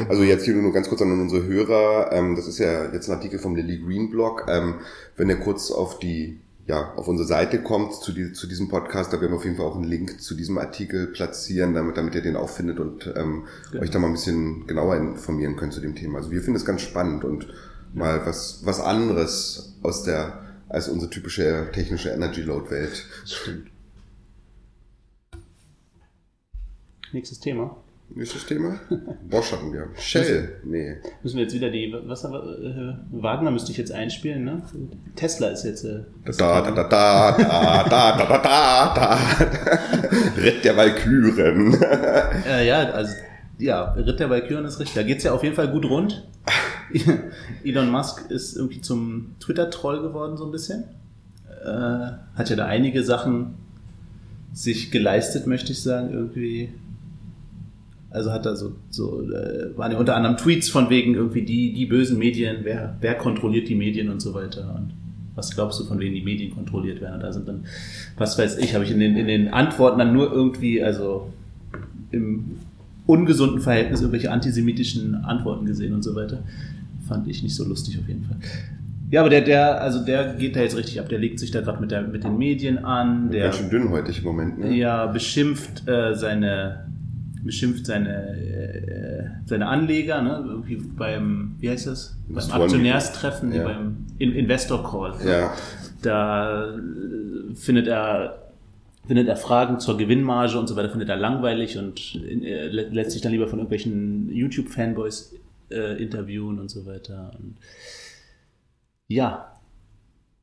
Also 0.09 0.23
jetzt 0.23 0.45
hier 0.45 0.53
nur 0.53 0.71
ganz 0.71 0.89
kurz 0.89 1.01
an 1.01 1.11
unsere 1.11 1.43
Hörer. 1.43 2.11
Ähm, 2.11 2.35
das 2.35 2.47
ist 2.47 2.59
ja 2.59 2.91
jetzt 2.91 3.09
ein 3.09 3.15
Artikel 3.15 3.39
vom 3.39 3.55
Lily 3.55 3.79
Green 3.79 4.09
Blog. 4.09 4.45
Ähm, 4.47 4.75
wenn 5.15 5.29
ihr 5.29 5.37
kurz 5.37 5.71
auf 5.71 5.99
die 5.99 6.39
ja, 6.67 6.93
auf 6.95 7.07
unsere 7.07 7.25
Seite 7.25 7.63
kommt 7.63 7.93
zu, 7.93 8.11
die, 8.11 8.33
zu 8.33 8.45
diesem 8.45 8.67
Podcast, 8.67 9.13
da 9.13 9.21
werden 9.21 9.31
wir 9.31 9.37
auf 9.37 9.45
jeden 9.45 9.55
Fall 9.55 9.65
auch 9.65 9.75
einen 9.75 9.85
Link 9.85 10.21
zu 10.21 10.35
diesem 10.35 10.57
Artikel 10.57 11.07
platzieren, 11.07 11.73
damit, 11.73 11.95
damit 11.95 12.13
ihr 12.13 12.21
den 12.21 12.35
auch 12.35 12.49
findet 12.49 12.79
und 12.79 13.11
ähm, 13.15 13.47
ja. 13.73 13.79
euch 13.79 13.89
da 13.89 13.99
mal 13.99 14.07
ein 14.07 14.13
bisschen 14.13 14.67
genauer 14.67 14.97
informieren 14.97 15.55
könnt 15.55 15.71
zu 15.71 15.79
dem 15.79 15.95
Thema. 15.95 16.17
Also 16.17 16.29
wir 16.29 16.41
finden 16.41 16.57
es 16.57 16.65
ganz 16.65 16.81
spannend 16.81 17.23
und 17.23 17.47
mal 17.93 18.25
was, 18.25 18.65
was 18.65 18.81
anderes 18.81 19.77
aus 19.81 20.03
der, 20.03 20.45
als 20.67 20.89
unsere 20.89 21.09
typische 21.09 21.69
technische 21.71 22.09
Energy 22.09 22.41
Load 22.41 22.69
Welt. 22.69 23.05
Stimmt. 23.23 23.71
Nächstes 27.13 27.39
Thema. 27.39 27.77
Nächstes 28.15 28.45
Thema? 28.45 28.79
Bosch 29.29 29.51
hatten 29.51 29.73
wir. 29.73 29.89
Shell? 29.97 30.61
Nee. 30.63 30.95
Müssen 31.23 31.37
wir 31.37 31.43
jetzt 31.43 31.53
wieder 31.53 31.69
die 31.69 31.93
Wasser 32.05 32.29
äh, 32.31 32.93
Wagner 33.11 33.51
müsste 33.51 33.71
ich 33.71 33.77
jetzt 33.77 33.91
einspielen, 33.91 34.45
ne? 34.45 34.61
Tesla 35.15 35.49
ist 35.49 35.65
jetzt. 35.65 35.83
Äh, 35.83 36.03
da, 36.25 36.61
da, 36.61 36.71
da, 36.71 36.83
da, 36.83 37.31
da, 37.37 37.83
da, 37.83 38.17
da, 38.17 38.37
da, 38.37 38.93
da, 38.95 39.19
Ritt 40.41 40.63
der 40.63 40.77
Walküren. 40.77 41.73
äh, 42.47 42.67
ja, 42.67 42.89
also 42.89 43.13
ja, 43.59 43.91
Ritt 43.91 44.19
der 44.19 44.29
Walküren 44.29 44.65
ist 44.65 44.79
richtig. 44.79 44.95
Da 44.95 45.03
geht's 45.03 45.23
ja 45.23 45.33
auf 45.33 45.43
jeden 45.43 45.55
Fall 45.55 45.69
gut 45.69 45.85
rund. 45.85 46.27
Elon 47.65 47.91
Musk 47.91 48.31
ist 48.31 48.55
irgendwie 48.55 48.79
zum 48.79 49.35
Twitter-Troll 49.41 50.01
geworden, 50.01 50.37
so 50.37 50.45
ein 50.45 50.51
bisschen. 50.51 50.85
Äh, 51.63 52.37
hat 52.37 52.49
ja 52.49 52.55
da 52.55 52.65
einige 52.65 53.03
Sachen 53.03 53.55
sich 54.53 54.91
geleistet, 54.91 55.45
möchte 55.45 55.73
ich 55.73 55.83
sagen, 55.83 56.13
irgendwie 56.13 56.73
also 58.17 58.31
hat 58.31 58.45
er 58.45 58.55
so, 58.55 58.73
so 58.89 59.21
äh, 59.21 59.77
waren 59.77 59.91
ja 59.91 59.97
unter 59.97 60.15
anderem 60.15 60.37
Tweets 60.37 60.69
von 60.69 60.89
wegen 60.89 61.13
irgendwie 61.13 61.43
die, 61.43 61.71
die 61.73 61.85
bösen 61.85 62.17
Medien, 62.17 62.57
wer, 62.63 62.97
wer 62.99 63.15
kontrolliert 63.15 63.69
die 63.69 63.75
Medien 63.75 64.09
und 64.09 64.21
so 64.21 64.33
weiter. 64.33 64.73
Und 64.75 64.93
was 65.35 65.53
glaubst 65.53 65.79
du, 65.79 65.85
von 65.85 65.99
wem 65.99 66.13
die 66.13 66.23
Medien 66.23 66.53
kontrolliert 66.53 66.99
werden? 66.99 67.15
Und 67.15 67.23
da 67.23 67.31
sind 67.31 67.47
dann, 67.47 67.65
was 68.17 68.37
weiß 68.37 68.57
ich, 68.57 68.73
habe 68.73 68.83
ich 68.83 68.91
in 68.91 68.99
den, 68.99 69.15
in 69.15 69.27
den 69.27 69.49
Antworten 69.49 69.99
dann 69.99 70.13
nur 70.13 70.31
irgendwie, 70.31 70.83
also 70.83 71.31
im 72.11 72.57
ungesunden 73.05 73.61
Verhältnis 73.61 74.01
irgendwelche 74.01 74.31
antisemitischen 74.31 75.15
Antworten 75.15 75.65
gesehen 75.65 75.93
und 75.93 76.03
so 76.03 76.15
weiter. 76.15 76.39
Fand 77.07 77.27
ich 77.27 77.43
nicht 77.43 77.55
so 77.55 77.63
lustig 77.63 77.99
auf 77.99 78.07
jeden 78.07 78.25
Fall. 78.25 78.37
Ja, 79.11 79.21
aber 79.21 79.29
der, 79.29 79.41
der, 79.41 79.81
also 79.81 80.03
der 80.03 80.33
geht 80.33 80.55
da 80.55 80.61
jetzt 80.61 80.75
richtig 80.75 80.99
ab. 80.99 81.07
Der 81.07 81.19
legt 81.19 81.39
sich 81.39 81.51
da 81.51 81.61
gerade 81.61 81.79
mit, 81.79 82.11
mit 82.11 82.23
den 82.23 82.37
Medien 82.37 82.83
an. 82.83 83.29
Der, 83.31 83.43
Ganz 83.43 83.57
schön 83.57 83.69
dünnhäutig 83.69 84.17
im 84.19 84.23
Moment, 84.25 84.59
ne? 84.59 84.75
Ja, 84.75 85.05
beschimpft 85.05 85.87
äh, 85.87 86.13
seine 86.13 86.86
beschimpft 87.47 87.85
seine, 87.85 88.37
äh, 88.37 89.29
seine 89.45 89.67
Anleger, 89.67 90.21
ne? 90.21 90.63
Beim, 90.95 91.55
wie 91.59 91.69
heißt 91.69 91.87
das? 91.87 92.15
Beim 92.27 92.51
Aktionärstreffen, 92.51 93.51
ja. 93.53 93.63
beim 93.63 94.05
Investor 94.19 94.83
Call. 94.83 95.15
Ja. 95.27 95.53
Da 96.01 96.75
äh, 96.75 97.55
findet 97.55 97.87
er 97.87 98.43
findet 99.07 99.29
er 99.29 99.37
Fragen 99.37 99.79
zur 99.79 99.97
Gewinnmarge 99.97 100.59
und 100.59 100.67
so 100.67 100.75
weiter, 100.75 100.89
findet 100.89 101.09
er 101.09 101.15
langweilig 101.15 101.77
und 101.77 102.15
äh, 102.15 102.67
lässt 102.67 103.11
sich 103.11 103.21
dann 103.21 103.31
lieber 103.31 103.47
von 103.47 103.59
irgendwelchen 103.59 104.29
YouTube-Fanboys 104.29 105.33
äh, 105.71 106.01
interviewen 106.01 106.59
und 106.59 106.69
so 106.69 106.85
weiter. 106.85 107.31
Und 107.39 107.55
ja, 109.07 109.56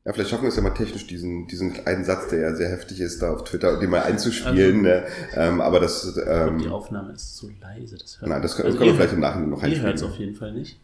ja, 0.05 0.13
vielleicht 0.13 0.29
schaffen 0.29 0.43
wir 0.43 0.49
es 0.49 0.55
ja 0.55 0.61
mal 0.61 0.69
technisch, 0.69 1.07
diesen, 1.07 1.47
diesen 1.47 1.85
einen 1.87 2.05
Satz, 2.05 2.27
der 2.27 2.39
ja 2.39 2.55
sehr 2.55 2.69
heftig 2.69 3.01
ist, 3.01 3.23
da 3.23 3.33
auf 3.33 3.43
Twitter, 3.43 3.79
den 3.79 3.89
mal 3.89 4.03
einzuspielen. 4.03 4.85
Also, 4.85 4.99
ne? 4.99 5.03
ähm, 5.35 5.61
aber 5.61 5.79
das. 5.79 6.15
Ähm, 6.27 6.59
die 6.59 6.67
Aufnahme 6.67 7.13
ist 7.13 7.35
zu 7.37 7.49
leise. 7.59 7.97
Das 7.97 8.21
hört 8.21 8.29
nein, 8.29 8.41
das 8.43 8.55
können, 8.55 8.67
also 8.67 8.77
können 8.77 8.91
wir 8.91 8.95
vielleicht 8.95 9.13
im 9.13 9.19
Nachhinein 9.21 9.49
noch 9.49 9.63
einspielen. 9.63 9.81
Ihr 9.81 9.87
hört 9.87 9.97
es 9.97 10.03
auf 10.03 10.15
jeden 10.17 10.35
Fall 10.35 10.53
nicht. 10.53 10.79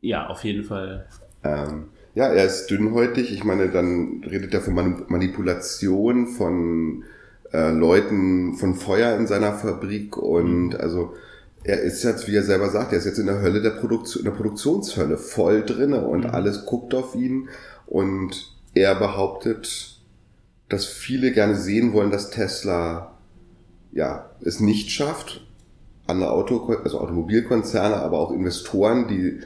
Ja, 0.00 0.28
auf 0.28 0.44
jeden 0.44 0.62
Fall. 0.62 1.06
Ähm, 1.42 1.88
ja, 2.14 2.28
er 2.28 2.44
ist 2.44 2.68
dünnhäutig. 2.68 3.32
Ich 3.32 3.42
meine, 3.42 3.68
dann 3.68 4.22
redet 4.24 4.54
er 4.54 4.60
von 4.60 4.74
Manipulation, 5.08 6.28
von 6.28 7.02
äh, 7.52 7.72
Leuten, 7.72 8.54
von 8.54 8.76
Feuer 8.76 9.16
in 9.16 9.26
seiner 9.26 9.54
Fabrik 9.54 10.16
und 10.16 10.68
mhm. 10.68 10.76
also 10.78 11.14
er 11.64 11.80
ist 11.80 12.04
jetzt, 12.04 12.28
wie 12.28 12.36
er 12.36 12.44
selber 12.44 12.70
sagt, 12.70 12.92
er 12.92 12.98
ist 12.98 13.06
jetzt 13.06 13.18
in 13.18 13.26
der 13.26 13.42
Hölle 13.42 13.60
der 13.60 13.70
Produktion, 13.70 14.20
in 14.20 14.30
der 14.30 14.36
Produktionshölle 14.36 15.18
voll 15.18 15.64
drinne 15.64 16.06
und 16.06 16.24
mhm. 16.24 16.30
alles 16.30 16.64
guckt 16.64 16.94
auf 16.94 17.16
ihn 17.16 17.48
und 17.88 18.54
er 18.74 18.94
behauptet, 18.94 19.96
dass 20.68 20.84
viele 20.84 21.32
gerne 21.32 21.56
sehen 21.56 21.92
wollen, 21.92 22.10
dass 22.10 22.30
Tesla 22.30 23.14
ja 23.92 24.30
es 24.40 24.60
nicht 24.60 24.90
schafft. 24.90 25.46
Andere 26.06 26.30
Auto, 26.30 26.74
also 26.84 27.00
Automobilkonzerne, 27.00 27.96
aber 27.96 28.18
auch 28.18 28.30
Investoren, 28.30 29.08
die 29.08 29.40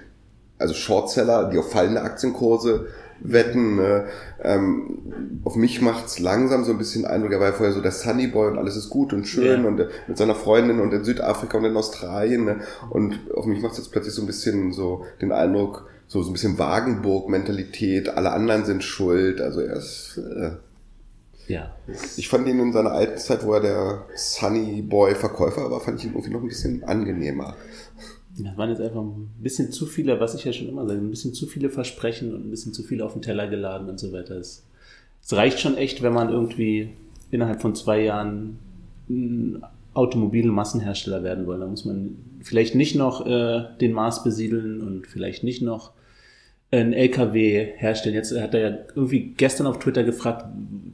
also 0.58 0.74
Shortseller, 0.74 1.50
die 1.50 1.58
auf 1.58 1.70
fallende 1.70 2.02
Aktienkurse 2.02 2.86
wetten. 3.20 3.76
Ne? 3.76 4.06
Ähm, 4.42 5.40
auf 5.44 5.56
mich 5.56 5.80
macht's 5.80 6.18
langsam 6.18 6.64
so 6.64 6.72
ein 6.72 6.78
bisschen 6.78 7.04
Eindruck. 7.04 7.32
Er 7.32 7.40
war 7.40 7.48
ja 7.48 7.52
vorher 7.52 7.74
so 7.74 7.80
der 7.80 7.92
Sunnyboy 7.92 8.48
und 8.48 8.58
alles 8.58 8.76
ist 8.76 8.90
gut 8.90 9.12
und 9.12 9.26
schön 9.26 9.62
ja. 9.62 9.68
und 9.68 9.78
äh, 9.80 9.88
mit 10.08 10.18
seiner 10.18 10.34
Freundin 10.34 10.80
und 10.80 10.92
in 10.92 11.04
Südafrika 11.04 11.58
und 11.58 11.64
in 11.64 11.76
Australien. 11.76 12.44
Ne? 12.44 12.60
Und 12.90 13.18
auf 13.34 13.46
mich 13.46 13.62
macht's 13.62 13.78
jetzt 13.78 13.92
plötzlich 13.92 14.14
so 14.14 14.22
ein 14.22 14.26
bisschen 14.26 14.72
so 14.72 15.04
den 15.20 15.32
Eindruck, 15.32 15.88
so, 16.12 16.22
so 16.22 16.28
ein 16.28 16.34
bisschen 16.34 16.58
Wagenburg-Mentalität, 16.58 18.10
alle 18.10 18.32
anderen 18.32 18.66
sind 18.66 18.84
schuld. 18.84 19.40
Also 19.40 19.60
er 19.60 19.76
ist. 19.76 20.18
Äh, 20.18 20.50
ja. 21.48 21.74
Ich 22.18 22.28
fand 22.28 22.46
ihn 22.46 22.60
in 22.60 22.72
seiner 22.72 22.92
alten 22.92 23.16
Zeit, 23.16 23.46
wo 23.46 23.54
er 23.54 23.60
der 23.60 24.06
Sunny 24.14 24.82
Boy 24.82 25.14
Verkäufer 25.14 25.70
war, 25.70 25.80
fand 25.80 25.98
ich 25.98 26.04
ihn 26.04 26.12
irgendwie 26.12 26.30
noch 26.30 26.42
ein 26.42 26.48
bisschen 26.48 26.84
angenehmer. 26.84 27.56
Das 28.38 28.56
waren 28.58 28.68
jetzt 28.68 28.82
einfach 28.82 29.00
ein 29.00 29.30
bisschen 29.40 29.72
zu 29.72 29.86
viele, 29.86 30.20
was 30.20 30.34
ich 30.34 30.44
ja 30.44 30.52
schon 30.52 30.68
immer 30.68 30.86
sage, 30.86 31.00
ein 31.00 31.10
bisschen 31.10 31.32
zu 31.32 31.46
viele 31.46 31.70
Versprechen 31.70 32.34
und 32.34 32.46
ein 32.46 32.50
bisschen 32.50 32.74
zu 32.74 32.82
viel 32.82 33.00
auf 33.00 33.14
den 33.14 33.22
Teller 33.22 33.48
geladen 33.48 33.88
und 33.88 33.98
so 33.98 34.12
weiter. 34.12 34.34
Das 34.34 34.64
es 35.24 35.32
reicht 35.32 35.60
schon 35.60 35.78
echt, 35.78 36.02
wenn 36.02 36.12
man 36.12 36.28
irgendwie 36.28 36.90
innerhalb 37.30 37.62
von 37.62 37.74
zwei 37.74 38.02
Jahren 38.02 38.58
ein 39.08 39.62
Automobilmassenhersteller 39.94 41.22
werden 41.22 41.46
will. 41.46 41.58
Da 41.58 41.66
muss 41.66 41.86
man 41.86 42.16
vielleicht 42.42 42.74
nicht 42.74 42.96
noch 42.96 43.26
äh, 43.26 43.64
den 43.80 43.92
Mars 43.92 44.24
besiedeln 44.24 44.82
und 44.82 45.06
vielleicht 45.06 45.42
nicht 45.42 45.62
noch 45.62 45.92
ein 46.72 46.92
LKW 46.92 47.72
herstellen. 47.76 48.14
Jetzt 48.14 48.32
hat 48.38 48.54
er 48.54 48.60
ja 48.60 48.78
irgendwie 48.94 49.34
gestern 49.36 49.66
auf 49.66 49.78
Twitter 49.78 50.04
gefragt, 50.04 50.46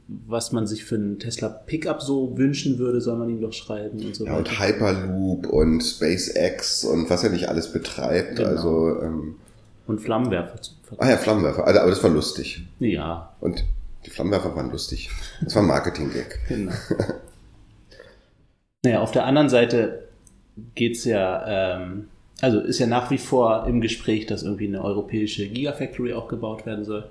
was 0.07 0.51
man 0.51 0.67
sich 0.67 0.83
für 0.83 0.95
einen 0.95 1.19
Tesla 1.19 1.47
Pickup 1.49 2.01
so 2.01 2.37
wünschen 2.37 2.77
würde, 2.77 3.01
soll 3.01 3.17
man 3.17 3.29
ihm 3.29 3.41
doch 3.41 3.53
schreiben 3.53 3.99
und 4.05 4.15
so 4.15 4.25
Ja, 4.25 4.33
weiter. 4.33 4.39
und 4.39 4.59
Hyperloop 4.59 5.47
und 5.47 5.81
SpaceX 5.81 6.83
und 6.83 7.09
was 7.09 7.23
er 7.23 7.29
nicht 7.29 7.47
alles 7.47 7.71
betreibt. 7.71 8.35
Genau. 8.35 8.49
Also, 8.49 9.01
ähm, 9.01 9.35
Und 9.87 10.01
Flammenwerfer 10.01 10.59
ah 10.97 11.09
ja, 11.09 11.17
Flammenwerfer. 11.17 11.65
Also, 11.65 11.79
aber 11.79 11.89
das 11.89 12.03
war 12.03 12.09
lustig. 12.09 12.65
Ja, 12.79 13.33
Und 13.39 13.63
die 14.05 14.09
Flammenwerfer 14.09 14.55
waren 14.55 14.71
lustig. 14.71 15.09
Das 15.41 15.55
war 15.55 15.61
ein 15.63 15.67
Marketing-Gag. 15.67 16.39
genau. 16.47 16.71
naja, 18.83 18.99
auf 18.99 19.11
der 19.11 19.25
anderen 19.25 19.49
Seite 19.49 20.07
geht's 20.75 21.05
ja, 21.05 21.77
ähm, 21.77 22.09
also 22.41 22.59
ist 22.59 22.79
ja 22.79 22.87
nach 22.87 23.11
wie 23.11 23.17
vor 23.17 23.65
im 23.67 23.81
Gespräch, 23.81 24.25
dass 24.25 24.43
irgendwie 24.43 24.67
eine 24.67 24.83
europäische 24.83 25.47
Gigafactory 25.47 26.13
auch 26.13 26.27
gebaut 26.27 26.65
werden 26.65 26.85
soll. 26.85 27.09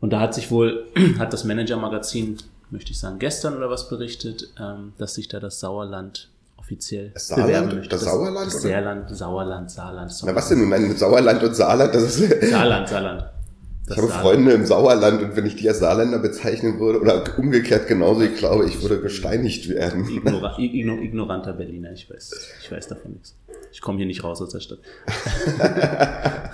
Und 0.00 0.12
da 0.12 0.20
hat 0.20 0.34
sich 0.34 0.50
wohl, 0.50 0.86
hat 1.18 1.32
das 1.32 1.44
Manager-Magazin, 1.44 2.36
möchte 2.70 2.92
ich 2.92 2.98
sagen, 2.98 3.18
gestern 3.18 3.56
oder 3.56 3.70
was 3.70 3.88
berichtet, 3.88 4.48
ähm, 4.60 4.92
dass 4.98 5.14
sich 5.14 5.28
da 5.28 5.40
das 5.40 5.60
Sauerland 5.60 6.28
offiziell 6.56 7.10
Das 7.14 7.28
Saarland? 7.28 7.48
bewerben 7.48 7.74
möchte. 7.76 7.88
Das 7.90 8.04
Sauerland, 8.04 8.46
Das 8.46 8.54
oder? 8.54 8.62
Sauerland, 8.62 9.10
Sauerland, 9.16 9.70
Saarland. 9.70 10.12
Na, 10.24 10.34
was 10.34 10.48
denn 10.48 10.58
nun? 10.60 10.68
Mein 10.68 10.96
Sauerland 10.96 11.42
und 11.42 11.54
Saarland, 11.54 11.94
das 11.94 12.18
ist. 12.18 12.50
Saarland, 12.50 12.88
Saarland. 12.88 13.24
Ich 13.90 13.96
habe. 13.98 14.08
Freunde 14.08 14.52
im 14.52 14.64
Sauerland 14.64 15.22
und 15.22 15.36
wenn 15.36 15.44
ich 15.44 15.56
die 15.56 15.68
als 15.68 15.80
Saarländer 15.80 16.18
bezeichnen 16.18 16.80
würde, 16.80 17.00
oder 17.00 17.22
umgekehrt 17.38 17.86
genauso, 17.86 18.22
ich 18.22 18.36
glaube, 18.36 18.66
ich 18.66 18.80
würde 18.80 19.00
gesteinigt 19.00 19.68
werden. 19.68 20.08
Ignora 20.08 20.58
igno 20.58 20.94
ignoranter 20.96 21.52
Berliner, 21.52 21.92
ich 21.92 22.08
weiß, 22.08 22.32
ich 22.62 22.72
weiß 22.72 22.88
davon 22.88 23.12
nichts. 23.12 23.36
Ich 23.72 23.80
komme 23.82 23.98
hier 23.98 24.06
nicht 24.06 24.24
raus 24.24 24.40
aus 24.40 24.50
der 24.50 24.60
Stadt. 24.60 24.78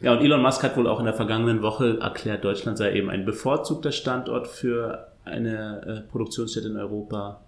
ja, 0.00 0.12
und 0.12 0.20
Elon 0.24 0.42
Musk 0.42 0.62
hat 0.62 0.76
wohl 0.76 0.86
auch 0.86 0.98
in 1.00 1.06
der 1.06 1.14
vergangenen 1.14 1.62
Woche 1.62 1.98
erklärt, 2.00 2.44
Deutschland 2.44 2.78
sei 2.78 2.92
eben 2.92 3.10
ein 3.10 3.24
bevorzugter 3.24 3.92
Standort 3.92 4.46
für 4.48 5.08
eine 5.24 6.04
äh, 6.06 6.10
Produktionsstätte 6.10 6.68
in 6.68 6.76
Europa. 6.76 7.40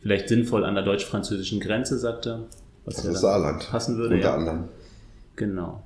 Vielleicht 0.00 0.28
sinnvoll 0.28 0.64
an 0.64 0.74
der 0.74 0.84
deutsch-französischen 0.84 1.58
Grenze, 1.60 1.98
sagt 1.98 2.26
er. 2.26 2.40
Was 2.84 2.96
Das 2.96 3.04
ja 3.04 3.10
ist 3.12 3.20
Saarland. 3.20 3.68
passen 3.70 3.96
würde. 3.98 4.14
Unter 4.16 4.28
Ja. 4.28 4.34
anderem. 4.36 4.64
Genau. 5.34 5.82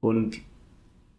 Und 0.00 0.36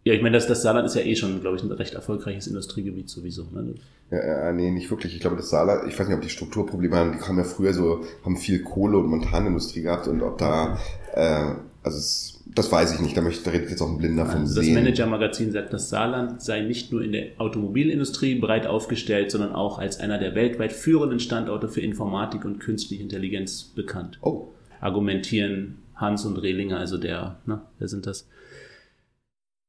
ja, 0.08 0.14
ich 0.14 0.22
meine, 0.22 0.38
das, 0.38 0.48
das 0.48 0.62
Saarland 0.62 0.88
ist 0.88 0.96
ja 0.96 1.02
eh 1.02 1.18
schon, 1.18 1.42
glaube 1.42 1.58
ich, 1.58 1.64
ein 1.64 1.72
recht 1.72 1.94
erfolgreiches 1.94 2.48
Industriegebiet 2.48 3.10
sowieso. 3.10 3.44
Ne? 3.54 3.76
Ja, 4.10 4.46
ja, 4.46 4.54
nee, 4.54 4.72
nicht 4.72 4.90
wirklich. 4.90 5.14
Ich 5.14 5.20
glaube, 5.20 5.36
das 5.36 5.50
Saarland, 5.50 5.86
ich 5.86 6.00
weiß 6.00 6.08
nicht, 6.08 6.16
ob 6.16 6.22
die 6.24 6.30
Strukturprobleme 6.30 6.96
haben, 6.96 7.12
die 7.12 7.20
haben 7.20 7.38
ja 7.38 7.44
früher 7.44 7.74
so, 7.74 8.06
haben 8.24 8.38
viel 8.38 8.64
Kohle- 8.64 9.00
und 9.00 9.08
Montanindustrie 9.08 9.82
gehabt 9.82 10.08
und 10.08 10.22
ob 10.22 10.38
da, 10.38 10.80
äh, 11.14 11.56
also 11.84 11.98
es, 11.98 12.42
das 12.46 12.72
weiß 12.72 12.94
ich 12.94 13.02
nicht, 13.02 13.18
da 13.18 13.22
möchte, 13.22 13.44
da 13.44 13.52
redet 13.52 13.70
jetzt 13.70 13.82
auch 13.82 13.90
ein 13.90 13.98
Blinder 13.98 14.26
von 14.26 14.42
Also 14.42 14.62
das. 14.62 14.70
Manager-Magazin 14.70 15.52
sagt, 15.52 15.74
das 15.74 15.90
Saarland 15.90 16.42
sei 16.42 16.62
nicht 16.62 16.94
nur 16.94 17.04
in 17.04 17.12
der 17.12 17.26
Automobilindustrie 17.38 18.36
breit 18.36 18.66
aufgestellt, 18.66 19.30
sondern 19.30 19.52
auch 19.52 19.78
als 19.78 20.00
einer 20.00 20.20
der 20.20 20.36
weltweit 20.36 20.72
führenden 20.72 21.20
Standorte 21.20 21.68
für 21.68 21.82
Informatik 21.82 22.46
und 22.46 22.60
künstliche 22.60 23.04
Intelligenz 23.04 23.64
bekannt. 23.64 24.20
Oh, 24.22 24.48
Argumentieren 24.80 25.80
Hans 25.96 26.24
und 26.24 26.38
Rehlinger, 26.38 26.78
also 26.78 26.98
der, 26.98 27.40
ne, 27.46 27.60
wer 27.80 27.90
sind 27.90 28.06
das? 28.06 28.26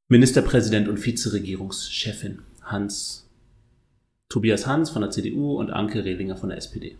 Ministerpräsident 0.09 0.87
und 0.87 1.05
Vizeregierungschefin 1.05 2.39
Hans, 2.63 3.29
Tobias 4.27 4.65
Hans 4.65 4.89
von 4.89 5.03
der 5.03 5.11
CDU 5.11 5.59
und 5.59 5.69
Anke 5.69 6.03
Rehlinger 6.03 6.35
von 6.35 6.49
der 6.49 6.57
SPD. 6.57 6.97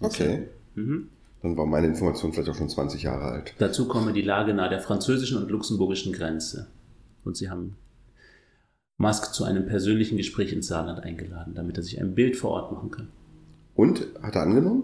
okay. 0.00 0.48
Mhm. 0.74 1.08
Dann 1.42 1.56
war 1.56 1.64
meine 1.64 1.86
Information 1.86 2.32
vielleicht 2.32 2.50
auch 2.50 2.54
schon 2.54 2.68
20 2.68 3.02
Jahre 3.02 3.24
alt. 3.24 3.54
Dazu 3.58 3.88
komme 3.88 4.12
die 4.12 4.20
Lage 4.20 4.52
nahe 4.52 4.68
der 4.68 4.80
französischen 4.80 5.38
und 5.38 5.50
luxemburgischen 5.50 6.12
Grenze. 6.12 6.66
Und 7.24 7.36
sie 7.36 7.48
haben 7.48 7.76
Musk 8.98 9.32
zu 9.32 9.44
einem 9.44 9.64
persönlichen 9.64 10.18
Gespräch 10.18 10.52
ins 10.52 10.66
Saarland 10.66 11.00
eingeladen, 11.00 11.54
damit 11.54 11.78
er 11.78 11.82
sich 11.82 11.98
ein 11.98 12.14
Bild 12.14 12.36
vor 12.36 12.50
Ort 12.50 12.72
machen 12.72 12.90
kann. 12.90 13.08
Und, 13.74 14.06
hat 14.20 14.34
er 14.34 14.42
angenommen? 14.42 14.82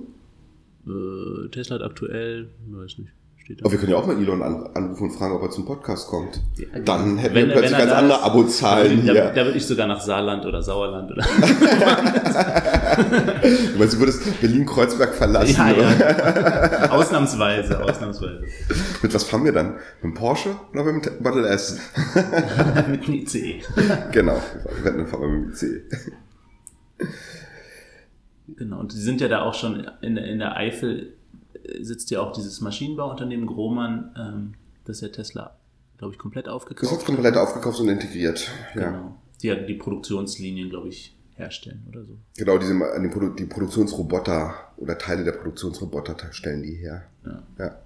Äh, 0.86 1.48
Tesla 1.50 1.76
hat 1.76 1.82
aktuell, 1.82 2.48
weiß 2.70 2.98
nicht, 2.98 3.12
steht 3.46 3.60
da. 3.60 3.64
Aber 3.64 3.72
wir 3.72 3.78
können 3.78 3.92
ja 3.92 3.96
auch 3.98 4.06
mal 4.06 4.16
Elon 4.20 4.42
an, 4.42 4.66
anrufen 4.74 5.04
und 5.04 5.10
fragen, 5.12 5.34
ob 5.36 5.42
er 5.42 5.50
zum 5.50 5.64
Podcast 5.64 6.08
kommt. 6.08 6.40
Ja, 6.56 6.66
Dann 6.80 7.16
hätten 7.16 7.34
wenn- 7.34 7.46
wir 7.48 7.54
plötzlich 7.54 7.78
ganz 7.78 7.90
da 7.92 7.98
andere 7.98 8.22
Abozahlen 8.22 9.06
da, 9.06 9.12
hier. 9.12 9.24
da 9.34 9.44
würde 9.44 9.56
ich 9.56 9.66
sogar 9.66 9.86
nach 9.86 10.00
Saarland 10.00 10.44
oder 10.44 10.60
Sauerland 10.62 11.10
oder. 11.12 11.24
Du 12.96 13.78
meinst, 13.78 13.94
du 13.94 13.98
würdest 13.98 14.40
Berlin-Kreuzberg 14.40 15.14
verlassen? 15.14 15.54
ja, 15.56 15.72
oder? 15.74 16.80
ja. 16.80 16.90
ausnahmsweise, 16.90 17.82
ausnahmsweise. 17.82 18.40
Mit 19.02 19.12
was 19.14 19.24
fahren 19.24 19.44
wir 19.44 19.52
dann? 19.52 19.74
Mit 19.74 20.04
dem 20.04 20.14
Porsche 20.14 20.56
oder 20.72 20.84
mit 20.84 21.04
dem 21.04 21.22
Model 21.22 21.44
S? 21.44 21.78
Mit 22.88 23.06
dem 23.06 23.14
ICE. 23.14 23.60
genau, 24.12 24.40
wir 24.76 24.84
werden 24.84 24.98
dann 24.98 25.06
fahren 25.06 25.20
wir 25.22 25.28
mit 25.28 25.48
dem 25.48 25.54
C. 25.54 25.82
Genau, 28.56 28.80
und 28.80 28.92
die 28.92 28.98
sind 28.98 29.20
ja 29.20 29.28
da 29.28 29.42
auch 29.42 29.54
schon 29.54 29.86
in, 30.00 30.14
der- 30.14 30.24
in 30.24 30.38
der 30.38 30.56
Eifel 30.56 31.12
sitzt 31.80 32.10
ja 32.10 32.20
auch 32.20 32.32
dieses 32.32 32.60
Maschinenbauunternehmen 32.60 33.46
Grohmann, 33.46 34.14
ähm, 34.16 34.54
das 34.84 35.00
ja 35.00 35.08
Tesla, 35.08 35.56
glaube 35.98 36.14
ich, 36.14 36.18
komplett 36.18 36.46
Das 36.46 36.54
aufgekauft 36.54 37.00
hat 37.00 37.04
komplett 37.04 37.36
aufgekauft 37.36 37.80
und 37.80 37.88
integriert. 37.88 38.50
Ja. 38.74 38.90
Genau. 38.90 39.16
Die 39.42 39.46
ja 39.48 39.54
die 39.54 39.74
Produktionslinien, 39.74 40.70
glaube 40.70 40.88
ich, 40.88 41.16
herstellen 41.34 41.84
oder 41.88 42.04
so. 42.04 42.16
Genau, 42.36 42.58
diese, 42.58 42.72
die, 42.72 43.08
Produ 43.08 43.30
die 43.30 43.44
Produktionsroboter 43.44 44.54
oder 44.78 44.96
Teile 44.96 45.24
der 45.24 45.32
Produktionsroboter 45.32 46.16
stellen 46.32 46.62
die 46.62 46.74
her. 46.74 47.04
Ja. 47.24 47.42
Ja. 47.58 47.78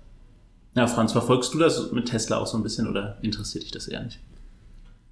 Ja, 0.74 0.86
Franz, 0.86 1.12
verfolgst 1.12 1.52
du 1.52 1.58
das 1.58 1.90
mit 1.90 2.06
Tesla 2.06 2.38
auch 2.38 2.46
so 2.46 2.56
ein 2.56 2.62
bisschen 2.62 2.88
oder 2.88 3.18
interessiert 3.22 3.64
dich 3.64 3.72
das 3.72 3.88
eher 3.88 4.04
nicht? 4.04 4.20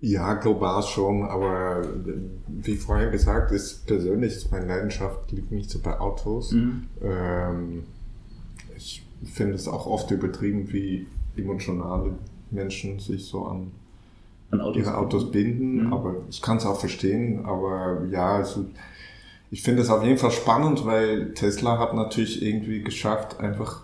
Ja, 0.00 0.34
global 0.34 0.80
schon, 0.84 1.24
aber 1.24 1.82
äh, 1.82 2.12
wie 2.46 2.76
vorher 2.76 3.10
gesagt, 3.10 3.50
ist 3.50 3.84
persönlich 3.86 4.36
ist 4.36 4.52
meine 4.52 4.66
Leidenschaft 4.66 5.32
liegt 5.32 5.50
nicht 5.50 5.68
so 5.70 5.80
bei 5.80 5.98
Autos. 5.98 6.52
Mhm. 6.52 6.86
Ähm, 7.02 7.84
ich 8.78 9.04
finde 9.24 9.54
es 9.54 9.68
auch 9.68 9.86
oft 9.86 10.10
übertrieben, 10.10 10.72
wie 10.72 11.06
emotionale 11.36 12.12
Menschen 12.50 12.98
sich 12.98 13.24
so 13.26 13.44
an 13.46 13.72
An 14.50 14.60
Autos? 14.62 14.76
ihre 14.78 14.96
Autos 14.96 15.30
binden, 15.30 15.86
Mhm. 15.86 15.92
aber 15.92 16.14
ich 16.30 16.40
kann 16.40 16.56
es 16.56 16.64
auch 16.64 16.80
verstehen, 16.80 17.44
aber 17.44 18.04
ja, 18.10 18.36
also 18.36 18.64
ich 19.50 19.62
finde 19.62 19.82
es 19.82 19.90
auf 19.90 20.02
jeden 20.04 20.18
Fall 20.18 20.30
spannend, 20.30 20.86
weil 20.86 21.34
Tesla 21.34 21.78
hat 21.78 21.94
natürlich 21.94 22.42
irgendwie 22.42 22.82
geschafft, 22.82 23.40
einfach 23.40 23.82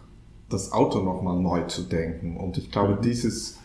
das 0.49 0.73
Auto 0.73 1.01
nochmal 1.01 1.37
neu 1.39 1.63
zu 1.67 1.83
denken. 1.83 2.37
Und 2.37 2.57
ich 2.59 2.71
glaube, 2.71 2.97
Mhm. 2.97 3.01
dieses, 3.03 3.59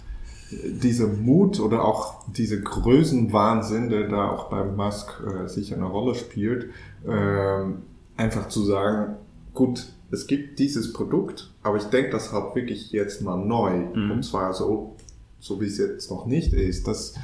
dieser 0.51 1.07
Mut 1.07 1.59
oder 1.59 1.83
auch 1.85 2.23
diese 2.35 2.59
Größenwahnsinn, 2.61 3.89
der 3.89 4.07
da 4.07 4.31
auch 4.31 4.49
beim 4.49 4.75
Musk 4.75 5.21
äh, 5.25 5.47
sicher 5.47 5.75
eine 5.75 5.85
Rolle 5.85 6.15
spielt, 6.15 6.69
ähm, 7.07 7.83
einfach 8.17 8.47
zu 8.47 8.63
sagen, 8.63 9.15
gut, 9.53 9.87
es 10.11 10.27
gibt 10.27 10.59
dieses 10.59 10.93
Produkt, 10.93 11.51
aber 11.61 11.77
ich 11.77 11.83
denke 11.85 12.11
das 12.11 12.31
halt 12.31 12.55
wirklich 12.55 12.91
jetzt 12.91 13.21
mal 13.21 13.37
neu. 13.37 13.77
Mhm. 13.93 14.11
Und 14.11 14.23
zwar 14.23 14.53
so, 14.53 14.95
so 15.39 15.61
wie 15.61 15.65
es 15.65 15.77
jetzt 15.77 16.09
noch 16.09 16.25
nicht 16.25 16.53
ist. 16.53 16.87
Das, 16.87 17.15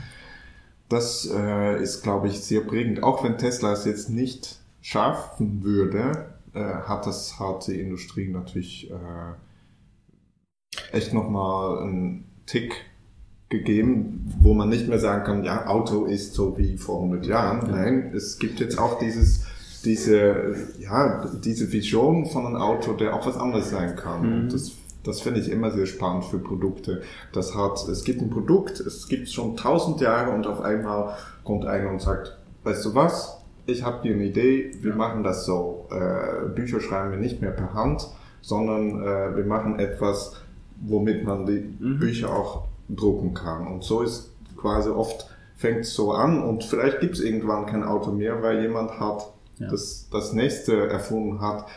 das 0.90 1.30
äh, 1.34 1.82
ist, 1.82 2.04
glaube 2.04 2.28
ich, 2.28 2.40
sehr 2.40 2.62
prägend. 2.62 3.04
Auch 3.04 3.24
wenn 3.24 3.38
Tesla 3.38 3.74
es 3.74 3.86
jetzt 3.86 4.10
nicht 4.10 4.60
schaffen 4.82 5.64
würde, 5.64 6.34
äh, 6.54 6.60
hat 6.60 7.08
das 7.08 7.40
hat 7.40 7.68
die 7.68 7.80
Industrie 7.80 8.28
natürlich 8.28 8.92
äh, 8.92 9.34
echt 10.92 11.14
nochmal 11.14 11.80
einen 11.80 12.26
Tick 12.46 12.86
gegeben, 13.50 14.34
wo 14.40 14.54
man 14.54 14.70
nicht 14.70 14.88
mehr 14.88 15.00
sagen 15.00 15.24
kann, 15.24 15.44
ja, 15.44 15.68
Auto 15.68 16.06
ist 16.06 16.34
so 16.34 16.58
wie 16.58 16.78
vor 16.78 17.02
100 17.02 17.26
Jahren. 17.26 17.70
Nein, 17.70 18.12
es 18.16 18.40
gibt 18.40 18.60
jetzt 18.60 18.78
auch 18.78 19.00
dieses, 19.00 19.46
diese, 19.86 20.56
ja, 20.80 21.26
diese 21.44 21.72
Vision 21.72 22.26
von 22.26 22.46
einem 22.46 22.56
Auto, 22.58 22.94
der 22.94 23.14
auch 23.16 23.26
was 23.26 23.38
anderes 23.38 23.70
sein 23.70 23.96
kann. 23.96 24.46
Mhm. 24.46 24.50
Das, 24.50 24.72
das 25.04 25.22
finde 25.22 25.40
ich 25.40 25.52
immer 25.52 25.72
sehr 25.72 25.86
spannend 25.86 26.26
für 26.26 26.40
Produkte. 26.40 27.02
Das 27.32 27.56
hat, 27.56 27.88
es 27.88 28.04
gibt 28.04 28.22
ein 28.22 28.30
Produkt, 28.30 28.80
es 28.80 29.08
gibt 29.08 29.30
schon 29.30 29.56
tausend 29.56 30.02
Jahre 30.02 30.32
und 30.32 30.48
auf 30.48 30.62
einmal 30.62 31.16
kommt 31.44 31.66
einer 31.66 31.92
und 31.92 32.02
sagt, 32.02 32.38
weißt 32.64 32.84
du 32.86 32.96
was? 32.96 33.38
Ich 33.68 33.84
habe 33.84 34.02
hier 34.04 34.14
eine 34.16 34.26
Idee, 34.26 34.72
wir 34.82 34.92
Ja. 34.92 34.98
machen 34.98 35.24
das 35.24 35.46
so. 35.46 35.88
Äh, 35.92 36.50
Bücher 36.50 36.80
schreiben 36.82 37.12
wir 37.12 37.20
nicht 37.20 37.42
mehr 37.42 37.52
per 37.52 37.74
Hand, 37.74 38.08
sondern 38.42 39.02
äh, 39.04 39.36
wir 39.36 39.46
machen 39.46 39.80
etwas, 39.80 40.34
womit 40.82 41.24
man 41.24 41.46
die 41.46 41.76
Mhm. 41.80 42.00
Bücher 42.00 42.30
auch 42.36 42.66
drucken 42.90 43.34
kann. 43.34 43.66
Und 43.68 43.84
so 43.84 44.02
ist 44.02 44.32
quasi 44.58 44.90
oft 44.90 45.28
fängt 45.56 45.82
es 45.82 45.94
so 45.94 46.12
an 46.12 46.44
und 46.44 46.64
vielleicht 46.64 47.00
gibt 47.00 47.16
es 47.16 47.22
irgendwann 47.22 47.66
kein 47.66 47.84
Auto 47.84 48.12
mehr, 48.12 48.42
weil 48.44 48.62
jemand 48.62 49.00
hat 49.00 49.32
Ja. 49.60 49.70
das, 49.70 50.08
das 50.12 50.34
nächste 50.34 50.88
erfunden 50.90 51.42
hat, 51.42 51.68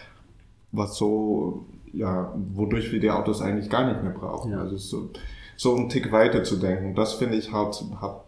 was 0.72 0.96
so, 0.96 1.66
ja, 1.92 2.34
wodurch 2.52 2.92
wir 2.92 3.00
die 3.00 3.10
Autos 3.10 3.40
eigentlich 3.40 3.70
gar 3.70 3.86
nicht 3.90 4.02
mehr 4.02 4.12
brauchen. 4.12 4.52
Ja. 4.52 4.60
Also 4.60 4.76
so, 4.76 5.10
so 5.56 5.76
einen 5.76 5.88
Tick 5.88 6.12
weiter 6.12 6.44
zu 6.44 6.56
denken, 6.56 6.94
das 6.94 7.14
finde 7.14 7.36
ich 7.36 7.52
hat, 7.52 7.82
hat 8.00 8.24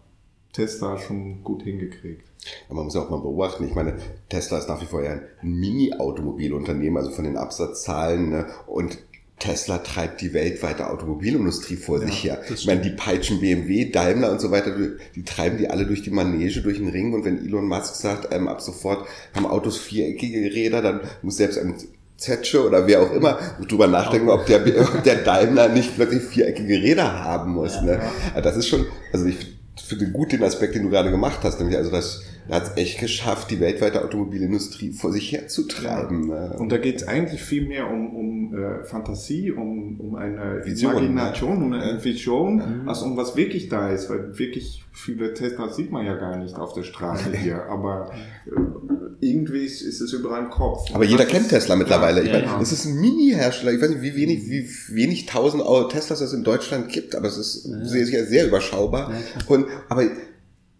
Tesla 0.53 0.97
schon 0.97 1.43
gut 1.43 1.63
hingekriegt. 1.63 2.27
Aber 2.67 2.77
man 2.77 2.85
muss 2.85 2.95
ja 2.95 3.01
auch 3.01 3.09
mal 3.09 3.21
beobachten, 3.21 3.65
ich 3.65 3.75
meine, 3.75 3.97
Tesla 4.29 4.57
ist 4.57 4.67
nach 4.67 4.81
wie 4.81 4.85
vor 4.85 5.03
ja 5.03 5.11
ein 5.11 5.23
Mini-Automobilunternehmen, 5.41 6.97
also 6.97 7.11
von 7.11 7.23
den 7.23 7.37
Absatzzahlen. 7.37 8.29
Ne? 8.29 8.47
Und 8.67 8.97
Tesla 9.41 9.79
treibt 9.79 10.21
die 10.21 10.33
weltweite 10.33 10.89
Automobilindustrie 10.89 11.75
vor 11.75 11.99
ja, 11.99 12.05
sich 12.05 12.23
her. 12.23 12.41
Ich 12.53 12.67
meine, 12.67 12.81
die 12.81 12.91
peitschen 12.91 13.41
BMW, 13.41 13.89
Daimler 13.89 14.31
und 14.31 14.39
so 14.39 14.51
weiter, 14.51 14.71
die 15.15 15.23
treiben 15.23 15.57
die 15.57 15.69
alle 15.69 15.85
durch 15.85 16.03
die 16.03 16.11
Manege, 16.11 16.61
durch 16.61 16.77
den 16.77 16.89
Ring. 16.89 17.13
Und 17.13 17.25
wenn 17.25 17.43
Elon 17.43 17.67
Musk 17.67 17.95
sagt, 17.95 18.33
ähm, 18.33 18.47
ab 18.47 18.61
sofort 18.61 19.07
haben 19.35 19.47
Autos 19.47 19.79
viereckige 19.79 20.53
Räder, 20.53 20.81
dann 20.81 21.01
muss 21.23 21.37
selbst 21.37 21.57
ein 21.57 21.73
Zetsche 22.17 22.63
oder 22.65 22.85
wer 22.85 23.01
auch 23.01 23.11
immer 23.11 23.39
drüber 23.67 23.87
nachdenken, 23.87 24.29
ob 24.29 24.45
der, 24.45 24.61
ob 24.79 25.03
der 25.03 25.23
Daimler 25.23 25.69
nicht 25.69 25.95
plötzlich 25.95 26.21
viereckige 26.21 26.75
Räder 26.75 27.23
haben 27.23 27.53
muss. 27.53 27.75
Ja, 27.75 27.81
ne? 27.81 28.01
Das 28.43 28.55
ist 28.55 28.67
schon, 28.67 28.85
also 29.11 29.25
ich 29.25 29.37
finde 29.83 30.11
gut 30.11 30.31
den 30.31 30.43
Aspekt, 30.43 30.75
den 30.75 30.83
du 30.83 30.89
gerade 30.91 31.09
gemacht 31.09 31.39
hast, 31.41 31.57
nämlich 31.57 31.77
also 31.77 31.89
das 31.89 32.21
er 32.47 32.57
hat 32.57 32.63
es 32.63 32.77
echt 32.77 32.99
geschafft, 32.99 33.51
die 33.51 33.59
weltweite 33.59 34.03
Automobilindustrie 34.03 34.91
vor 34.91 35.11
sich 35.11 35.31
herzutreiben. 35.31 36.29
Ja. 36.29 36.51
Und 36.51 36.71
da 36.71 36.77
geht 36.77 36.97
es 36.97 37.07
eigentlich 37.07 37.41
viel 37.41 37.65
mehr 37.65 37.89
um, 37.89 38.15
um 38.15 38.53
äh, 38.53 38.83
Fantasie, 38.83 39.51
um, 39.51 39.99
um 39.99 40.15
eine 40.15 40.61
Vision, 40.65 40.91
Imagination, 40.93 41.59
ne? 41.59 41.65
um 41.65 41.73
eine 41.73 42.03
Vision, 42.03 42.55
mhm. 42.55 42.89
als 42.89 43.01
um 43.01 43.15
was 43.15 43.35
wirklich 43.35 43.69
da 43.69 43.89
ist. 43.89 44.09
Weil 44.09 44.37
wirklich 44.37 44.83
viele 44.91 45.33
Teslas 45.33 45.75
sieht 45.75 45.91
man 45.91 46.05
ja 46.05 46.15
gar 46.15 46.37
nicht 46.37 46.55
auf 46.55 46.73
der 46.73 46.83
Straße 46.83 47.31
hier. 47.37 47.63
Aber 47.65 48.11
äh, 48.45 49.25
irgendwie 49.25 49.63
ist, 49.65 49.81
ist, 49.81 50.01
es 50.01 50.11
überall 50.13 50.43
im 50.43 50.49
Kopf. 50.49 50.93
Aber 50.93 51.05
jeder 51.05 51.25
kennt 51.25 51.49
Tesla 51.49 51.75
mittlerweile. 51.75 52.21
Ja, 52.21 52.25
ich 52.25 52.31
meine, 52.33 52.45
ja. 52.45 52.61
es 52.61 52.71
ist 52.71 52.85
ein 52.85 52.99
Mini-Hersteller. 52.99 53.73
Ich 53.73 53.81
weiß 53.81 53.91
nicht, 53.91 54.01
wie 54.01 54.15
wenig, 54.15 54.49
wie 54.49 54.67
wenig 54.95 55.27
tausend 55.27 55.63
Teslas 55.89 56.21
es 56.21 56.33
in 56.33 56.43
Deutschland 56.43 56.89
gibt, 56.89 57.15
aber 57.15 57.27
es 57.27 57.37
ist 57.37 57.63
sehr, 57.63 58.05
sehr, 58.05 58.25
sehr 58.25 58.47
überschaubar. 58.47 59.11
Und, 59.47 59.67
aber 59.89 60.03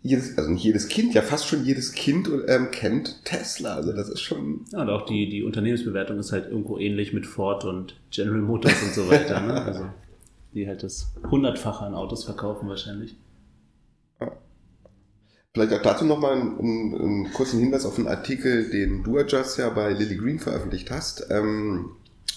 jedes, 0.03 0.37
also 0.37 0.49
nicht 0.49 0.63
jedes 0.63 0.87
Kind, 0.87 1.13
ja 1.13 1.21
fast 1.21 1.47
schon 1.47 1.63
jedes 1.63 1.93
Kind 1.93 2.29
ähm, 2.47 2.71
kennt 2.71 3.23
Tesla. 3.23 3.75
Also 3.75 3.93
das 3.93 4.09
ist 4.09 4.21
schon. 4.21 4.65
Ja, 4.71 4.81
und 4.81 4.89
auch 4.89 5.05
die, 5.05 5.29
die 5.29 5.43
Unternehmensbewertung 5.43 6.17
ist 6.17 6.31
halt 6.31 6.49
irgendwo 6.49 6.77
ähnlich 6.77 7.13
mit 7.13 7.25
Ford 7.25 7.65
und 7.65 7.99
General 8.09 8.41
Motors 8.41 8.81
und 8.81 8.93
so 8.93 9.09
weiter. 9.09 9.39
Ne? 9.41 9.53
Also 9.65 9.85
die 10.53 10.67
halt 10.67 10.83
das 10.83 11.13
hundertfache 11.29 11.85
an 11.85 11.93
Autos 11.93 12.25
verkaufen 12.25 12.67
wahrscheinlich. 12.67 13.15
Ja. 14.19 14.31
Vielleicht 15.53 15.73
auch 15.73 15.81
dazu 15.81 16.03
nochmal 16.03 16.33
einen, 16.33 16.59
einen, 16.59 16.95
einen 16.95 17.33
kurzen 17.33 17.59
Hinweis 17.59 17.85
auf 17.85 17.97
einen 17.97 18.07
Artikel, 18.07 18.69
den 18.69 19.03
du 19.03 19.17
Adjust 19.17 19.57
ja 19.59 19.69
bei 19.69 19.93
Lily 19.93 20.17
Green 20.17 20.39
veröffentlicht 20.39 20.91
hast. 20.91 21.27
Ähm, 21.29 21.91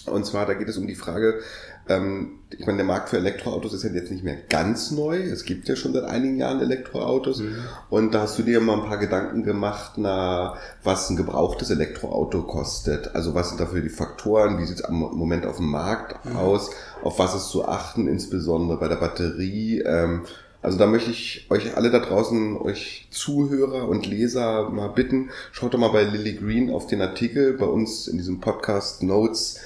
und 0.07 0.25
zwar, 0.25 0.45
da 0.45 0.53
geht 0.53 0.69
es 0.69 0.77
um 0.77 0.87
die 0.87 0.95
Frage, 0.95 1.39
ähm, 1.87 2.39
ich 2.57 2.65
meine, 2.65 2.77
der 2.77 2.85
Markt 2.85 3.09
für 3.09 3.17
Elektroautos 3.17 3.73
ist 3.73 3.83
ja 3.83 3.91
jetzt 3.91 4.11
nicht 4.11 4.23
mehr 4.23 4.37
ganz 4.49 4.91
neu. 4.91 5.17
Es 5.17 5.43
gibt 5.43 5.67
ja 5.67 5.75
schon 5.75 5.93
seit 5.93 6.05
einigen 6.05 6.37
Jahren 6.37 6.61
Elektroautos. 6.61 7.39
Mhm. 7.39 7.57
Und 7.89 8.13
da 8.13 8.21
hast 8.21 8.39
du 8.39 8.43
dir 8.43 8.59
mal 8.59 8.79
ein 8.79 8.87
paar 8.87 8.97
Gedanken 8.97 9.43
gemacht, 9.43 9.93
na, 9.97 10.55
was 10.83 11.09
ein 11.09 11.15
gebrauchtes 11.15 11.69
Elektroauto 11.69 12.43
kostet. 12.43 13.13
Also 13.13 13.35
was 13.35 13.49
sind 13.49 13.59
dafür 13.59 13.81
die 13.81 13.89
Faktoren? 13.89 14.57
Wie 14.57 14.65
sieht 14.65 14.77
es 14.77 14.83
am 14.83 14.95
Moment 14.95 15.45
auf 15.45 15.57
dem 15.57 15.69
Markt 15.69 16.25
mhm. 16.25 16.37
aus? 16.37 16.71
Auf 17.03 17.19
was 17.19 17.35
ist 17.35 17.49
zu 17.49 17.67
achten, 17.67 18.07
insbesondere 18.07 18.79
bei 18.79 18.87
der 18.87 18.95
Batterie? 18.95 19.81
Ähm, 19.81 20.23
also 20.61 20.79
da 20.79 20.87
möchte 20.87 21.11
ich 21.11 21.45
euch 21.51 21.77
alle 21.77 21.91
da 21.91 21.99
draußen, 21.99 22.57
euch 22.57 23.07
Zuhörer 23.11 23.87
und 23.87 24.07
Leser 24.07 24.71
mal 24.71 24.87
bitten, 24.87 25.29
schaut 25.51 25.75
doch 25.75 25.77
mal 25.77 25.89
bei 25.89 26.01
Lily 26.01 26.33
Green 26.33 26.71
auf 26.71 26.87
den 26.87 27.03
Artikel 27.03 27.53
bei 27.53 27.67
uns 27.67 28.07
in 28.07 28.17
diesem 28.17 28.39
Podcast 28.39 29.03
Notes 29.03 29.59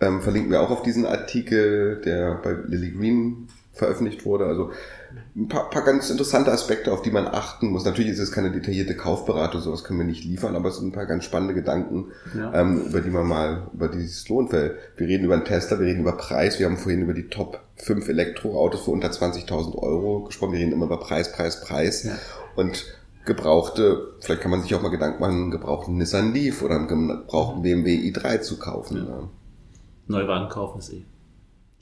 ähm, 0.00 0.20
verlinken 0.20 0.50
wir 0.50 0.60
auch 0.60 0.70
auf 0.70 0.82
diesen 0.82 1.06
Artikel, 1.06 2.00
der 2.04 2.34
bei 2.42 2.52
Lily 2.66 2.92
Green 2.92 3.48
veröffentlicht 3.74 4.24
wurde. 4.24 4.46
Also 4.46 4.70
ein 5.36 5.48
paar, 5.48 5.68
paar 5.68 5.82
ganz 5.82 6.10
interessante 6.10 6.52
Aspekte, 6.52 6.92
auf 6.92 7.02
die 7.02 7.10
man 7.10 7.26
achten 7.26 7.68
muss. 7.68 7.84
Natürlich 7.84 8.12
ist 8.12 8.20
es 8.20 8.32
keine 8.32 8.50
detaillierte 8.50 8.96
Kaufberatung, 8.96 9.60
sowas 9.60 9.84
können 9.84 9.98
wir 9.98 10.06
nicht 10.06 10.24
liefern, 10.24 10.54
aber 10.54 10.68
es 10.68 10.76
sind 10.76 10.88
ein 10.88 10.92
paar 10.92 11.06
ganz 11.06 11.24
spannende 11.24 11.54
Gedanken, 11.54 12.12
ja. 12.36 12.54
ähm, 12.54 12.86
über 12.86 13.00
die 13.00 13.10
man 13.10 13.26
mal, 13.26 13.68
über 13.72 13.88
die 13.88 14.04
es 14.04 14.28
lohnt, 14.28 14.52
weil 14.52 14.76
wir 14.96 15.06
reden 15.08 15.24
über 15.24 15.34
einen 15.34 15.44
Tesla, 15.44 15.78
wir 15.78 15.86
reden 15.86 16.00
über 16.00 16.16
Preis, 16.16 16.58
wir 16.58 16.66
haben 16.66 16.76
vorhin 16.76 17.02
über 17.02 17.14
die 17.14 17.28
Top 17.28 17.60
5 17.76 18.08
Elektroautos 18.08 18.82
für 18.82 18.92
unter 18.92 19.08
20.000 19.08 19.76
Euro 19.76 20.24
gesprochen, 20.24 20.52
wir 20.52 20.60
reden 20.60 20.72
immer 20.72 20.86
über 20.86 21.00
Preis, 21.00 21.32
Preis, 21.32 21.60
Preis. 21.60 22.04
Ja. 22.04 22.12
Und 22.54 22.84
gebrauchte, 23.24 24.14
vielleicht 24.20 24.42
kann 24.42 24.50
man 24.50 24.62
sich 24.62 24.74
auch 24.74 24.82
mal 24.82 24.90
Gedanken 24.90 25.20
machen, 25.20 25.34
einen 25.34 25.50
gebrauchten 25.50 25.96
Nissan 25.96 26.32
Leaf 26.32 26.62
oder 26.62 26.76
einen 26.76 26.88
gebrauchten 26.88 27.62
BMW 27.62 27.96
i3 28.10 28.40
zu 28.40 28.58
kaufen. 28.58 29.06
Ja. 29.08 29.28
Ne? 30.06 30.18
Neuwagen 30.18 30.48
kaufen 30.48 30.78
ist 30.78 30.92
eh 30.92 31.04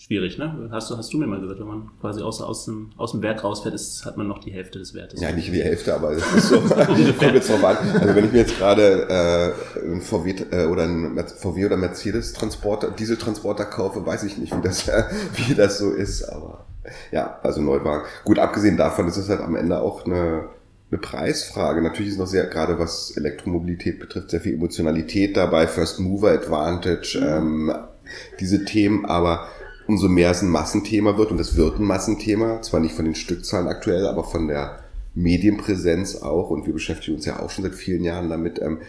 schwierig, 0.04 0.36
ne? 0.36 0.68
Hast 0.72 0.90
du, 0.90 0.96
hast 0.96 1.12
du 1.12 1.18
mir 1.18 1.26
mal 1.26 1.40
gesagt, 1.40 1.60
wenn 1.60 1.66
man 1.66 1.90
quasi 2.00 2.22
außer, 2.22 2.48
aus, 2.48 2.64
dem, 2.64 2.90
aus 2.96 3.12
dem 3.12 3.22
Werk 3.22 3.44
rausfährt, 3.44 3.74
ist, 3.74 4.04
hat 4.04 4.16
man 4.16 4.26
noch 4.26 4.38
die 4.38 4.50
Hälfte 4.50 4.80
des 4.80 4.94
Wertes. 4.94 5.20
Ja, 5.20 5.30
nicht 5.30 5.52
die 5.52 5.62
Hälfte, 5.62 5.94
aber 5.94 6.12
es 6.12 6.34
ist 6.34 6.48
so. 6.48 6.60
kommt 7.18 7.34
jetzt 7.34 7.50
drauf 7.50 7.64
an. 7.64 7.76
Also 8.00 8.14
wenn 8.14 8.24
ich 8.24 8.32
mir 8.32 8.38
jetzt 8.38 8.58
gerade 8.58 9.54
äh, 9.78 9.80
einen 9.80 10.00
VW 10.00 10.34
äh, 10.50 10.66
oder 10.66 10.84
einen 10.84 11.16
VW 11.24 11.66
oder 11.66 11.76
Mercedes 11.76 12.32
Transporter, 12.32 12.90
Dieseltransporter 12.90 13.64
kaufe, 13.66 14.04
weiß 14.04 14.24
ich 14.24 14.38
nicht, 14.38 14.56
wie 14.56 14.62
das, 14.62 14.88
äh, 14.88 15.04
wie 15.36 15.54
das 15.54 15.78
so 15.78 15.92
ist. 15.92 16.24
Aber 16.24 16.64
ja, 17.12 17.38
also 17.42 17.60
Neuwagen. 17.60 18.04
Gut, 18.24 18.40
abgesehen 18.40 18.76
davon 18.76 19.06
ist 19.06 19.18
es 19.18 19.28
halt 19.28 19.40
am 19.40 19.54
Ende 19.54 19.80
auch 19.80 20.04
eine 20.04 20.48
eine 20.90 21.00
Preisfrage. 21.00 21.80
Natürlich 21.80 22.12
ist 22.12 22.18
noch 22.18 22.26
sehr, 22.26 22.44
gerade 22.48 22.78
was 22.78 23.16
Elektromobilität 23.16 23.98
betrifft, 23.98 24.30
sehr 24.30 24.42
viel 24.42 24.52
Emotionalität 24.52 25.38
dabei, 25.38 25.66
First 25.66 26.00
Mover 26.00 26.32
Advantage, 26.32 27.18
mhm. 27.18 27.70
ähm, 27.70 27.74
diese 28.40 28.64
Themen, 28.64 29.04
aber 29.04 29.48
umso 29.86 30.08
mehr 30.08 30.30
es 30.30 30.42
ein 30.42 30.48
Massenthema 30.48 31.16
wird, 31.16 31.30
und 31.30 31.40
es 31.40 31.56
wird 31.56 31.78
ein 31.78 31.84
Massenthema, 31.84 32.62
zwar 32.62 32.80
nicht 32.80 32.94
von 32.94 33.04
den 33.04 33.14
Stückzahlen 33.14 33.68
aktuell, 33.68 34.06
aber 34.06 34.24
von 34.24 34.48
der 34.48 34.80
Medienpräsenz 35.14 36.16
auch, 36.16 36.50
und 36.50 36.66
wir 36.66 36.72
beschäftigen 36.72 37.16
uns 37.16 37.26
ja 37.26 37.40
auch 37.40 37.50
schon 37.50 37.64
seit 37.64 37.74
vielen 37.74 38.04
Jahren 38.04 38.30
damit, 38.30 38.60
ähm, 38.60 38.80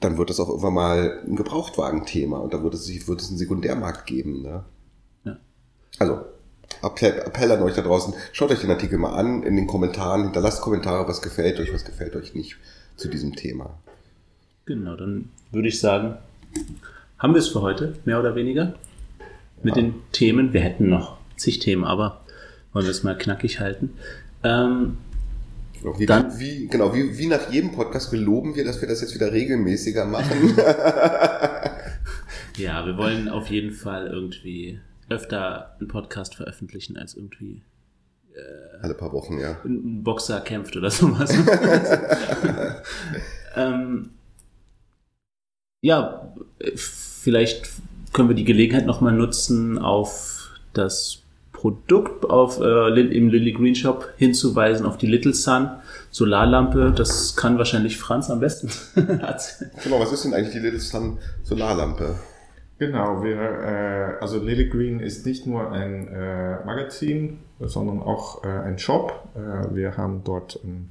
dann 0.00 0.18
wird 0.18 0.30
es 0.30 0.40
auch 0.40 0.48
irgendwann 0.48 0.74
mal 0.74 1.20
ein 1.26 1.36
Gebrauchtwagenthema 1.36 2.38
und 2.38 2.52
dann 2.52 2.64
wird 2.64 2.74
es, 2.74 2.88
wird 3.06 3.20
es 3.20 3.28
einen 3.28 3.38
Sekundärmarkt 3.38 4.06
geben. 4.06 4.42
Ne? 4.42 4.64
Ja. 5.24 5.36
Also, 5.98 6.24
Appell, 6.82 7.18
Appell 7.20 7.52
an 7.52 7.62
euch 7.62 7.74
da 7.74 7.82
draußen, 7.82 8.14
schaut 8.32 8.50
euch 8.50 8.60
den 8.60 8.70
Artikel 8.70 8.98
mal 8.98 9.14
an, 9.14 9.42
in 9.44 9.54
den 9.54 9.66
Kommentaren, 9.66 10.24
hinterlasst 10.24 10.60
Kommentare, 10.60 11.06
was 11.06 11.22
gefällt 11.22 11.60
euch, 11.60 11.72
was 11.72 11.84
gefällt 11.84 12.16
euch 12.16 12.34
nicht 12.34 12.56
zu 12.96 13.08
diesem 13.08 13.36
Thema. 13.36 13.78
Genau, 14.64 14.96
dann 14.96 15.28
würde 15.52 15.68
ich 15.68 15.78
sagen, 15.78 16.16
haben 17.22 17.34
wir 17.34 17.38
es 17.38 17.48
für 17.48 17.62
heute, 17.62 17.94
mehr 18.04 18.18
oder 18.18 18.34
weniger. 18.34 18.74
Mit 19.62 19.76
ja. 19.76 19.82
den 19.82 19.94
Themen. 20.10 20.52
Wir 20.52 20.60
hätten 20.60 20.88
noch 20.88 21.18
zig 21.36 21.60
Themen, 21.60 21.84
aber 21.84 22.24
wollen 22.72 22.84
wir 22.84 22.90
es 22.90 23.04
mal 23.04 23.16
knackig 23.16 23.60
halten. 23.60 23.90
Ähm, 24.42 24.98
wie, 25.98 26.06
dann, 26.06 26.36
wie, 26.40 26.66
genau, 26.66 26.92
wie, 26.94 27.18
wie 27.18 27.28
nach 27.28 27.52
jedem 27.52 27.70
Podcast 27.70 28.10
geloben 28.10 28.56
wir, 28.56 28.64
dass 28.64 28.80
wir 28.80 28.88
das 28.88 29.02
jetzt 29.02 29.14
wieder 29.14 29.32
regelmäßiger 29.32 30.04
machen. 30.04 30.56
ja, 32.56 32.84
wir 32.84 32.96
wollen 32.96 33.28
auf 33.28 33.46
jeden 33.48 33.70
Fall 33.70 34.08
irgendwie 34.08 34.80
öfter 35.08 35.76
einen 35.78 35.86
Podcast 35.86 36.34
veröffentlichen 36.34 36.96
als 36.96 37.14
irgendwie 37.14 37.62
äh, 38.34 38.82
alle 38.82 38.94
paar 38.94 39.12
Wochen, 39.12 39.38
ja. 39.38 39.58
Ein 39.64 40.02
Boxer 40.02 40.40
kämpft 40.40 40.76
oder 40.76 40.90
sowas. 40.90 41.32
ähm, 43.56 44.10
ja, 45.82 46.32
vielleicht 47.22 47.70
können 48.12 48.28
wir 48.28 48.36
die 48.36 48.44
Gelegenheit 48.44 48.86
nochmal 48.86 49.12
nutzen, 49.12 49.78
auf 49.78 50.50
das 50.72 51.22
Produkt 51.52 52.24
auf, 52.24 52.60
äh, 52.60 53.00
im 53.00 53.28
Lily 53.28 53.52
Green 53.52 53.76
Shop 53.76 54.08
hinzuweisen, 54.16 54.84
auf 54.84 54.98
die 54.98 55.06
Little 55.06 55.32
Sun 55.32 55.70
Solarlampe. 56.10 56.92
Das 56.94 57.36
kann 57.36 57.56
wahrscheinlich 57.56 57.98
Franz 57.98 58.30
am 58.30 58.40
besten 58.40 58.68
Genau, 58.96 60.00
was 60.00 60.12
ist 60.12 60.24
denn 60.24 60.34
eigentlich 60.34 60.52
die 60.52 60.58
Little 60.58 60.80
Sun 60.80 61.18
Solarlampe? 61.44 62.16
Genau, 62.78 63.22
wir, 63.22 63.36
äh, 63.36 64.20
also 64.20 64.42
Lily 64.42 64.68
Green 64.68 64.98
ist 64.98 65.24
nicht 65.24 65.46
nur 65.46 65.70
ein 65.70 66.08
äh, 66.08 66.64
Magazin, 66.64 67.38
sondern 67.60 68.00
auch 68.00 68.42
äh, 68.42 68.48
ein 68.48 68.80
Shop. 68.80 69.28
Äh, 69.36 69.72
wir 69.72 69.96
haben 69.96 70.22
dort 70.24 70.58
ein 70.64 70.90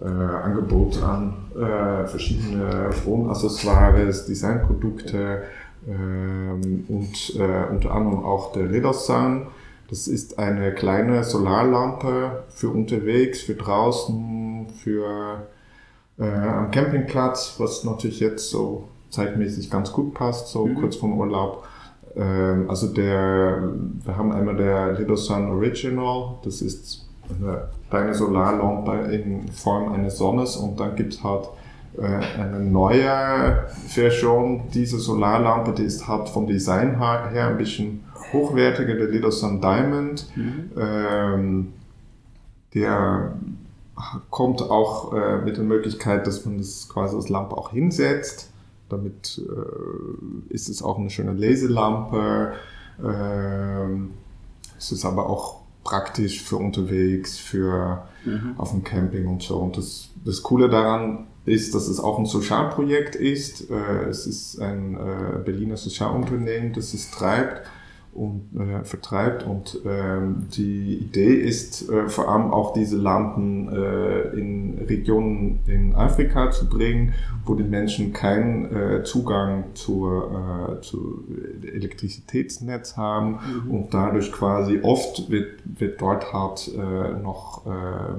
äh, 0.00 0.04
Angebot 0.06 1.02
an 1.02 1.34
äh, 1.54 2.06
verschiedene 2.06 2.90
Wohnaccessoires, 3.04 4.26
Designprodukte 4.26 5.42
ähm, 5.88 6.84
und 6.88 7.34
äh, 7.36 7.70
unter 7.70 7.92
anderem 7.92 8.24
auch 8.24 8.52
der 8.52 8.70
Redosan. 8.70 9.48
Das 9.90 10.06
ist 10.06 10.38
eine 10.38 10.72
kleine 10.74 11.24
Solarlampe 11.24 12.44
für 12.50 12.68
unterwegs, 12.68 13.40
für 13.40 13.54
draußen, 13.54 14.68
für 14.82 15.46
äh, 16.18 16.24
am 16.24 16.70
Campingplatz, 16.70 17.54
was 17.58 17.84
natürlich 17.84 18.20
jetzt 18.20 18.50
so 18.50 18.88
zeitmäßig 19.10 19.70
ganz 19.70 19.92
gut 19.92 20.14
passt, 20.14 20.48
so 20.48 20.66
mhm. 20.66 20.74
kurz 20.74 20.96
vorm 20.96 21.18
Urlaub. 21.18 21.64
Ähm, 22.16 22.68
also 22.68 22.88
der, 22.92 23.72
wir 24.04 24.16
haben 24.16 24.32
einmal 24.32 24.56
der 24.56 24.92
Lidosun 24.92 25.50
Original, 25.50 26.34
das 26.44 26.60
ist 26.60 27.07
eine 27.30 27.68
kleine 27.90 28.14
Solarlampe 28.14 29.12
in 29.12 29.48
Form 29.48 29.92
eines 29.92 30.18
Sonnes 30.18 30.56
und 30.56 30.78
dann 30.78 30.96
gibt 30.96 31.14
es 31.14 31.24
halt 31.24 31.48
äh, 31.96 32.02
eine 32.40 32.60
neue 32.60 33.66
Version 33.88 34.68
dieser 34.72 34.98
Solarlampe, 34.98 35.72
die 35.72 35.84
ist 35.84 36.06
halt 36.06 36.28
vom 36.28 36.46
Design 36.46 36.98
her 36.98 37.48
ein 37.48 37.58
bisschen 37.58 38.04
hochwertiger, 38.32 38.94
der 38.94 39.08
Lidosun 39.08 39.60
Diamond. 39.60 40.26
Mhm. 40.36 40.70
Ähm, 40.78 41.72
der 42.74 43.32
kommt 44.30 44.62
auch 44.62 45.12
äh, 45.12 45.38
mit 45.38 45.56
der 45.56 45.64
Möglichkeit, 45.64 46.26
dass 46.26 46.44
man 46.44 46.58
das 46.58 46.88
quasi 46.88 47.16
als 47.16 47.28
Lampe 47.28 47.56
auch 47.56 47.70
hinsetzt. 47.70 48.50
Damit 48.88 49.40
äh, 49.44 50.52
ist 50.54 50.68
es 50.68 50.82
auch 50.82 50.98
eine 50.98 51.10
schöne 51.10 51.32
Leselampe. 51.32 52.52
Ähm, 53.04 54.12
es 54.78 54.92
ist 54.92 55.04
aber 55.04 55.28
auch 55.28 55.57
praktisch 55.88 56.42
für 56.42 56.56
unterwegs, 56.56 57.38
für 57.38 58.06
mhm. 58.24 58.54
auf 58.58 58.72
dem 58.72 58.84
Camping 58.84 59.26
und 59.26 59.42
so. 59.42 59.56
Und 59.56 59.78
das, 59.78 60.10
das 60.22 60.42
Coole 60.42 60.68
daran 60.68 61.28
ist, 61.46 61.74
dass 61.74 61.88
es 61.88 61.98
auch 61.98 62.18
ein 62.18 62.26
Sozialprojekt 62.26 63.16
ist. 63.16 63.70
Äh, 63.70 64.08
es 64.10 64.26
ist 64.26 64.60
ein 64.60 64.94
äh, 64.94 65.38
Berliner 65.42 65.78
Sozialunternehmen, 65.78 66.74
das 66.74 66.92
es 66.92 67.10
treibt 67.10 67.62
und 68.12 68.48
äh, 68.58 68.84
vertreibt. 68.84 69.44
Und 69.44 69.80
ähm, 69.86 70.46
die 70.54 70.96
Idee 70.96 71.34
ist 71.34 71.88
äh, 71.88 72.08
vor 72.08 72.28
allem 72.28 72.52
auch 72.52 72.72
diese 72.72 72.96
Lampen 72.96 73.68
äh, 73.68 74.38
in 74.38 74.78
Regionen 74.88 75.60
in 75.66 75.94
Afrika 75.94 76.50
zu 76.50 76.68
bringen, 76.68 77.14
wo 77.44 77.54
die 77.54 77.64
Menschen 77.64 78.12
keinen 78.12 78.74
äh, 78.74 79.04
Zugang 79.04 79.64
zur, 79.74 80.78
äh, 80.78 80.80
zu 80.82 81.24
Elektrizitätsnetz 81.62 82.96
haben 82.96 83.38
mhm. 83.64 83.70
und 83.70 83.94
dadurch 83.94 84.32
quasi 84.32 84.80
oft 84.82 85.30
wird, 85.30 85.60
wird 85.64 86.00
dort 86.00 86.32
halt 86.32 86.72
noch 87.22 87.64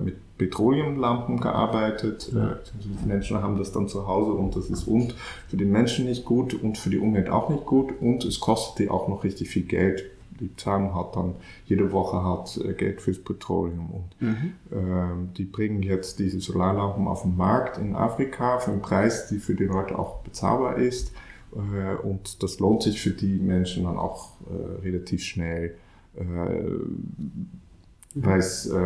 mit 0.03 0.15
Petroleumlampen 0.39 1.39
gearbeitet. 1.39 2.31
Ja. 2.33 2.53
Äh, 2.53 2.55
die 2.83 3.07
Menschen 3.07 3.43
haben 3.43 3.59
das 3.59 3.71
dann 3.71 3.87
zu 3.87 4.07
Hause 4.07 4.31
und 4.31 4.55
das 4.55 4.71
ist 4.71 4.87
und 4.87 5.13
für 5.47 5.57
den 5.57 5.71
Menschen 5.71 6.05
nicht 6.05 6.25
gut 6.25 6.55
und 6.55 6.79
für 6.79 6.89
die 6.89 6.97
Umwelt 6.97 7.29
auch 7.29 7.49
nicht 7.49 7.67
gut 7.67 7.93
und 8.01 8.25
es 8.25 8.39
kostet 8.39 8.79
die 8.79 8.89
auch 8.89 9.07
noch 9.07 9.23
richtig 9.23 9.49
viel 9.49 9.63
Geld. 9.63 10.05
Die 10.39 10.55
zahlen 10.55 10.95
halt 10.95 11.17
dann 11.17 11.35
jede 11.65 11.91
Woche 11.91 12.23
halt 12.23 12.57
äh, 12.65 12.73
Geld 12.73 13.01
fürs 13.01 13.19
Petroleum 13.19 13.91
und 13.91 14.21
mhm. 14.21 14.53
ähm, 14.71 15.29
die 15.37 15.43
bringen 15.43 15.83
jetzt 15.83 16.17
diese 16.17 16.39
Solarlampen 16.39 17.07
auf 17.07 17.23
den 17.23 17.35
Markt 17.35 17.77
in 17.77 17.95
Afrika 17.95 18.59
für 18.59 18.71
einen 18.71 18.81
Preis, 18.81 19.27
die 19.27 19.37
für 19.37 19.53
die 19.53 19.65
Leute 19.65 19.99
auch 19.99 20.19
bezahlbar 20.21 20.77
ist 20.77 21.11
äh, 21.53 21.95
und 22.01 22.41
das 22.41 22.59
lohnt 22.59 22.83
sich 22.83 23.01
für 23.01 23.11
die 23.11 23.37
Menschen 23.39 23.83
dann 23.83 23.97
auch 23.97 24.31
äh, 24.49 24.87
relativ 24.87 25.21
schnell 25.23 25.75
äh, 26.15 26.21
weil 28.15 28.39
es 28.39 28.65
äh, 28.65 28.79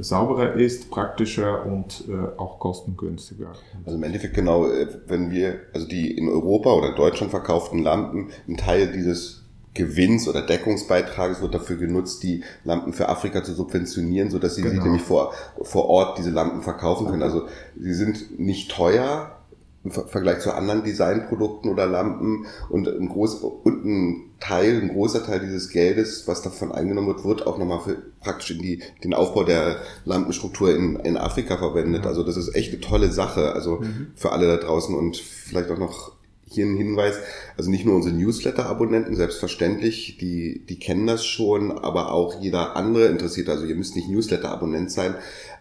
sauberer 0.00 0.54
ist, 0.54 0.90
praktischer 0.90 1.66
und 1.66 2.04
äh, 2.08 2.38
auch 2.38 2.60
kostengünstiger. 2.60 3.52
Also 3.84 3.98
im 3.98 4.04
Endeffekt 4.04 4.34
genau, 4.34 4.66
äh, 4.68 4.86
wenn 5.08 5.30
wir, 5.30 5.60
also 5.74 5.88
die 5.88 6.16
in 6.16 6.28
Europa 6.28 6.72
oder 6.72 6.94
Deutschland 6.94 7.30
verkauften 7.30 7.82
Lampen, 7.82 8.30
ein 8.48 8.56
Teil 8.56 8.92
dieses 8.92 9.40
Gewinns 9.74 10.28
oder 10.28 10.42
Deckungsbeitrages 10.42 11.40
wird 11.42 11.54
dafür 11.54 11.76
genutzt, 11.76 12.22
die 12.22 12.42
Lampen 12.64 12.92
für 12.92 13.08
Afrika 13.08 13.42
zu 13.42 13.54
subventionieren, 13.54 14.30
so 14.30 14.38
dass 14.38 14.54
sie, 14.54 14.62
genau. 14.62 14.74
sie 14.74 14.82
nämlich 14.82 15.02
vor, 15.02 15.32
vor 15.62 15.88
Ort 15.88 16.18
diese 16.18 16.30
Lampen 16.30 16.62
verkaufen 16.62 17.06
können. 17.06 17.22
Also 17.22 17.46
sie 17.78 17.94
sind 17.94 18.38
nicht 18.38 18.70
teuer, 18.70 19.39
im 19.82 19.90
Vergleich 19.90 20.40
zu 20.40 20.52
anderen 20.52 20.84
Designprodukten 20.84 21.70
oder 21.70 21.86
Lampen 21.86 22.44
und 22.68 22.86
ein, 22.86 23.08
groß, 23.08 23.36
und 23.36 23.84
ein 23.84 24.30
Teil, 24.38 24.78
ein 24.82 24.88
großer 24.88 25.24
Teil 25.24 25.40
dieses 25.40 25.70
Geldes, 25.70 26.24
was 26.26 26.42
davon 26.42 26.70
eingenommen 26.70 27.08
wird, 27.08 27.24
wird 27.24 27.46
auch 27.46 27.56
nochmal 27.56 27.80
für, 27.80 27.96
praktisch 28.20 28.50
in 28.50 28.58
die, 28.58 28.82
den 29.02 29.14
Aufbau 29.14 29.44
der 29.44 29.76
Lampenstruktur 30.04 30.74
in, 30.74 30.96
in 30.96 31.16
Afrika 31.16 31.56
verwendet. 31.56 32.04
Also 32.04 32.22
das 32.24 32.36
ist 32.36 32.54
echt 32.54 32.72
eine 32.72 32.80
tolle 32.82 33.10
Sache, 33.10 33.54
also 33.54 33.76
mhm. 33.76 34.08
für 34.14 34.32
alle 34.32 34.48
da 34.48 34.56
draußen 34.58 34.94
und 34.94 35.16
vielleicht 35.16 35.70
auch 35.70 35.78
noch 35.78 36.12
hier 36.50 36.66
ein 36.66 36.76
Hinweis, 36.76 37.14
also 37.56 37.70
nicht 37.70 37.86
nur 37.86 37.94
unsere 37.94 38.14
Newsletter-Abonnenten, 38.14 39.14
selbstverständlich, 39.14 40.18
die, 40.20 40.66
die 40.68 40.78
kennen 40.78 41.06
das 41.06 41.24
schon, 41.24 41.70
aber 41.70 42.12
auch 42.12 42.40
jeder 42.40 42.76
andere 42.76 43.06
interessiert, 43.06 43.48
also 43.48 43.64
ihr 43.64 43.76
müsst 43.76 43.94
nicht 43.94 44.08
Newsletter-Abonnent 44.08 44.90
sein, 44.90 45.14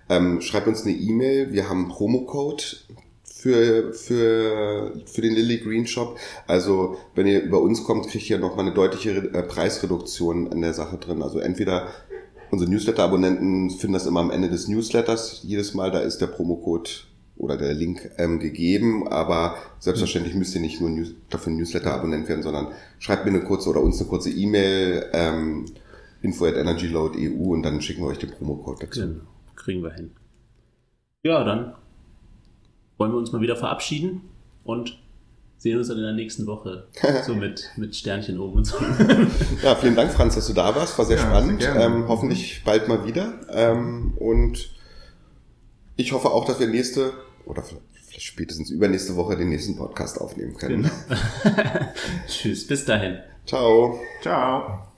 ähm, 0.10 0.42
schreibt 0.42 0.68
uns 0.68 0.84
eine 0.84 0.96
E-Mail, 0.96 1.54
wir 1.54 1.70
haben 1.70 1.84
einen 1.84 1.90
Promocode, 1.90 2.88
für, 3.40 3.94
für, 3.94 4.92
für 5.06 5.22
den 5.22 5.34
Lily 5.34 5.60
Green 5.60 5.88
Shop. 5.88 6.18
Also 6.46 6.98
wenn 7.16 7.26
ihr 7.26 7.42
über 7.42 7.62
uns 7.62 7.86
kommt, 7.86 8.08
kriegt 8.08 8.30
ihr 8.30 8.38
nochmal 8.38 8.66
eine 8.66 8.76
deutliche 8.76 9.12
äh, 9.12 9.44
Preisreduktion 9.44 10.52
in 10.52 10.62
der 10.62 10.74
Sache 10.74 10.98
drin. 10.98 11.22
Also 11.24 11.40
entweder 11.40 11.88
unsere 12.52 12.70
Newsletter-Abonnenten 12.70 13.70
finden 13.70 13.94
das 13.94 14.08
immer 14.08 14.20
am 14.20 14.32
Ende 14.32 14.50
des 14.50 14.68
Newsletters. 14.68 15.42
Jedes 15.44 15.74
Mal, 15.74 15.90
da 15.90 16.00
ist 16.00 16.18
der 16.18 16.28
Promocode 16.28 17.08
oder 17.38 17.56
der 17.56 17.74
Link 17.74 18.12
ähm, 18.18 18.40
gegeben, 18.40 19.08
aber 19.08 19.56
selbstverständlich 19.80 20.36
müsst 20.36 20.54
ihr 20.56 20.62
nicht 20.62 20.82
nur 20.82 20.90
News, 20.90 21.14
dafür 21.30 21.54
Newsletter-Abonnent 21.54 22.28
werden, 22.28 22.44
sondern 22.44 22.74
schreibt 22.98 23.24
mir 23.24 23.32
eine 23.32 23.46
kurze 23.46 23.70
oder 23.70 23.82
uns 23.82 24.02
eine 24.02 24.10
kurze 24.10 24.32
E-Mail, 24.32 25.06
ähm, 25.14 25.66
info 26.22 26.44
at 26.44 26.56
energyload.eu 26.56 27.54
und 27.54 27.64
dann 27.64 27.82
schicken 27.82 28.02
wir 28.02 28.08
euch 28.08 28.20
den 28.20 28.32
Promocode 28.32 28.84
dazu. 28.84 29.00
Genau, 29.00 29.22
kriegen 29.56 29.82
wir 29.82 29.94
hin. 29.94 30.12
Ja, 31.24 31.46
dann 31.46 31.76
wollen 33.00 33.12
wir 33.12 33.18
uns 33.18 33.32
mal 33.32 33.42
wieder 33.42 33.56
verabschieden 33.56 34.22
und 34.64 35.00
sehen 35.58 35.78
uns 35.78 35.88
dann 35.88 35.98
in 35.98 36.04
der 36.04 36.14
nächsten 36.14 36.46
Woche. 36.46 36.88
So 37.26 37.34
mit, 37.34 37.72
mit 37.76 37.96
Sternchen 37.96 38.40
oben 38.40 38.58
und 38.58 38.66
so. 38.66 38.78
ja, 39.64 39.76
vielen 39.76 39.96
Dank, 39.96 40.12
Franz, 40.12 40.36
dass 40.36 40.48
du 40.48 40.54
da 40.54 40.76
warst. 40.76 40.98
War 40.98 41.06
sehr 41.06 41.18
ja, 41.18 41.24
spannend. 41.24 41.62
Sehr 41.62 41.76
ähm, 41.76 42.06
hoffentlich 42.08 42.64
bald 42.64 42.88
mal 42.88 43.06
wieder. 43.06 43.40
Ähm, 43.52 44.14
und 44.18 44.70
ich 45.96 46.12
hoffe 46.12 46.30
auch, 46.30 46.46
dass 46.46 46.60
wir 46.60 46.68
nächste 46.68 47.14
oder 47.46 47.64
vielleicht 47.64 48.26
spätestens 48.26 48.70
übernächste 48.70 49.16
Woche 49.16 49.36
den 49.36 49.50
nächsten 49.50 49.76
Podcast 49.76 50.20
aufnehmen 50.20 50.56
können. 50.56 50.84
Genau. 50.84 51.60
Tschüss, 52.28 52.68
bis 52.68 52.86
dahin. 52.86 53.20
Ciao. 53.46 54.00
Ciao. 54.22 54.89